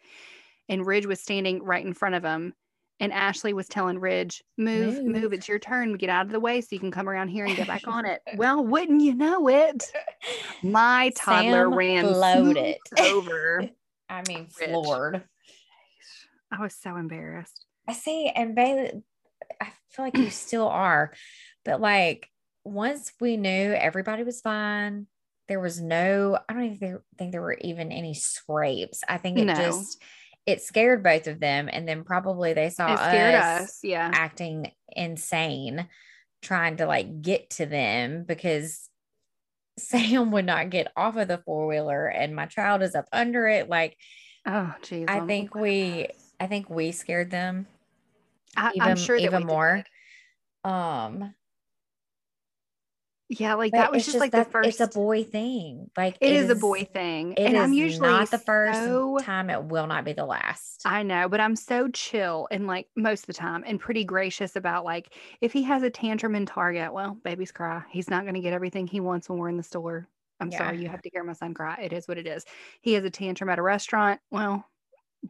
And 0.68 0.86
Ridge 0.86 1.06
was 1.06 1.20
standing 1.20 1.62
right 1.62 1.84
in 1.84 1.94
front 1.94 2.14
of 2.14 2.22
him. 2.24 2.54
And 3.00 3.12
Ashley 3.12 3.52
was 3.52 3.66
telling 3.66 3.98
Ridge, 3.98 4.42
move, 4.56 5.02
move, 5.04 5.22
Move. 5.22 5.32
it's 5.32 5.48
your 5.48 5.58
turn. 5.58 5.94
Get 5.96 6.10
out 6.10 6.26
of 6.26 6.32
the 6.32 6.38
way 6.40 6.60
so 6.60 6.68
you 6.70 6.78
can 6.78 6.92
come 6.92 7.08
around 7.08 7.28
here 7.28 7.44
and 7.44 7.56
get 7.56 7.66
back 7.66 7.88
on 7.88 8.06
it. 8.06 8.22
Well, 8.36 8.64
wouldn't 8.64 9.00
you 9.02 9.14
know 9.14 9.48
it? 9.48 9.84
My 10.62 11.10
toddler 11.16 11.64
Sam 11.64 11.74
ran 11.74 12.04
floated. 12.04 12.76
over. 12.98 13.64
i 14.08 14.22
mean 14.28 14.46
Ridge. 14.60 14.70
floored 14.70 15.22
I 16.52 16.60
was 16.60 16.74
so 16.74 16.94
embarrassed. 16.96 17.64
i 17.88 17.94
see 17.94 18.28
and 18.28 18.54
bailey 18.54 19.02
i 19.62 19.72
feel 19.90 20.04
like 20.04 20.16
you 20.18 20.28
still 20.46 20.68
are 20.68 21.12
but 21.64 21.80
like 21.80 22.28
once 22.64 23.12
we 23.18 23.36
knew 23.38 23.72
everybody 23.72 24.22
was 24.22 24.42
fine 24.42 25.06
there 25.48 25.58
was 25.58 25.80
no 25.80 26.38
i 26.48 26.52
don't 26.52 26.64
even 26.64 26.78
think, 26.78 27.00
think 27.18 27.32
there 27.32 27.40
were 27.42 27.56
even 27.62 27.90
any 27.92 28.12
scrapes 28.14 29.02
i 29.08 29.16
think 29.16 29.38
it 29.38 29.46
No. 29.46 29.54
just 29.54 30.02
it 30.46 30.60
scared 30.62 31.02
both 31.02 31.26
of 31.26 31.40
them 31.40 31.68
and 31.72 31.88
then 31.88 32.04
probably 32.04 32.52
they 32.52 32.68
saw 32.70 32.86
us 32.88 33.00
us. 33.62 33.78
Yeah. 33.82 34.10
acting 34.12 34.70
insane 34.92 35.88
trying 36.42 36.76
to 36.76 36.86
like 36.86 37.22
get 37.22 37.48
to 37.50 37.66
them 37.66 38.24
because 38.24 38.88
Sam 39.78 40.30
would 40.32 40.44
not 40.44 40.70
get 40.70 40.92
off 40.96 41.16
of 41.16 41.28
the 41.28 41.38
four 41.38 41.66
wheeler 41.66 42.06
and 42.06 42.36
my 42.36 42.46
child 42.46 42.82
is 42.82 42.94
up 42.94 43.06
under 43.12 43.46
it. 43.48 43.68
Like 43.68 43.96
Oh, 44.46 44.74
geez. 44.82 45.06
I 45.08 45.20
um, 45.20 45.26
think 45.26 45.54
we 45.54 46.08
I 46.38 46.46
think 46.46 46.68
we 46.68 46.92
scared 46.92 47.30
them 47.30 47.66
I, 48.56 48.72
even- 48.74 48.82
I'm 48.88 48.96
sure 48.96 49.16
even 49.16 49.46
more. 49.46 49.82
did. 50.64 50.70
um 50.70 51.34
Yeah, 53.30 53.54
like 53.54 53.72
but 53.72 53.78
that 53.78 53.92
was 53.92 54.04
just, 54.04 54.18
like 54.18 54.32
the 54.32 54.44
first. 54.44 54.68
it's 54.68 54.80
a 54.80 54.86
boy 54.86 55.24
thing. 55.24 55.90
Like 55.96 56.18
It 56.20 56.32
is 56.34 56.50
a 56.50 56.54
boy 56.54 56.84
thing, 56.84 57.32
It 57.32 57.40
and 57.40 57.56
is 57.56 57.62
I'm 57.62 57.72
usually 57.72 58.08
not 58.08 58.30
the 58.30 58.38
first 58.38 58.78
so- 58.78 59.18
time. 59.22 59.48
It 59.48 59.64
will 59.64 59.86
not 59.86 60.04
be 60.04 60.12
the 60.12 60.26
last. 60.26 60.82
I 60.84 61.02
know, 61.02 61.28
but 61.30 61.40
I'm 61.40 61.56
so 61.56 61.88
chill 61.88 62.46
and 62.50 62.66
like 62.66 62.88
most 62.94 63.20
of 63.22 63.26
the 63.28 63.32
time 63.32 63.64
and 63.66 63.80
pretty 63.80 64.04
gracious 64.04 64.56
about 64.56 64.84
like 64.84 65.14
if 65.40 65.52
he 65.54 65.62
has 65.62 65.82
a 65.82 65.88
tantrum 65.90 66.34
in 66.34 66.44
Target, 66.44 66.92
well, 66.92 67.16
babies 67.24 67.50
cry. 67.50 67.82
He's 67.90 68.10
not 68.10 68.24
going 68.24 68.34
to 68.34 68.40
get 68.40 68.52
everything 68.52 68.86
he 68.86 69.00
wants 69.00 69.28
when 69.30 69.38
we're 69.38 69.48
in 69.48 69.56
the 69.56 69.62
store. 69.62 70.06
I'm 70.40 70.52
sorry, 70.52 70.82
you 70.82 70.88
have 70.88 71.00
to 71.02 71.10
hear 71.10 71.24
my 71.24 71.32
son 71.32 71.54
cry. 71.54 71.78
It 71.80 71.92
is 71.94 72.06
what 72.06 72.18
it 72.18 72.26
is. 72.26 72.44
He 72.82 72.92
has 72.94 73.04
a 73.04 73.10
tantrum 73.10 73.48
at 73.48 73.58
a 73.58 73.62
restaurant. 73.62 74.20
Well, 74.30 74.66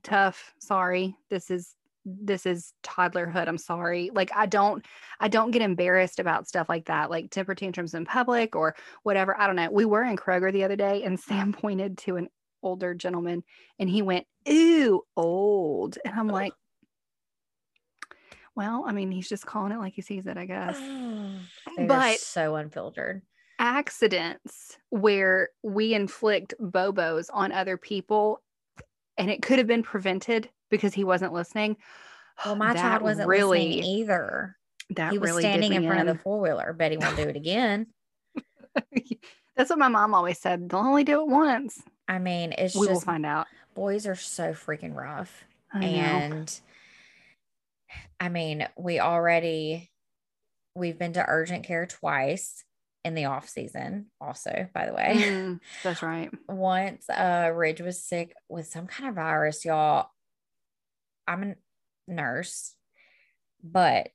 tough. 0.03 0.55
Sorry. 0.59 1.15
This 1.31 1.51
is 1.51 1.77
this 2.05 2.47
is 2.47 2.73
toddlerhood. 2.83 3.49
I'm 3.49 3.59
sorry. 3.59 4.11
Like 4.13 4.31
I 4.35 4.47
don't 4.47 4.85
I 5.21 5.29
don't 5.29 5.51
get 5.51 5.63
embarrassed 5.63 6.19
about 6.19 6.49
stuff 6.49 6.69
like 6.69 6.87
that, 6.87 7.11
like 7.11 7.31
temper 7.31 7.55
tantrums 7.55 7.95
in 7.95 8.05
public 8.05 8.57
or 8.57 8.75
whatever. 9.03 9.39
I 9.39 9.47
don't 9.47 9.57
know. 9.57 9.71
We 9.71 9.85
were 9.85 10.03
in 10.03 10.17
Kroger 10.17 10.53
the 10.53 10.65
other 10.65 10.77
day 10.77 11.03
and 11.03 11.19
Sam 11.21 11.53
pointed 11.53 11.99
to 11.99 12.17
an 12.17 12.29
older 12.63 12.95
gentleman 12.95 13.43
and 13.79 13.89
he 13.89 14.03
went, 14.03 14.27
Ooh, 14.49 15.03
old. 15.17 15.99
And 16.05 16.15
I'm 16.19 16.29
like, 16.29 16.53
well, 18.57 18.85
I 18.87 18.93
mean, 18.93 19.11
he's 19.11 19.29
just 19.29 19.47
calling 19.47 19.73
it 19.73 19.79
like 19.79 19.95
he 19.95 20.03
sees 20.03 20.27
it, 20.27 20.37
I 20.37 20.47
guess. 20.47 20.79
But- 21.87 22.19
so 22.19 22.57
unfiltered. 22.57 23.23
Accidents 23.59 24.77
where 24.91 25.49
we 25.63 25.95
inflict 25.95 26.55
bobos 26.61 27.31
on 27.33 27.53
other 27.53 27.77
people 27.77 28.43
and 29.17 29.31
it 29.31 29.43
could 29.43 29.59
have 29.59 29.67
been 29.67 29.83
prevented 29.83 30.51
because 30.71 30.95
he 30.95 31.05
wasn't 31.05 31.33
listening. 31.33 31.77
Well, 32.45 32.57
my 32.57 32.73
That 32.75 32.83
child 32.83 33.03
wasn't 33.03 33.29
really, 33.29 33.77
listening 33.77 33.85
either. 33.85 34.57
That 34.91 35.13
he 35.13 35.19
was 35.19 35.31
really 35.31 35.43
standing 35.43 35.73
in 35.73 35.87
front 35.87 36.09
of 36.09 36.17
the 36.17 36.23
four 36.23 36.41
wheeler. 36.41 36.73
Bet 36.73 36.93
he 36.93 36.99
won't 36.99 37.17
do 37.17 37.23
it 37.23 37.37
again. 37.37 37.87
That's 39.57 39.71
what 39.71 39.79
my 39.79 39.89
mom 39.89 40.15
always 40.15 40.39
said. 40.39 40.69
They'll 40.69 40.81
only 40.81 41.05
do 41.05 41.21
it 41.21 41.29
once. 41.29 41.81
I 42.09 42.19
mean, 42.19 42.53
it's 42.59 42.75
we 42.75 42.87
will 42.87 42.95
just 42.95 43.07
find 43.07 43.25
out. 43.25 43.47
boys 43.75 44.07
are 44.07 44.17
so 44.17 44.53
freaking 44.53 44.95
rough. 44.95 45.45
I 45.73 45.85
and 45.85 46.61
I 48.21 48.29
mean, 48.29 48.67
we 48.77 49.01
already 49.01 49.91
we've 50.75 50.99
been 50.99 51.13
to 51.15 51.25
urgent 51.27 51.65
care 51.65 51.87
twice 51.87 52.65
in 53.05 53.15
the 53.15 53.27
off 53.27 53.49
season, 53.49 54.07
also, 54.21 54.69
by 54.75 54.87
the 54.87 54.95
way. 54.95 55.15
Mm, 55.19 55.61
that's 55.83 56.03
right. 56.03 56.31
Once 56.49 57.09
uh 57.09 57.51
Ridge 57.55 57.81
was 57.81 58.03
sick 58.03 58.35
with 58.49 58.67
some 58.67 58.87
kind 58.87 59.09
of 59.09 59.15
virus, 59.15 59.65
y'all. 59.65 60.09
I'm 61.27 61.43
a 61.43 61.55
nurse, 62.13 62.75
but 63.63 64.11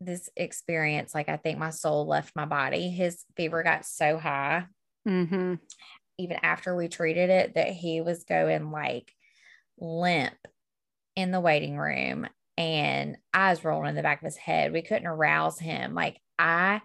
this 0.00 0.30
experience, 0.36 1.14
like 1.14 1.28
I 1.28 1.36
think 1.36 1.58
my 1.58 1.70
soul 1.70 2.06
left 2.06 2.36
my 2.36 2.44
body. 2.44 2.88
His 2.88 3.24
fever 3.36 3.62
got 3.62 3.84
so 3.84 4.18
high 4.18 4.66
hmm 5.06 5.54
even 6.18 6.36
after 6.42 6.74
we 6.74 6.88
treated 6.88 7.30
it 7.30 7.54
that 7.54 7.68
he 7.68 8.00
was 8.00 8.24
going 8.24 8.70
like 8.72 9.12
limp 9.78 10.34
in 11.14 11.30
the 11.30 11.40
waiting 11.40 11.76
room 11.76 12.26
and 12.56 13.16
eyes 13.32 13.64
rolling 13.64 13.90
in 13.90 13.94
the 13.94 14.02
back 14.02 14.20
of 14.20 14.24
his 14.24 14.36
head. 14.36 14.72
We 14.72 14.82
couldn't 14.82 15.06
arouse 15.06 15.60
him. 15.60 15.94
Like 15.94 16.20
I 16.38 16.82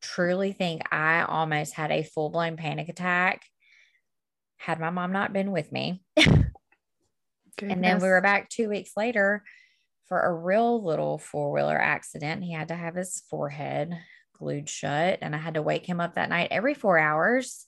truly 0.00 0.52
think 0.52 0.82
I 0.92 1.22
almost 1.22 1.74
had 1.74 1.90
a 1.90 2.04
full 2.04 2.30
blown 2.30 2.56
panic 2.56 2.88
attack 2.88 3.44
had 4.58 4.80
my 4.80 4.90
mom 4.90 5.12
not 5.12 5.32
been 5.32 5.52
with 5.52 5.70
me. 5.72 6.02
And 7.58 7.82
then 7.82 8.00
we 8.00 8.08
were 8.08 8.20
back 8.20 8.48
two 8.48 8.68
weeks 8.68 8.92
later 8.96 9.42
for 10.08 10.20
a 10.20 10.32
real 10.32 10.82
little 10.84 11.18
four 11.18 11.50
wheeler 11.52 11.78
accident. 11.78 12.44
He 12.44 12.52
had 12.52 12.68
to 12.68 12.74
have 12.74 12.94
his 12.94 13.22
forehead 13.30 13.96
glued 14.34 14.68
shut, 14.68 15.18
and 15.22 15.34
I 15.34 15.38
had 15.38 15.54
to 15.54 15.62
wake 15.62 15.86
him 15.86 16.00
up 16.00 16.14
that 16.14 16.28
night 16.28 16.48
every 16.50 16.74
four 16.74 16.98
hours 16.98 17.66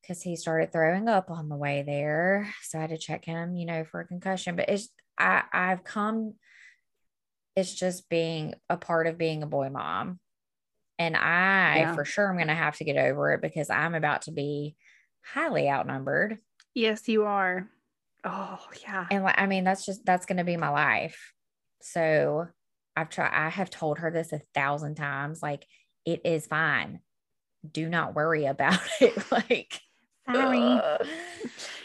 because 0.00 0.22
he 0.22 0.36
started 0.36 0.72
throwing 0.72 1.08
up 1.08 1.30
on 1.30 1.48
the 1.48 1.56
way 1.56 1.82
there. 1.82 2.52
So 2.62 2.78
I 2.78 2.82
had 2.82 2.90
to 2.90 2.98
check 2.98 3.24
him, 3.24 3.56
you 3.56 3.66
know, 3.66 3.84
for 3.84 4.00
a 4.00 4.06
concussion. 4.06 4.56
But 4.56 4.68
it's 4.68 4.88
I 5.18 5.44
I've 5.52 5.84
come. 5.84 6.34
It's 7.56 7.74
just 7.74 8.08
being 8.08 8.54
a 8.70 8.76
part 8.76 9.06
of 9.06 9.18
being 9.18 9.42
a 9.42 9.46
boy 9.46 9.68
mom, 9.68 10.20
and 10.98 11.16
I 11.16 11.80
Yeah. 11.80 11.94
for 11.94 12.04
sure 12.04 12.28
I'm 12.28 12.36
going 12.36 12.48
to 12.48 12.54
have 12.54 12.76
to 12.76 12.84
get 12.84 12.96
over 12.96 13.32
it 13.32 13.42
because 13.42 13.68
I'm 13.70 13.94
about 13.94 14.22
to 14.22 14.32
be 14.32 14.76
highly 15.24 15.68
outnumbered. 15.68 16.38
Yes, 16.74 17.08
you 17.08 17.24
are. 17.24 17.68
Oh, 18.24 18.58
yeah. 18.82 19.06
And 19.10 19.24
like, 19.24 19.34
I 19.38 19.46
mean, 19.46 19.64
that's 19.64 19.84
just 19.84 20.04
that's 20.04 20.26
gonna 20.26 20.44
be 20.44 20.56
my 20.56 20.68
life. 20.68 21.32
So 21.80 22.46
I've 22.96 23.08
tried 23.08 23.32
I 23.32 23.48
have 23.48 23.70
told 23.70 23.98
her 23.98 24.10
this 24.10 24.32
a 24.32 24.40
thousand 24.54 24.94
times. 24.96 25.42
Like, 25.42 25.66
it 26.04 26.20
is 26.24 26.46
fine. 26.46 27.00
Do 27.70 27.88
not 27.88 28.14
worry 28.14 28.46
about 28.46 28.80
it. 29.00 29.30
like 29.32 29.80
Sorry. 30.32 30.60
ugh. 30.60 31.06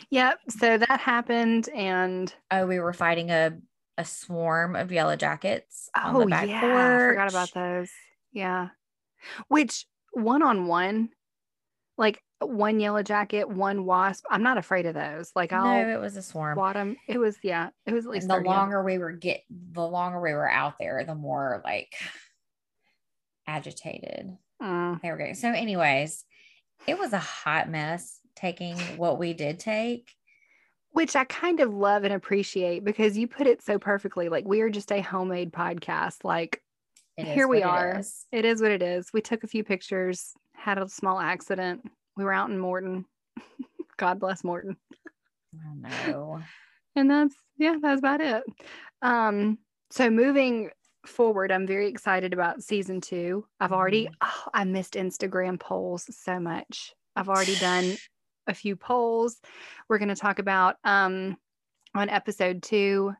Yep. 0.10 0.40
So 0.50 0.78
that 0.78 1.00
happened, 1.00 1.70
and 1.70 2.34
Oh, 2.52 2.66
we 2.66 2.80
were 2.80 2.94
fighting 2.94 3.30
a 3.32 3.58
a 3.98 4.06
swarm 4.06 4.76
of 4.76 4.92
yellow 4.92 5.16
jackets 5.16 5.90
on 5.96 6.16
oh 6.16 6.20
the 6.20 6.26
back 6.28 6.48
yeah, 6.48 6.62
porch. 6.62 6.74
I 6.74 7.08
forgot 7.10 7.30
about 7.32 7.54
those. 7.54 7.90
Yeah, 8.32 8.70
which 9.48 9.86
one 10.12 10.44
on 10.44 10.68
one, 10.68 11.10
like 11.98 12.22
one 12.42 12.80
yellow 12.80 13.02
jacket, 13.04 13.50
one 13.50 13.86
wasp. 13.86 14.26
I'm 14.30 14.44
not 14.44 14.58
afraid 14.58 14.86
of 14.86 14.94
those. 14.94 15.32
Like 15.36 15.52
No, 15.52 15.58
I'll 15.66 15.90
it 15.90 16.00
was 16.00 16.16
a 16.18 16.22
swarm. 16.22 16.56
Bottom. 16.56 16.96
It 17.08 17.18
was 17.18 17.38
yeah. 17.44 17.70
It 17.86 17.94
was 17.94 18.06
at 18.06 18.12
least 18.12 18.28
the 18.28 18.36
30 18.36 18.48
of 18.48 18.52
'em. 18.54 18.58
longer 18.60 18.84
we 18.84 18.98
were 18.98 19.12
get 19.12 19.42
the 19.50 19.88
longer 19.88 20.20
we 20.22 20.34
were 20.34 20.50
out 20.50 20.76
there, 20.80 21.04
the 21.06 21.16
more 21.16 21.62
like 21.66 21.94
agitated 23.48 24.38
Mm. 24.62 25.00
they 25.02 25.12
were 25.12 25.18
getting. 25.18 25.36
So, 25.36 25.52
anyways, 25.52 26.26
it 26.88 26.98
was 26.98 27.14
a 27.14 27.20
hot 27.20 27.70
mess 27.70 28.20
taking 28.36 28.76
what 28.98 29.20
we 29.20 29.34
did 29.34 29.60
take. 29.60 30.14
which 30.92 31.16
I 31.16 31.26
kind 31.26 31.60
of 31.60 31.72
love 31.72 32.06
and 32.06 32.14
appreciate 32.14 32.84
because 32.84 33.16
you 33.16 33.28
put 33.28 33.46
it 33.46 33.62
so 33.62 33.78
perfectly. 33.78 34.30
Like 34.30 34.46
we 34.46 34.62
are 34.62 34.70
just 34.70 34.92
a 34.92 35.00
homemade 35.02 35.52
podcast. 35.52 36.24
Like 36.24 36.64
It 37.18 37.28
Here 37.28 37.48
we 37.48 37.62
are. 37.62 38.00
is. 38.00 38.26
it 38.32 38.46
is 38.46 38.62
what 38.62 38.72
it 38.72 38.82
is. 38.82 39.12
We 39.14 39.22
took 39.22 39.44
a 39.44 39.48
few 39.48 39.64
pictures, 39.64 40.34
had 40.56 40.80
a 40.80 40.88
small 40.90 41.20
accident. 41.20 41.82
We 42.18 42.24
were 42.24 42.34
out 42.34 42.50
in 42.50 42.58
Morton. 42.58 43.06
God 43.98 44.20
bless 44.20 44.44
Morton. 44.44 44.76
Oh 45.56 45.74
no. 45.76 46.42
And 46.96 47.10
that's 47.10 47.36
yeah, 47.58 47.76
that's 47.82 48.00
about 48.00 48.22
it. 48.22 48.44
Um, 49.02 49.60
so 49.92 50.10
moving 50.10 50.72
forward, 51.06 51.52
I'm 51.52 51.66
very 51.66 51.88
excited 51.88 52.34
about 52.34 52.62
season 52.64 53.02
two. 53.02 53.46
I've 53.60 53.72
already 53.72 54.10
oh, 54.22 54.44
I 54.54 54.64
missed 54.66 54.94
Instagram 54.94 55.60
polls 55.60 56.06
so 56.10 56.40
much. 56.40 56.94
I've 57.16 57.30
already 57.30 57.56
done 57.56 57.98
a 58.48 58.54
few 58.54 58.76
polls. 58.76 59.40
We're 59.88 60.00
going 60.00 60.10
to 60.10 60.16
talk 60.16 60.40
about 60.40 60.76
um 60.84 61.38
on 61.96 62.10
episode 62.10 62.62
two, 62.62 63.14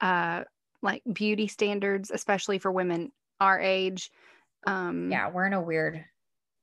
uh, 0.00 0.44
like 0.82 1.02
beauty 1.12 1.48
standards, 1.48 2.10
especially 2.10 2.58
for 2.58 2.70
women 2.70 3.12
our 3.40 3.58
age. 3.60 4.10
Um, 4.66 5.10
Yeah, 5.10 5.30
we're 5.30 5.46
in 5.46 5.52
a 5.52 5.62
weird, 5.62 6.04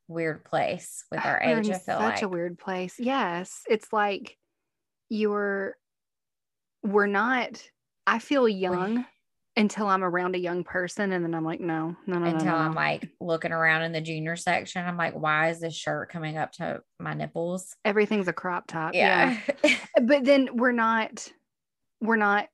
weird 0.07 0.45
place 0.45 1.05
with 1.11 1.19
our 1.25 1.41
we're 1.45 1.59
age. 1.59 1.69
I 1.69 1.73
feel 1.73 1.79
such 1.79 1.99
like 1.99 2.21
a 2.21 2.27
weird 2.27 2.57
place. 2.57 2.95
Yes, 2.99 3.61
it's 3.69 3.91
like 3.91 4.37
you're. 5.09 5.75
We're 6.83 7.07
not. 7.07 7.61
I 8.07 8.19
feel 8.19 8.47
young 8.47 9.05
until 9.57 9.87
I'm 9.87 10.03
around 10.03 10.35
a 10.35 10.39
young 10.39 10.63
person, 10.63 11.11
and 11.11 11.23
then 11.23 11.33
I'm 11.33 11.45
like, 11.45 11.59
no, 11.59 11.95
no, 12.05 12.19
no, 12.19 12.25
no, 12.25 12.25
until 12.25 12.51
no, 12.51 12.55
I'm 12.55 12.75
like 12.75 13.09
looking 13.19 13.51
around 13.51 13.83
in 13.83 13.91
the 13.91 14.01
junior 14.01 14.35
section. 14.35 14.85
I'm 14.85 14.97
like, 14.97 15.13
why 15.13 15.49
is 15.49 15.59
this 15.59 15.75
shirt 15.75 16.09
coming 16.09 16.37
up 16.37 16.51
to 16.53 16.81
my 16.99 17.13
nipples? 17.13 17.75
everything's 17.85 18.27
a 18.27 18.33
crop 18.33 18.67
top. 18.67 18.93
Yeah. 18.93 19.39
Yeah. 19.63 19.75
but 20.03 20.25
then 20.25 20.49
we're 20.53 20.71
not. 20.71 21.27
We're 22.01 22.17
not. 22.17 22.47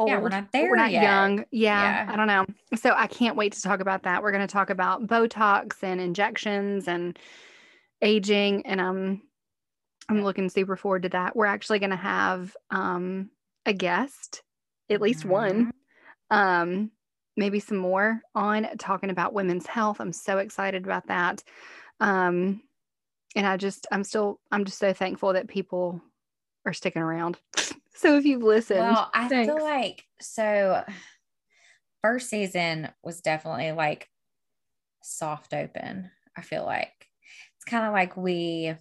Old. 0.00 0.08
Yeah, 0.08 0.18
we're 0.18 0.28
not 0.30 0.50
there 0.52 0.70
We're 0.70 0.76
not 0.76 0.90
yet. 0.92 1.02
young. 1.02 1.44
Yeah, 1.50 2.04
Yeah. 2.06 2.12
I 2.12 2.16
don't 2.16 2.26
know. 2.26 2.46
So 2.76 2.94
I 2.96 3.06
can't 3.06 3.36
wait 3.36 3.52
to 3.52 3.60
talk 3.62 3.80
about 3.80 4.04
that. 4.04 4.22
We're 4.22 4.32
going 4.32 4.46
to 4.46 4.52
talk 4.52 4.70
about 4.70 5.06
Botox 5.06 5.82
and 5.82 6.00
injections 6.00 6.88
and 6.88 7.18
aging, 8.02 8.64
and 8.66 8.80
I'm 8.80 9.22
I'm 10.08 10.24
looking 10.24 10.48
super 10.48 10.76
forward 10.76 11.02
to 11.02 11.08
that. 11.10 11.36
We're 11.36 11.46
actually 11.46 11.78
going 11.78 11.90
to 11.90 11.96
have 11.96 12.56
um, 12.70 13.30
a 13.66 13.72
guest, 13.72 14.42
at 14.88 15.00
least 15.00 15.24
one, 15.24 15.72
Mhm. 16.32 16.36
um, 16.36 16.90
maybe 17.36 17.60
some 17.60 17.76
more 17.76 18.20
on 18.34 18.66
talking 18.78 19.10
about 19.10 19.34
women's 19.34 19.66
health. 19.68 20.00
I'm 20.00 20.12
so 20.12 20.38
excited 20.38 20.84
about 20.84 21.06
that. 21.08 21.44
Um, 22.00 22.62
and 23.36 23.46
I 23.46 23.56
just, 23.56 23.86
I'm 23.92 24.02
still, 24.02 24.40
I'm 24.50 24.64
just 24.64 24.78
so 24.78 24.92
thankful 24.92 25.34
that 25.34 25.46
people 25.46 26.00
are 26.66 26.72
sticking 26.72 27.02
around. 27.02 27.38
so 28.00 28.16
if 28.16 28.24
you've 28.24 28.42
listened, 28.42 28.80
Well, 28.80 29.10
I 29.12 29.28
thanks. 29.28 29.46
feel 29.52 29.62
like 29.62 30.04
so 30.20 30.84
first 32.02 32.30
season 32.30 32.88
was 33.02 33.20
definitely 33.20 33.72
like 33.72 34.08
soft 35.02 35.52
open. 35.52 36.10
I 36.36 36.42
feel 36.42 36.64
like 36.64 36.92
it's 37.56 37.64
kind 37.66 37.86
of 37.86 37.92
like 37.92 38.16
we 38.16 38.74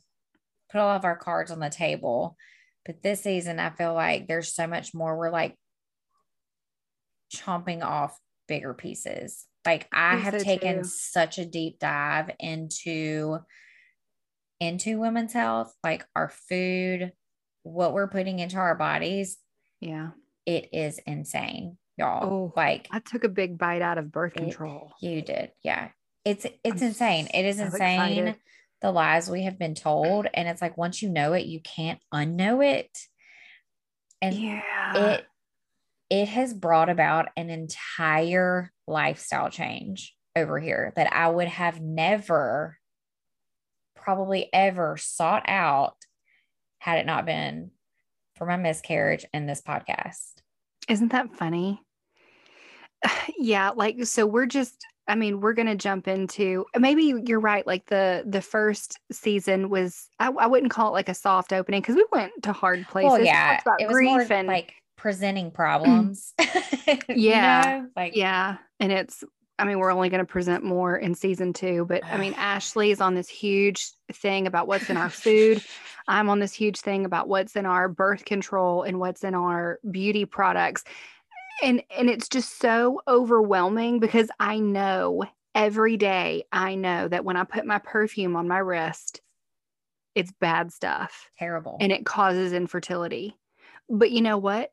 put 0.71 0.79
all 0.79 0.95
of 0.95 1.03
our 1.03 1.17
cards 1.17 1.51
on 1.51 1.59
the 1.59 1.69
table, 1.69 2.37
but 2.85 3.03
this 3.03 3.21
season 3.21 3.59
I 3.59 3.71
feel 3.71 3.93
like 3.93 4.27
there's 4.27 4.53
so 4.53 4.67
much 4.67 4.93
more. 4.93 5.17
We're 5.17 5.31
like 5.31 5.55
chomping 7.35 7.83
off 7.83 8.17
bigger 8.47 8.73
pieces. 8.73 9.45
Like 9.65 9.87
I 9.91 10.15
have 10.15 10.39
so, 10.39 10.43
taken 10.43 10.83
too. 10.83 10.83
such 10.83 11.37
a 11.37 11.45
deep 11.45 11.79
dive 11.79 12.31
into 12.39 13.39
into 14.59 14.99
women's 14.99 15.33
health, 15.33 15.73
like 15.83 16.05
our 16.15 16.29
food, 16.29 17.11
what 17.63 17.93
we're 17.93 18.07
putting 18.07 18.39
into 18.39 18.57
our 18.57 18.75
bodies 18.75 19.37
yeah, 19.79 20.09
it 20.45 20.69
is 20.73 20.99
insane, 21.05 21.77
y'all. 21.97 22.23
Oh, 22.23 22.53
like 22.55 22.87
I 22.91 22.99
took 22.99 23.23
a 23.23 23.29
big 23.29 23.57
bite 23.57 23.81
out 23.81 23.97
of 23.97 24.11
birth 24.11 24.33
It- 24.35 24.39
control. 24.39 24.93
you 25.01 25.21
did. 25.21 25.51
Yeah. 25.63 25.89
It's 26.25 26.45
it's 26.63 26.81
I'm 26.81 26.89
insane. 26.89 27.27
It 27.33 27.45
is 27.45 27.57
so 27.57 27.65
insane 27.65 28.27
excited. 28.27 28.35
the 28.81 28.91
lies 28.91 29.29
we 29.29 29.43
have 29.43 29.57
been 29.57 29.73
told. 29.73 30.27
And 30.33 30.47
it's 30.47 30.61
like 30.61 30.77
once 30.77 31.01
you 31.01 31.09
know 31.09 31.33
it, 31.33 31.45
you 31.45 31.61
can't 31.61 31.99
unknow 32.13 32.63
it. 32.65 32.89
And 34.21 34.35
yeah. 34.35 34.97
it 34.97 35.25
it 36.09 36.27
has 36.27 36.53
brought 36.53 36.89
about 36.89 37.29
an 37.37 37.49
entire 37.49 38.71
lifestyle 38.85 39.49
change 39.49 40.13
over 40.35 40.59
here 40.59 40.91
that 40.95 41.13
I 41.13 41.29
would 41.29 41.47
have 41.47 41.79
never 41.79 42.77
probably 43.95 44.49
ever 44.51 44.97
sought 44.97 45.43
out 45.47 45.95
had 46.79 46.97
it 46.97 47.05
not 47.05 47.25
been 47.25 47.71
for 48.35 48.45
my 48.45 48.57
miscarriage 48.57 49.25
and 49.33 49.47
this 49.47 49.61
podcast. 49.61 50.35
Isn't 50.87 51.11
that 51.11 51.35
funny? 51.35 51.81
yeah, 53.37 53.69
like 53.69 54.05
so 54.05 54.25
we're 54.25 54.45
just 54.45 54.85
I 55.07 55.15
mean, 55.15 55.41
we're 55.41 55.53
going 55.53 55.67
to 55.67 55.75
jump 55.75 56.07
into 56.07 56.65
maybe 56.77 57.15
you're 57.25 57.39
right 57.39 57.65
like 57.65 57.87
the 57.87 58.23
the 58.27 58.41
first 58.41 58.99
season 59.11 59.69
was 59.69 60.07
I, 60.19 60.27
I 60.27 60.45
wouldn't 60.45 60.71
call 60.71 60.89
it 60.89 60.93
like 60.93 61.09
a 61.09 61.15
soft 61.15 61.51
opening 61.51 61.81
cuz 61.81 61.95
we 61.95 62.05
went 62.11 62.31
to 62.43 62.53
hard 62.53 62.87
places. 62.87 63.11
Well, 63.11 63.23
yeah, 63.23 63.59
it 63.79 63.87
was 63.87 64.01
more 64.01 64.21
and 64.29 64.47
like 64.47 64.73
presenting 64.97 65.51
problems. 65.51 66.33
You 67.09 67.29
Yeah, 67.31 67.81
know? 67.81 67.89
like 67.95 68.15
yeah, 68.15 68.57
and 68.79 68.91
it's 68.91 69.23
I 69.59 69.65
mean, 69.65 69.79
we're 69.79 69.91
only 69.91 70.09
going 70.09 70.25
to 70.25 70.31
present 70.31 70.63
more 70.63 70.97
in 70.97 71.13
season 71.13 71.53
2, 71.53 71.85
but 71.85 72.03
I 72.05 72.17
mean, 72.17 72.33
Ashley 72.37 72.91
is 72.91 73.01
on 73.01 73.15
this 73.15 73.29
huge 73.29 73.91
thing 74.11 74.47
about 74.47 74.67
what's 74.67 74.89
in 74.89 74.97
our 74.97 75.09
food. 75.09 75.63
I'm 76.07 76.29
on 76.29 76.39
this 76.39 76.53
huge 76.53 76.79
thing 76.79 77.05
about 77.05 77.27
what's 77.27 77.55
in 77.55 77.65
our 77.65 77.87
birth 77.87 78.25
control 78.25 78.83
and 78.83 78.99
what's 78.99 79.23
in 79.23 79.35
our 79.35 79.79
beauty 79.91 80.25
products. 80.25 80.83
And 81.61 81.83
and 81.95 82.09
it's 82.09 82.29
just 82.29 82.57
so 82.57 83.01
overwhelming 83.07 83.99
because 83.99 84.29
I 84.39 84.59
know 84.59 85.23
every 85.53 85.97
day 85.97 86.45
I 86.51 86.75
know 86.75 87.07
that 87.07 87.25
when 87.25 87.35
I 87.35 87.43
put 87.43 87.65
my 87.65 87.79
perfume 87.79 88.35
on 88.35 88.47
my 88.47 88.59
wrist, 88.59 89.21
it's 90.15 90.31
bad 90.39 90.71
stuff 90.71 91.29
terrible. 91.37 91.77
and 91.79 91.91
it 91.91 92.05
causes 92.05 92.53
infertility. 92.53 93.35
But 93.89 94.11
you 94.11 94.21
know 94.21 94.37
what? 94.37 94.71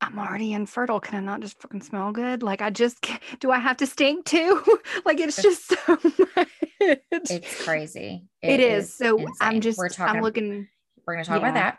I'm 0.00 0.18
already 0.18 0.52
infertile. 0.52 1.00
Can 1.00 1.16
I 1.16 1.20
not 1.20 1.40
just 1.40 1.60
fucking 1.60 1.82
smell 1.82 2.12
good? 2.12 2.42
Like 2.42 2.60
I 2.60 2.70
just 2.70 3.06
do 3.40 3.50
I 3.50 3.58
have 3.58 3.78
to 3.78 3.86
stink 3.86 4.26
too? 4.26 4.62
like 5.04 5.20
it's 5.20 5.40
just 5.40 5.66
so 5.86 5.98
much. 6.36 6.48
it's 6.80 7.64
crazy. 7.64 8.24
it 8.42 8.60
is. 8.60 8.94
So 8.94 9.26
I'm 9.40 9.60
just 9.60 9.78
we're 9.78 9.88
talking 9.88 10.16
I'm 10.16 10.22
looking 10.22 10.68
we're 11.06 11.14
gonna 11.14 11.24
talk 11.24 11.40
yeah. 11.40 11.48
about 11.48 11.54
that. 11.54 11.78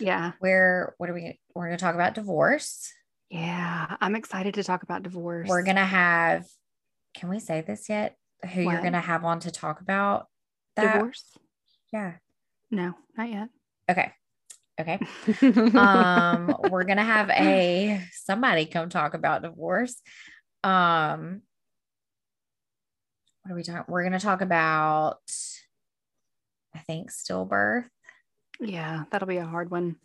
yeah. 0.00 0.32
We're 0.40 0.94
what 0.98 1.10
are 1.10 1.14
we 1.14 1.38
we're 1.54 1.66
gonna 1.66 1.78
talk 1.78 1.94
about 1.94 2.14
divorce. 2.14 2.92
Yeah. 3.30 3.96
I'm 4.00 4.16
excited 4.16 4.54
to 4.54 4.64
talk 4.64 4.82
about 4.82 5.02
divorce. 5.02 5.48
We're 5.48 5.62
gonna 5.62 5.84
have 5.84 6.46
can 7.14 7.28
we 7.28 7.40
say 7.40 7.60
this 7.60 7.88
yet? 7.88 8.16
Who 8.54 8.62
you're 8.62 8.82
gonna 8.82 9.00
have 9.00 9.24
on 9.24 9.40
to 9.40 9.50
talk 9.50 9.80
about 9.80 10.28
that? 10.76 10.94
divorce? 10.94 11.36
Yeah. 11.92 12.14
No, 12.70 12.94
not 13.16 13.28
yet. 13.28 13.48
Okay. 13.90 14.12
Okay. 14.80 14.98
um 15.78 16.56
we're 16.60 16.84
gonna 16.84 17.04
have 17.04 17.28
a 17.30 18.00
somebody 18.12 18.66
come 18.66 18.88
talk 18.88 19.14
about 19.14 19.42
divorce 19.42 20.00
um 20.64 21.42
what 23.42 23.52
are 23.52 23.54
we 23.56 23.62
talking 23.62 23.84
we're 23.88 24.02
gonna 24.04 24.18
talk 24.20 24.40
about 24.40 25.20
i 26.74 26.78
think 26.78 27.10
stillbirth 27.10 27.84
yeah, 28.62 29.04
that'll 29.10 29.26
be 29.28 29.38
a 29.38 29.46
hard 29.46 29.70
one. 29.70 29.96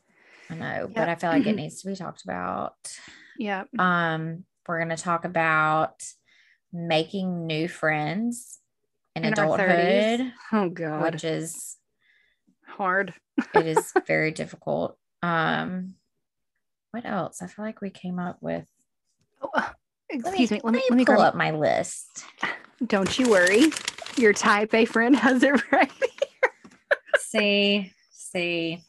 i 0.49 0.55
know 0.55 0.65
Yep. 0.65 0.93
but 0.95 1.09
i 1.09 1.15
feel 1.15 1.29
like 1.29 1.45
it 1.47 1.55
needs 1.57 1.81
to 1.81 1.89
be 1.89 1.95
talked 1.95 2.23
about 2.23 2.75
Yeah. 3.37 3.63
um 3.77 4.45
we're 4.67 4.79
gonna 4.79 4.97
talk 4.97 5.25
about 5.25 6.03
making 6.73 7.45
new 7.47 7.67
friends 7.67 8.59
in, 9.15 9.23
In 9.25 9.33
adulthood 9.33 10.31
Oh 10.51 10.69
God. 10.69 11.13
which 11.13 11.23
is 11.23 11.77
hard. 12.67 13.13
it 13.53 13.65
is 13.67 13.91
very 14.07 14.31
difficult 14.31 14.97
um 15.23 15.95
what 16.91 17.05
else 17.05 17.41
i 17.41 17.47
feel 17.47 17.65
like 17.65 17.81
we 17.81 17.89
came 17.89 18.19
up 18.19 18.37
with 18.41 18.67
Oh, 19.41 19.49
uh, 19.53 19.69
Let 20.11 20.19
excuse 20.19 20.51
me. 20.51 20.61
Let 20.63 20.73
me 20.73 20.81
let 20.89 20.97
me 20.97 21.05
pull 21.05 21.15
grab 21.15 21.27
up 21.27 21.35
my 21.35 21.51
list. 21.51 22.23
Don't 22.87 23.19
you 23.19 23.29
worry. 23.29 23.63
Your 24.15 24.33
type 24.33 24.73
A 24.73 24.85
friend 24.85 25.15
has 25.15 25.43
it 25.43 25.61
right. 25.71 25.91
see, 27.19 27.91
see. 28.11 28.81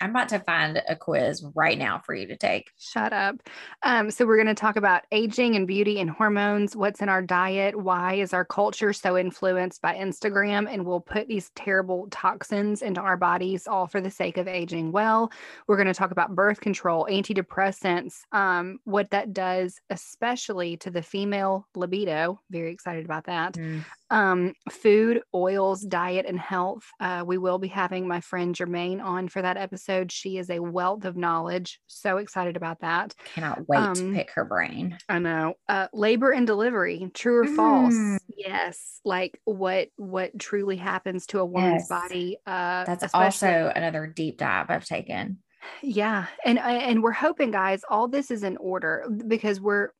I'm 0.00 0.10
about 0.10 0.28
to 0.30 0.38
find 0.40 0.82
a 0.88 0.96
quiz 0.96 1.44
right 1.54 1.78
now 1.78 2.00
for 2.04 2.14
you 2.14 2.26
to 2.28 2.36
take. 2.36 2.70
Shut 2.78 3.12
up. 3.12 3.36
Um, 3.82 4.10
so, 4.10 4.26
we're 4.26 4.36
going 4.36 4.46
to 4.46 4.54
talk 4.54 4.76
about 4.76 5.02
aging 5.12 5.56
and 5.56 5.66
beauty 5.66 6.00
and 6.00 6.10
hormones, 6.10 6.74
what's 6.74 7.00
in 7.00 7.08
our 7.08 7.22
diet, 7.22 7.76
why 7.76 8.14
is 8.14 8.32
our 8.32 8.44
culture 8.44 8.92
so 8.92 9.16
influenced 9.16 9.82
by 9.82 9.94
Instagram, 9.94 10.72
and 10.72 10.84
we'll 10.84 11.00
put 11.00 11.28
these 11.28 11.50
terrible 11.54 12.08
toxins 12.10 12.82
into 12.82 13.00
our 13.00 13.16
bodies 13.16 13.66
all 13.66 13.86
for 13.86 14.00
the 14.00 14.10
sake 14.10 14.36
of 14.36 14.48
aging 14.48 14.92
well. 14.92 15.30
We're 15.66 15.76
going 15.76 15.86
to 15.86 15.94
talk 15.94 16.10
about 16.10 16.34
birth 16.34 16.60
control, 16.60 17.06
antidepressants, 17.10 18.20
um, 18.32 18.78
what 18.84 19.10
that 19.10 19.32
does, 19.32 19.80
especially 19.90 20.76
to 20.78 20.90
the 20.90 21.02
female 21.02 21.66
libido. 21.74 22.40
Very 22.50 22.72
excited 22.72 23.04
about 23.04 23.24
that. 23.24 23.54
Mm. 23.54 23.84
Um, 24.10 24.54
food, 24.70 25.22
oils, 25.34 25.82
diet, 25.82 26.26
and 26.26 26.38
health. 26.38 26.84
Uh, 26.98 27.24
we 27.26 27.38
will 27.38 27.58
be 27.58 27.68
having 27.68 28.08
my 28.08 28.20
friend 28.20 28.54
Jermaine 28.54 29.02
on 29.02 29.28
for 29.28 29.40
that 29.42 29.56
episode. 29.56 30.10
She 30.10 30.38
is 30.38 30.50
a 30.50 30.58
wealth 30.58 31.04
of 31.04 31.16
knowledge. 31.16 31.80
So 31.86 32.16
excited 32.16 32.56
about 32.56 32.80
that. 32.80 33.14
Cannot 33.34 33.68
wait 33.68 33.78
um, 33.78 33.94
to 33.94 34.12
pick 34.12 34.30
her 34.32 34.44
brain. 34.44 34.98
I 35.08 35.18
know. 35.18 35.54
Uh, 35.68 35.88
labor 35.92 36.32
and 36.32 36.46
delivery, 36.46 37.10
true 37.14 37.38
or 37.38 37.44
mm. 37.44 37.56
false? 37.56 38.20
Yes. 38.36 39.00
Like 39.04 39.40
what 39.44 39.88
what 39.96 40.38
truly 40.38 40.76
happens 40.76 41.26
to 41.26 41.38
a 41.38 41.44
woman's 41.44 41.86
yes. 41.88 41.88
body. 41.88 42.38
Uh, 42.46 42.84
That's 42.84 43.14
also 43.14 43.72
another 43.74 44.06
deep 44.06 44.38
dive 44.38 44.66
I've 44.68 44.84
taken. 44.84 45.38
Yeah, 45.82 46.26
and 46.44 46.58
and 46.58 47.02
we're 47.02 47.12
hoping, 47.12 47.50
guys, 47.50 47.82
all 47.88 48.08
this 48.08 48.30
is 48.30 48.42
in 48.42 48.56
order 48.56 49.04
because 49.26 49.60
we're 49.60 49.90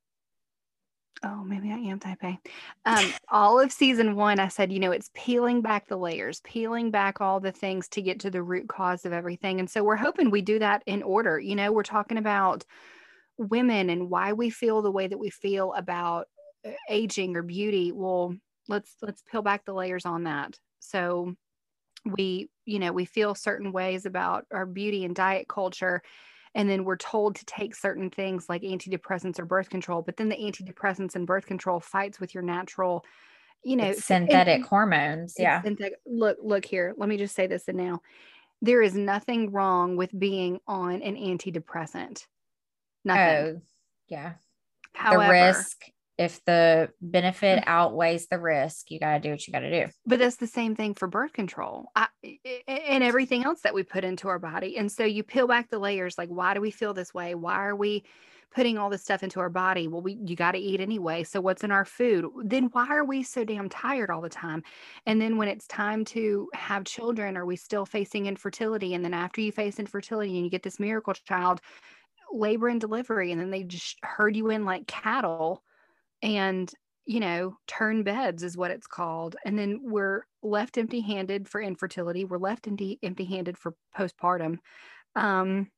oh, 1.23 1.43
maybe 1.43 1.71
I 1.71 1.77
am 1.77 1.99
type 1.99 2.23
A. 2.23 2.39
Um, 2.85 3.13
all 3.29 3.59
of 3.59 3.71
season 3.71 4.15
one, 4.15 4.39
I 4.39 4.47
said, 4.47 4.71
you 4.71 4.79
know, 4.79 4.91
it's 4.91 5.11
peeling 5.13 5.61
back 5.61 5.87
the 5.87 5.97
layers, 5.97 6.41
peeling 6.41 6.91
back 6.91 7.21
all 7.21 7.39
the 7.39 7.51
things 7.51 7.87
to 7.89 8.01
get 8.01 8.19
to 8.21 8.31
the 8.31 8.43
root 8.43 8.67
cause 8.67 9.05
of 9.05 9.13
everything. 9.13 9.59
And 9.59 9.69
so 9.69 9.83
we're 9.83 9.95
hoping 9.95 10.31
we 10.31 10.41
do 10.41 10.59
that 10.59 10.83
in 10.85 11.03
order. 11.03 11.39
You 11.39 11.55
know, 11.55 11.71
we're 11.71 11.83
talking 11.83 12.17
about 12.17 12.65
women 13.37 13.89
and 13.89 14.09
why 14.09 14.33
we 14.33 14.49
feel 14.49 14.81
the 14.81 14.91
way 14.91 15.07
that 15.07 15.19
we 15.19 15.29
feel 15.29 15.73
about 15.73 16.27
uh, 16.65 16.71
aging 16.89 17.35
or 17.35 17.43
beauty. 17.43 17.91
Well, 17.91 18.35
let's 18.67 18.95
let's 19.01 19.23
peel 19.29 19.41
back 19.41 19.65
the 19.65 19.73
layers 19.73 20.05
on 20.05 20.23
that. 20.23 20.59
So 20.79 21.35
we, 22.05 22.49
you 22.65 22.79
know, 22.79 22.91
we 22.91 23.05
feel 23.05 23.35
certain 23.35 23.71
ways 23.71 24.05
about 24.05 24.45
our 24.51 24.65
beauty 24.65 25.05
and 25.05 25.15
diet 25.15 25.47
culture 25.47 26.01
and 26.55 26.69
then 26.69 26.83
we're 26.83 26.97
told 26.97 27.35
to 27.35 27.45
take 27.45 27.75
certain 27.75 28.09
things 28.09 28.47
like 28.49 28.61
antidepressants 28.61 29.39
or 29.39 29.45
birth 29.45 29.69
control 29.69 30.01
but 30.01 30.17
then 30.17 30.29
the 30.29 30.35
antidepressants 30.35 31.15
and 31.15 31.27
birth 31.27 31.45
control 31.45 31.79
fights 31.79 32.19
with 32.19 32.33
your 32.33 32.43
natural 32.43 33.05
you 33.63 33.75
know 33.75 33.85
it's 33.85 34.05
synthetic 34.05 34.55
and, 34.55 34.65
hormones 34.65 35.35
yeah. 35.37 35.61
synthetic, 35.61 35.99
look 36.05 36.37
look 36.41 36.65
here 36.65 36.93
let 36.97 37.09
me 37.09 37.17
just 37.17 37.35
say 37.35 37.47
this 37.47 37.67
and 37.67 37.77
now. 37.77 38.01
There 38.61 38.81
is 38.81 38.93
nothing 38.93 39.51
wrong 39.51 39.97
with 39.97 40.17
being 40.17 40.59
on 40.67 41.01
an 41.01 41.15
antidepressant. 41.15 42.27
Nothing. 43.03 43.55
Oh 43.55 43.61
yeah. 44.07 44.33
However, 44.93 45.23
the 45.23 45.29
risk 45.29 45.81
if 46.21 46.39
the 46.45 46.89
benefit 47.01 47.59
mm. 47.59 47.63
outweighs 47.65 48.27
the 48.27 48.39
risk, 48.39 48.91
you 48.91 48.99
got 48.99 49.13
to 49.13 49.19
do 49.19 49.31
what 49.31 49.47
you 49.47 49.51
got 49.51 49.61
to 49.61 49.85
do. 49.85 49.91
But 50.05 50.19
that's 50.19 50.35
the 50.35 50.45
same 50.45 50.75
thing 50.75 50.93
for 50.93 51.07
birth 51.07 51.33
control 51.33 51.87
I, 51.95 52.07
and 52.67 53.03
everything 53.03 53.43
else 53.43 53.61
that 53.61 53.73
we 53.73 53.81
put 53.81 54.03
into 54.03 54.27
our 54.27 54.37
body. 54.37 54.77
And 54.77 54.91
so 54.91 55.03
you 55.03 55.23
peel 55.23 55.47
back 55.47 55.69
the 55.69 55.79
layers 55.79 56.19
like, 56.19 56.29
why 56.29 56.53
do 56.53 56.61
we 56.61 56.69
feel 56.69 56.93
this 56.93 57.11
way? 57.11 57.33
Why 57.33 57.55
are 57.65 57.75
we 57.75 58.03
putting 58.53 58.77
all 58.77 58.91
this 58.91 59.01
stuff 59.01 59.23
into 59.23 59.39
our 59.39 59.49
body? 59.49 59.87
Well, 59.87 60.03
we 60.03 60.19
you 60.23 60.35
got 60.35 60.51
to 60.51 60.59
eat 60.59 60.79
anyway. 60.79 61.23
So 61.23 61.41
what's 61.41 61.63
in 61.63 61.71
our 61.71 61.85
food? 61.85 62.27
Then 62.43 62.65
why 62.71 62.87
are 62.89 63.05
we 63.05 63.23
so 63.23 63.43
damn 63.43 63.67
tired 63.67 64.11
all 64.11 64.21
the 64.21 64.29
time? 64.29 64.61
And 65.07 65.19
then 65.19 65.37
when 65.37 65.47
it's 65.47 65.65
time 65.65 66.05
to 66.05 66.49
have 66.53 66.83
children, 66.83 67.35
are 67.35 67.47
we 67.47 67.55
still 67.55 67.87
facing 67.87 68.27
infertility? 68.27 68.93
And 68.93 69.03
then 69.03 69.15
after 69.15 69.41
you 69.41 69.51
face 69.51 69.79
infertility 69.79 70.35
and 70.35 70.43
you 70.45 70.51
get 70.51 70.61
this 70.61 70.79
miracle 70.79 71.15
child, 71.15 71.61
labor 72.31 72.67
and 72.67 72.79
delivery, 72.79 73.31
and 73.31 73.41
then 73.41 73.49
they 73.49 73.63
just 73.63 73.97
herd 74.03 74.35
you 74.35 74.51
in 74.51 74.65
like 74.65 74.85
cattle 74.85 75.63
and 76.21 76.71
you 77.05 77.19
know 77.19 77.57
turn 77.67 78.03
beds 78.03 78.43
is 78.43 78.57
what 78.57 78.71
it's 78.71 78.87
called. 78.87 79.35
And 79.45 79.57
then 79.57 79.81
we're 79.83 80.25
left 80.43 80.77
empty 80.77 81.01
handed 81.01 81.47
for 81.47 81.61
infertility. 81.61 82.25
We're 82.25 82.37
left 82.37 82.67
empty 82.67 82.99
empty 83.03 83.25
handed 83.25 83.57
for 83.57 83.73
postpartum. 83.97 84.59
Um, 85.15 85.69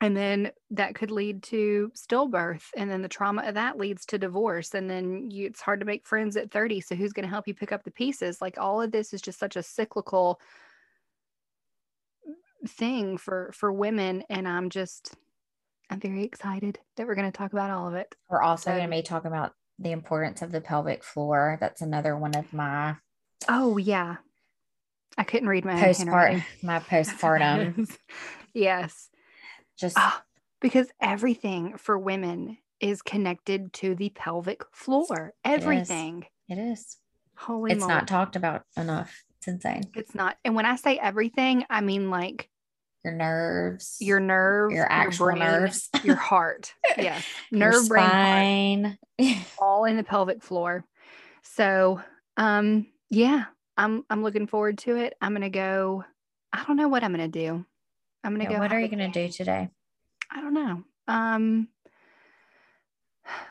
and 0.00 0.16
then 0.16 0.50
that 0.70 0.94
could 0.94 1.10
lead 1.10 1.42
to 1.44 1.90
stillbirth 1.94 2.64
and 2.76 2.90
then 2.90 3.02
the 3.02 3.08
trauma 3.08 3.42
of 3.46 3.54
that 3.54 3.78
leads 3.78 4.04
to 4.06 4.18
divorce 4.18 4.74
and 4.74 4.90
then 4.90 5.30
you, 5.30 5.46
it's 5.46 5.60
hard 5.60 5.80
to 5.80 5.86
make 5.86 6.06
friends 6.06 6.36
at 6.36 6.50
30 6.50 6.80
so 6.80 6.94
who's 6.94 7.12
going 7.12 7.24
to 7.24 7.32
help 7.32 7.46
you 7.46 7.54
pick 7.54 7.72
up 7.72 7.84
the 7.84 7.90
pieces? 7.90 8.42
Like 8.42 8.58
all 8.58 8.82
of 8.82 8.90
this 8.90 9.12
is 9.12 9.22
just 9.22 9.38
such 9.38 9.56
a 9.56 9.62
cyclical 9.62 10.40
thing 12.66 13.18
for 13.18 13.50
for 13.52 13.70
women 13.70 14.22
and 14.30 14.48
i'm 14.48 14.70
just 14.70 15.14
i'm 15.90 16.00
very 16.00 16.24
excited 16.24 16.78
that 16.96 17.06
we're 17.06 17.14
going 17.14 17.30
to 17.30 17.36
talk 17.36 17.52
about 17.52 17.70
all 17.70 17.88
of 17.88 17.94
it. 17.94 18.14
We're 18.30 18.42
also 18.42 18.70
so, 18.70 18.76
going 18.76 18.90
to 18.90 18.96
be 18.96 19.02
talking 19.02 19.28
about 19.28 19.52
the 19.78 19.92
importance 19.92 20.42
of 20.42 20.52
the 20.52 20.60
pelvic 20.60 21.04
floor. 21.04 21.58
That's 21.60 21.80
another 21.80 22.16
one 22.16 22.34
of 22.34 22.52
my. 22.52 22.96
Oh 23.48 23.76
yeah, 23.76 24.16
I 25.16 25.24
couldn't 25.24 25.48
read 25.48 25.64
my 25.64 25.74
postpartum. 25.74 26.44
My 26.62 26.80
postpartum. 26.80 27.96
yes, 28.54 29.08
just 29.78 29.96
oh, 29.98 30.20
because 30.60 30.88
everything 31.00 31.76
for 31.76 31.98
women 31.98 32.58
is 32.80 33.02
connected 33.02 33.72
to 33.74 33.94
the 33.94 34.10
pelvic 34.10 34.62
floor. 34.72 35.32
Everything. 35.44 36.26
It 36.48 36.54
is. 36.54 36.58
It 36.58 36.72
is. 36.72 36.96
Holy, 37.36 37.72
it's 37.72 37.80
moly. 37.80 37.94
not 37.94 38.08
talked 38.08 38.36
about 38.36 38.62
enough. 38.76 39.24
It's 39.38 39.48
insane. 39.48 39.82
It's 39.94 40.14
not. 40.14 40.36
And 40.44 40.54
when 40.54 40.66
I 40.66 40.76
say 40.76 40.98
everything, 40.98 41.64
I 41.68 41.80
mean 41.80 42.10
like 42.10 42.48
your 43.04 43.12
nerves, 43.12 43.96
your 44.00 44.18
nerves, 44.18 44.74
your 44.74 44.90
actual 44.90 45.26
your 45.26 45.36
brain, 45.36 45.50
nerves, 45.50 45.90
your 46.02 46.16
heart. 46.30 46.74
Yes. 46.96 47.24
Nerve, 47.52 47.88
brain, 47.88 48.98
all 49.58 49.84
in 49.84 49.96
the 49.96 50.04
pelvic 50.04 50.42
floor. 50.42 50.84
So, 51.42 52.00
um, 52.36 52.86
yeah, 53.10 53.44
I'm, 53.76 54.04
I'm 54.08 54.22
looking 54.22 54.46
forward 54.46 54.78
to 54.78 54.96
it. 54.96 55.14
I'm 55.20 55.32
going 55.32 55.42
to 55.42 55.50
go, 55.50 56.04
I 56.52 56.64
don't 56.64 56.76
know 56.76 56.88
what 56.88 57.04
I'm 57.04 57.14
going 57.14 57.30
to 57.30 57.38
do. 57.38 57.64
I'm 58.24 58.34
going 58.34 58.46
to 58.46 58.50
yeah, 58.50 58.58
go. 58.58 58.62
What 58.62 58.72
are 58.72 58.80
you 58.80 58.88
going 58.88 59.12
to 59.12 59.26
do 59.26 59.30
today? 59.30 59.68
I 60.30 60.40
don't 60.40 60.54
know. 60.54 60.82
Um, 61.06 61.68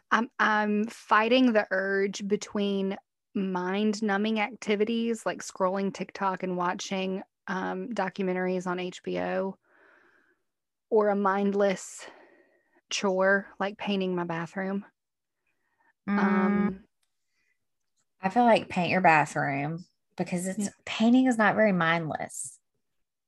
I'm, 0.10 0.30
I'm 0.40 0.88
fighting 0.88 1.54
the 1.54 1.68
urge 1.70 2.28
between 2.28 2.98
mind 3.36 4.02
numbing 4.02 4.40
activities 4.40 5.26
like 5.26 5.44
scrolling 5.44 5.94
TikTok 5.94 6.44
and 6.44 6.58
watching 6.58 7.22
um, 7.48 7.90
documentaries 7.90 8.68
on 8.68 8.78
HBO 8.78 9.56
or 10.90 11.10
a 11.10 11.16
mindless 11.16 12.06
chore 12.90 13.48
like 13.60 13.78
painting 13.78 14.16
my 14.16 14.24
bathroom. 14.24 14.86
Mm. 16.08 16.20
Um, 16.20 16.80
I 18.22 18.30
feel 18.30 18.44
like 18.44 18.70
paint 18.70 18.92
your 18.92 19.02
bathroom 19.02 19.86
because 20.18 20.48
it's 20.48 20.66
yeah. 20.66 20.70
painting 20.86 21.28
is 21.28 21.38
not 21.38 21.56
very 21.56 21.72
mindless. 21.72 22.60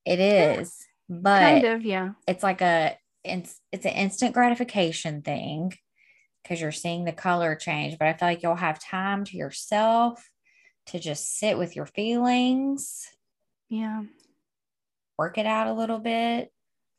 It 0.05 0.19
is, 0.19 0.85
yeah. 1.09 1.17
but 1.21 1.39
kind 1.39 1.65
of, 1.65 1.85
yeah. 1.85 2.11
It's 2.27 2.43
like 2.43 2.61
a 2.61 2.97
it's 3.23 3.59
it's 3.71 3.85
an 3.85 3.93
instant 3.93 4.33
gratification 4.33 5.21
thing 5.21 5.73
because 6.43 6.61
you're 6.61 6.71
seeing 6.71 7.05
the 7.05 7.11
color 7.11 7.55
change. 7.55 7.97
But 7.97 8.07
I 8.07 8.13
feel 8.13 8.27
like 8.27 8.43
you'll 8.43 8.55
have 8.55 8.79
time 8.79 9.25
to 9.25 9.37
yourself 9.37 10.29
to 10.87 10.99
just 10.99 11.39
sit 11.39 11.57
with 11.57 11.75
your 11.75 11.87
feelings 11.87 13.07
yeah. 13.69 14.03
Work 15.17 15.37
it 15.37 15.45
out 15.45 15.67
a 15.67 15.73
little 15.73 15.99
bit. 15.99 16.51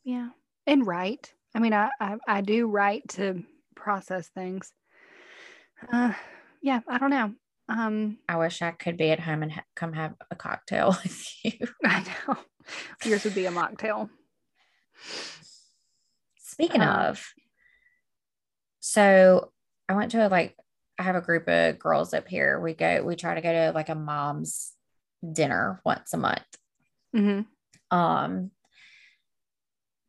Yeah. 0.04 0.30
And 0.66 0.86
write. 0.86 1.32
I 1.54 1.58
mean, 1.58 1.72
I, 1.72 1.90
I, 2.00 2.16
I 2.26 2.40
do 2.40 2.66
write 2.66 3.08
to 3.10 3.42
process 3.74 4.28
things. 4.28 4.72
Uh, 5.92 6.12
yeah, 6.62 6.80
I 6.88 6.98
don't 6.98 7.10
know. 7.10 7.32
Um, 7.68 8.18
I 8.28 8.36
wish 8.36 8.62
I 8.62 8.70
could 8.70 8.96
be 8.96 9.10
at 9.10 9.20
home 9.20 9.42
and 9.42 9.52
ha- 9.52 9.64
come 9.74 9.92
have 9.92 10.14
a 10.30 10.36
cocktail 10.36 10.88
with 11.02 11.44
you. 11.44 11.66
I 11.84 12.04
know. 12.28 12.36
Yours 13.04 13.24
would 13.24 13.34
be 13.34 13.46
a 13.46 13.50
mocktail. 13.50 14.08
Speaking 16.38 16.80
um, 16.80 16.88
of, 16.88 17.32
so 18.80 19.52
I 19.88 19.94
went 19.94 20.12
to 20.12 20.26
a, 20.26 20.28
like 20.28 20.56
I 20.98 21.02
have 21.02 21.16
a 21.16 21.20
group 21.20 21.48
of 21.48 21.78
girls 21.78 22.14
up 22.14 22.28
here. 22.28 22.60
We 22.60 22.74
go, 22.74 23.02
we 23.02 23.16
try 23.16 23.34
to 23.34 23.40
go 23.40 23.52
to 23.52 23.72
like 23.74 23.88
a 23.88 23.94
mom's 23.94 24.72
dinner 25.32 25.80
once 25.84 26.12
a 26.12 26.18
month. 26.18 26.46
Mm-hmm. 27.14 27.96
Um, 27.96 28.50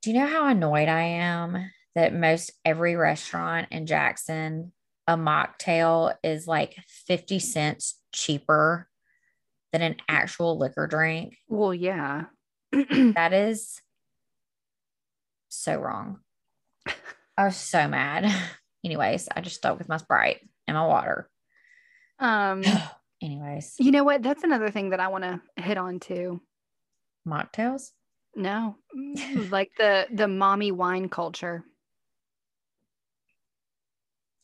do 0.01 0.12
you 0.12 0.20
know 0.20 0.28
how 0.28 0.47
annoyed 0.47 0.89
I 0.89 1.01
am 1.01 1.72
that 1.95 2.14
most 2.14 2.51
every 2.64 2.95
restaurant 2.95 3.68
in 3.72 3.86
Jackson, 3.86 4.72
a 5.08 5.18
mocktail 5.18 6.16
is 6.24 6.47
like 6.47 6.76
50 7.08 7.39
cents 7.39 7.99
cheaper 8.14 8.88
than 9.72 9.82
an 9.82 9.95
actual 10.08 10.58
liquor 10.58 10.88
drink? 10.88 11.38
Well, 11.47 11.74
yeah. 11.74 12.26
that 12.72 13.34
is 13.34 13.82
so 15.49 15.76
wrong. 15.78 16.20
I 17.38 17.45
was 17.45 17.58
so 17.58 17.88
mad. 17.88 18.32
Anyways, 18.86 19.28
I 19.36 19.41
just 19.41 19.58
stuck 19.58 19.78
with 19.78 19.89
my 19.89 19.97
Sprite 19.97 20.41
and 20.68 20.76
my 20.76 20.86
water. 20.86 21.30
Um 22.20 22.64
anyways. 23.22 23.76
You 23.80 23.91
know 23.91 24.03
what? 24.03 24.24
That's 24.24 24.43
another 24.43 24.70
thing 24.70 24.89
that 24.89 24.99
I 24.99 25.07
want 25.07 25.24
to 25.24 25.41
hit 25.61 25.78
on 25.78 25.99
too 25.99 26.41
mocktails? 27.28 27.91
No, 28.36 28.76
like 29.49 29.72
the 29.78 30.07
the 30.11 30.28
mommy 30.28 30.72
wine 30.72 31.09
culture. 31.09 31.63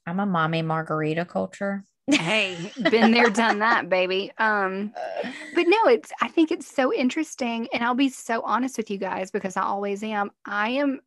I'm 0.06 0.20
a 0.20 0.26
mommy 0.26 0.62
margarita 0.62 1.26
culture. 1.26 1.86
Hey, 2.08 2.74
been 2.92 3.12
there, 3.12 3.30
done 3.30 3.60
that, 3.60 3.88
baby. 3.88 4.34
Um, 4.38 4.94
but 5.56 5.66
no, 5.66 5.78
it's 5.86 6.12
I 6.22 6.28
think 6.28 6.52
it's 6.52 6.68
so 6.68 6.94
interesting, 6.94 7.68
and 7.74 7.84
I'll 7.84 7.96
be 7.96 8.10
so 8.10 8.42
honest 8.42 8.78
with 8.78 8.92
you 8.92 8.98
guys 8.98 9.32
because 9.32 9.56
I 9.56 9.64
always 9.64 10.04
am. 10.04 10.32
I 10.46 10.70
am 10.72 11.00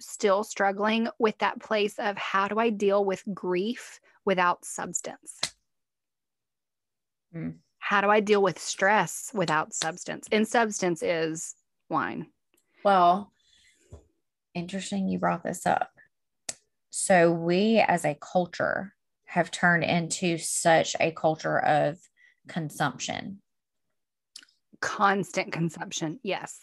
still 0.00 0.44
struggling 0.44 1.08
with 1.18 1.36
that 1.38 1.60
place 1.60 1.98
of 1.98 2.16
how 2.16 2.48
do 2.48 2.58
I 2.58 2.70
deal 2.70 3.04
with 3.04 3.22
grief 3.34 4.00
without 4.24 4.64
substance? 4.64 5.40
Mm. 7.34 7.54
How 7.78 8.00
do 8.00 8.08
I 8.08 8.20
deal 8.20 8.42
with 8.42 8.58
stress 8.58 9.30
without 9.32 9.72
substance? 9.72 10.26
And 10.30 10.46
substance 10.46 11.02
is 11.02 11.54
wine. 11.88 12.26
Well, 12.84 13.32
interesting 14.54 15.08
you 15.08 15.18
brought 15.18 15.42
this 15.42 15.66
up. 15.66 15.90
So, 16.90 17.32
we 17.32 17.78
as 17.78 18.04
a 18.04 18.18
culture 18.20 18.94
have 19.26 19.50
turned 19.50 19.84
into 19.84 20.38
such 20.38 20.96
a 20.98 21.12
culture 21.12 21.58
of 21.58 21.98
consumption. 22.48 23.40
Constant 24.80 25.52
consumption. 25.52 26.18
Yes. 26.22 26.60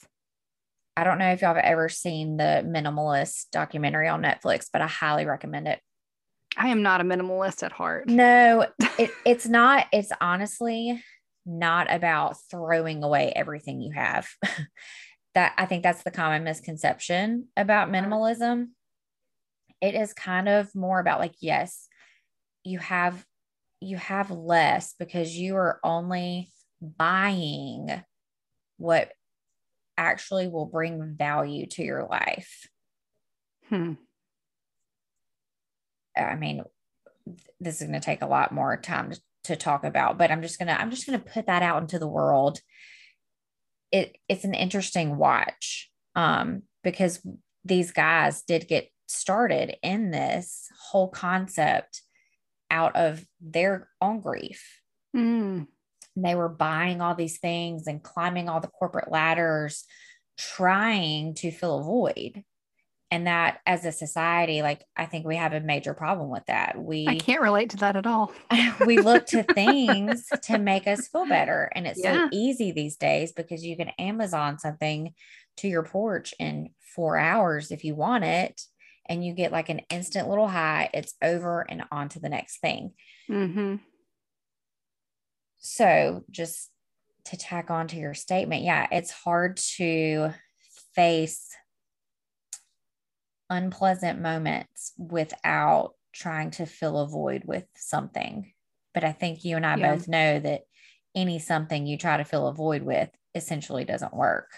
I 0.97 1.03
don't 1.03 1.19
know 1.19 1.31
if 1.31 1.41
y'all 1.41 1.53
have 1.53 1.63
ever 1.63 1.89
seen 1.89 2.37
the 2.37 2.63
minimalist 2.65 3.51
documentary 3.51 4.07
on 4.07 4.23
Netflix, 4.23 4.67
but 4.71 4.81
I 4.81 4.87
highly 4.87 5.25
recommend 5.25 5.67
it. 5.67 5.79
I 6.57 6.69
am 6.69 6.81
not 6.81 7.01
a 7.01 7.03
minimalist 7.03 7.63
at 7.63 7.71
heart. 7.71 8.09
No, 8.09 8.65
it, 8.99 9.11
it's 9.25 9.47
not. 9.47 9.87
It's 9.91 10.11
honestly 10.21 11.01
not 11.45 11.93
about 11.93 12.37
throwing 12.49 13.03
away 13.03 13.31
everything 13.35 13.81
you 13.81 13.91
have. 13.93 14.27
that 15.35 15.53
I 15.57 15.65
think 15.65 15.83
that's 15.83 16.03
the 16.03 16.11
common 16.11 16.43
misconception 16.43 17.49
about 17.57 17.91
minimalism. 17.91 18.69
It 19.81 19.93
is 19.93 20.13
kind 20.13 20.47
of 20.47 20.73
more 20.73 20.99
about 20.99 21.19
like, 21.19 21.35
yes, 21.41 21.87
you 22.63 22.79
have 22.79 23.25
you 23.81 23.97
have 23.97 24.31
less 24.31 24.95
because 24.97 25.35
you 25.35 25.55
are 25.57 25.79
only 25.83 26.49
buying 26.81 27.89
what 28.77 29.11
actually 29.97 30.47
will 30.47 30.65
bring 30.65 31.15
value 31.17 31.65
to 31.67 31.83
your 31.83 32.07
life. 32.09 32.67
Hmm. 33.69 33.93
I 36.17 36.35
mean, 36.35 36.63
this 37.59 37.81
is 37.81 37.87
going 37.87 37.99
to 37.99 38.05
take 38.05 38.21
a 38.21 38.27
lot 38.27 38.51
more 38.51 38.77
time 38.77 39.11
to, 39.11 39.21
to 39.45 39.55
talk 39.55 39.83
about, 39.83 40.17
but 40.17 40.31
I'm 40.31 40.41
just 40.41 40.59
going 40.59 40.67
to 40.67 40.79
I'm 40.79 40.91
just 40.91 41.07
going 41.07 41.19
to 41.19 41.25
put 41.25 41.47
that 41.47 41.63
out 41.63 41.81
into 41.81 41.99
the 41.99 42.07
world. 42.07 42.59
It 43.91 44.17
it's 44.27 44.43
an 44.43 44.53
interesting 44.53 45.17
watch 45.17 45.89
um 46.15 46.63
because 46.83 47.25
these 47.63 47.91
guys 47.91 48.43
did 48.43 48.67
get 48.67 48.89
started 49.07 49.75
in 49.81 50.11
this 50.11 50.67
whole 50.89 51.09
concept 51.09 52.01
out 52.71 52.95
of 52.95 53.25
their 53.41 53.89
own 54.01 54.21
grief. 54.21 54.81
Mm. 55.15 55.67
They 56.15 56.35
were 56.35 56.49
buying 56.49 57.01
all 57.01 57.15
these 57.15 57.39
things 57.39 57.87
and 57.87 58.01
climbing 58.01 58.49
all 58.49 58.61
the 58.61 58.67
corporate 58.67 59.11
ladders, 59.11 59.83
trying 60.37 61.33
to 61.35 61.51
fill 61.51 61.79
a 61.79 61.83
void. 61.83 62.43
And 63.15 63.27
that 63.27 63.61
as 63.65 63.85
a 63.85 63.93
society, 63.93 64.61
like 64.61 64.83
I 64.97 65.05
think 65.05 65.25
we 65.25 65.37
have 65.37 65.53
a 65.53 65.61
major 65.61 65.93
problem 65.93 66.29
with 66.29 66.45
that. 66.47 66.77
We 66.77 67.07
I 67.07 67.15
can't 67.15 67.41
relate 67.41 67.69
to 67.69 67.77
that 67.77 67.95
at 67.95 68.05
all. 68.05 68.33
we 68.85 68.99
look 68.99 69.25
to 69.27 69.41
things 69.43 70.33
to 70.43 70.57
make 70.57 70.85
us 70.85 71.07
feel 71.07 71.25
better. 71.25 71.71
And 71.73 71.87
it's 71.87 72.01
Yeah. 72.03 72.27
so 72.27 72.27
easy 72.33 72.71
these 72.73 72.97
days 72.97 73.31
because 73.31 73.63
you 73.63 73.77
can 73.77 73.89
Amazon 73.97 74.59
something 74.59 75.13
to 75.57 75.67
your 75.69 75.83
porch 75.83 76.33
in 76.39 76.71
four 76.93 77.17
hours 77.17 77.71
if 77.71 77.85
you 77.85 77.95
want 77.95 78.25
it. 78.25 78.61
And 79.07 79.23
you 79.23 79.33
get 79.33 79.53
like 79.53 79.69
an 79.69 79.79
instant 79.89 80.27
little 80.27 80.49
high. 80.49 80.89
It's 80.93 81.13
over 81.21 81.61
and 81.69 81.83
on 81.91 82.09
to 82.09 82.19
the 82.19 82.27
next 82.27 82.59
thing. 82.59 82.95
hmm 83.27 83.75
So, 85.57 86.23
just 86.29 86.69
to 87.25 87.37
tack 87.37 87.71
on 87.71 87.87
to 87.89 87.97
your 87.97 88.13
statement, 88.13 88.63
yeah, 88.63 88.87
it's 88.91 89.11
hard 89.11 89.57
to 89.77 90.31
face 90.93 91.55
unpleasant 93.55 94.21
moments 94.21 94.93
without 94.97 95.93
trying 96.13 96.51
to 96.51 96.65
fill 96.65 96.97
a 96.99 97.07
void 97.07 97.43
with 97.45 97.65
something. 97.75 98.53
But 98.93 99.03
I 99.03 99.11
think 99.11 99.43
you 99.43 99.55
and 99.57 99.65
I 99.65 99.75
Yeah. 99.75 99.95
both 99.95 100.07
know 100.07 100.39
that 100.39 100.61
any 101.15 101.39
something 101.39 101.85
you 101.85 101.97
try 101.97 102.17
to 102.17 102.25
fill 102.25 102.47
a 102.47 102.53
void 102.53 102.83
with 102.83 103.09
essentially 103.33 103.85
doesn't 103.85 104.13
work. 104.15 104.51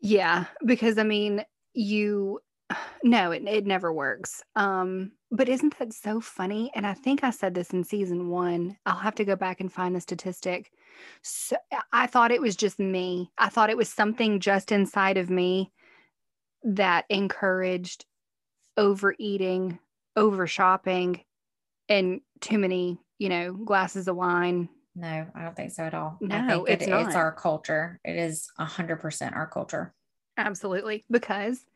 Yeah, 0.00 0.46
because 0.64 0.98
I 0.98 1.02
mean, 1.02 1.44
you 1.74 2.40
no, 3.02 3.32
it 3.32 3.42
it 3.46 3.66
never 3.66 3.92
works. 3.92 4.42
Um, 4.56 5.12
but 5.30 5.48
isn't 5.48 5.78
that 5.78 5.92
so 5.92 6.20
funny? 6.20 6.70
And 6.74 6.86
I 6.86 6.94
think 6.94 7.22
I 7.22 7.30
said 7.30 7.54
this 7.54 7.70
in 7.70 7.84
season 7.84 8.28
one. 8.30 8.76
I'll 8.86 8.96
have 8.96 9.14
to 9.16 9.24
go 9.24 9.36
back 9.36 9.60
and 9.60 9.72
find 9.72 9.94
the 9.94 10.00
statistic. 10.00 10.72
So 11.22 11.56
I 11.92 12.06
thought 12.06 12.32
it 12.32 12.40
was 12.40 12.56
just 12.56 12.78
me. 12.78 13.30
I 13.38 13.48
thought 13.48 13.70
it 13.70 13.76
was 13.76 13.88
something 13.88 14.40
just 14.40 14.72
inside 14.72 15.16
of 15.18 15.30
me 15.30 15.72
that 16.62 17.04
encouraged 17.08 18.06
overeating, 18.76 19.78
over 20.16 20.46
shopping, 20.46 21.24
and 21.88 22.20
too 22.40 22.58
many, 22.58 22.98
you 23.18 23.28
know, 23.28 23.52
glasses 23.54 24.08
of 24.08 24.16
wine. 24.16 24.68
No, 24.94 25.30
I 25.34 25.42
don't 25.44 25.56
think 25.56 25.72
so 25.72 25.84
at 25.84 25.94
all. 25.94 26.18
I 26.22 26.26
No, 26.26 26.64
think 26.66 26.70
it's 26.70 26.86
it- 26.86 26.90
it's 26.92 27.14
our 27.14 27.32
culture. 27.32 28.00
It 28.04 28.16
is 28.16 28.50
a 28.58 28.64
hundred 28.64 29.00
percent 29.00 29.34
our 29.34 29.46
culture. 29.46 29.94
Absolutely. 30.36 31.04
Because 31.10 31.66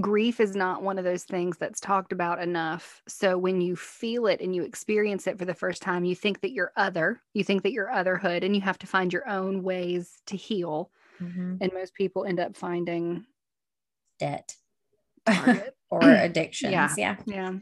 grief 0.00 0.40
is 0.40 0.54
not 0.54 0.82
one 0.82 0.98
of 0.98 1.04
those 1.04 1.24
things 1.24 1.56
that's 1.56 1.80
talked 1.80 2.12
about 2.12 2.40
enough. 2.42 3.02
So 3.08 3.38
when 3.38 3.60
you 3.62 3.76
feel 3.76 4.26
it 4.26 4.40
and 4.42 4.54
you 4.54 4.62
experience 4.62 5.26
it 5.26 5.38
for 5.38 5.46
the 5.46 5.54
first 5.54 5.80
time, 5.80 6.04
you 6.04 6.14
think 6.14 6.40
that 6.42 6.52
you're 6.52 6.72
other, 6.76 7.22
you 7.34 7.44
think 7.44 7.62
that 7.62 7.72
you're 7.72 7.88
otherhood, 7.88 8.44
and 8.44 8.54
you 8.54 8.60
have 8.62 8.78
to 8.78 8.86
find 8.86 9.12
your 9.12 9.26
own 9.28 9.62
ways 9.62 10.20
to 10.26 10.36
heal. 10.36 10.90
Mhm. 11.20 11.58
And 11.60 11.72
most 11.72 11.94
people 11.94 12.24
end 12.24 12.40
up 12.40 12.56
finding 12.56 13.26
Debt 14.20 14.54
or 15.90 16.00
addictions. 16.02 16.72
Yeah. 16.72 16.94
yeah. 16.96 17.16
yeah. 17.26 17.52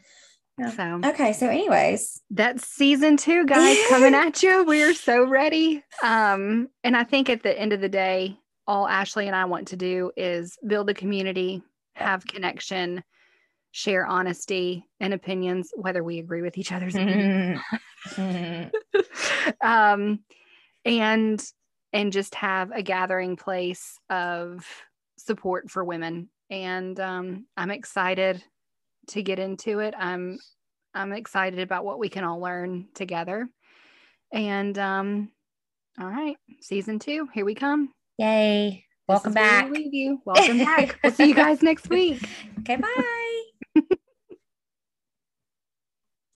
Yeah. 0.59 0.71
So 0.71 1.09
Okay. 1.09 1.33
So, 1.33 1.49
anyways, 1.49 2.21
that's 2.31 2.67
season 2.67 3.17
two, 3.17 3.47
guys, 3.47 3.79
coming 3.89 4.15
at 4.15 4.43
you. 4.43 4.65
We're 4.65 4.95
so 4.95 5.25
ready. 5.25 5.85
Um, 6.03 6.69
and 6.83 6.97
I 6.97 7.05
think 7.05 7.31
at 7.31 7.45
the 7.45 7.57
end 7.57 7.73
of 7.73 7.81
the 7.81 7.89
day, 7.89 8.37
all 8.67 8.87
Ashley 8.87 9.29
and 9.29 9.37
I 9.37 9.45
want 9.45 9.69
to 9.69 9.77
do 9.77 10.11
is 10.17 10.59
build 10.67 10.91
a 10.91 10.95
community, 10.95 11.63
have 11.95 12.27
connection, 12.27 13.05
share 13.71 14.07
honesty 14.07 14.85
and 14.99 15.15
opinions, 15.15 15.71
whether 15.75 16.03
we 16.03 16.19
agree 16.19 16.43
with 16.43 16.59
each 16.59 16.73
other's 16.73 16.95
opinions. 16.95 17.61
Um, 19.63 20.21
and 20.85 21.43
and 21.93 22.13
just 22.13 22.35
have 22.37 22.71
a 22.71 22.83
gathering 22.83 23.37
place 23.37 23.99
of 24.11 24.67
support 25.17 25.71
for 25.71 25.85
women. 25.85 26.29
And 26.51 26.99
um, 27.01 27.47
I'm 27.57 27.71
excited 27.71 28.43
to 29.09 29.23
get 29.23 29.39
into 29.39 29.81
it. 29.81 29.95
I'm 29.97 30.39
I'm 30.95 31.13
excited 31.13 31.61
about 31.61 31.85
what 31.85 31.99
we 31.99 32.09
can 32.09 32.25
all 32.25 32.41
learn 32.41 32.89
together. 32.95 33.49
And 34.33 34.79
um, 34.79 35.31
all 36.01 36.09
right, 36.09 36.37
season 36.61 36.99
two, 36.99 37.29
here 37.35 37.45
we 37.45 37.55
come. 37.55 37.93
yay. 38.19 38.85
Welcome 39.07 39.33
where 39.33 39.43
we 39.45 39.51
back. 39.51 39.71
leave 39.71 39.95
you. 39.95 40.21
Welcome 40.27 40.59
back. 40.59 40.99
we'll 41.03 41.13
see 41.13 41.29
you 41.29 41.35
guys 41.35 41.63
next 41.63 41.89
week. 41.89 42.23
Okay. 42.61 42.77
Bye. 42.77 43.83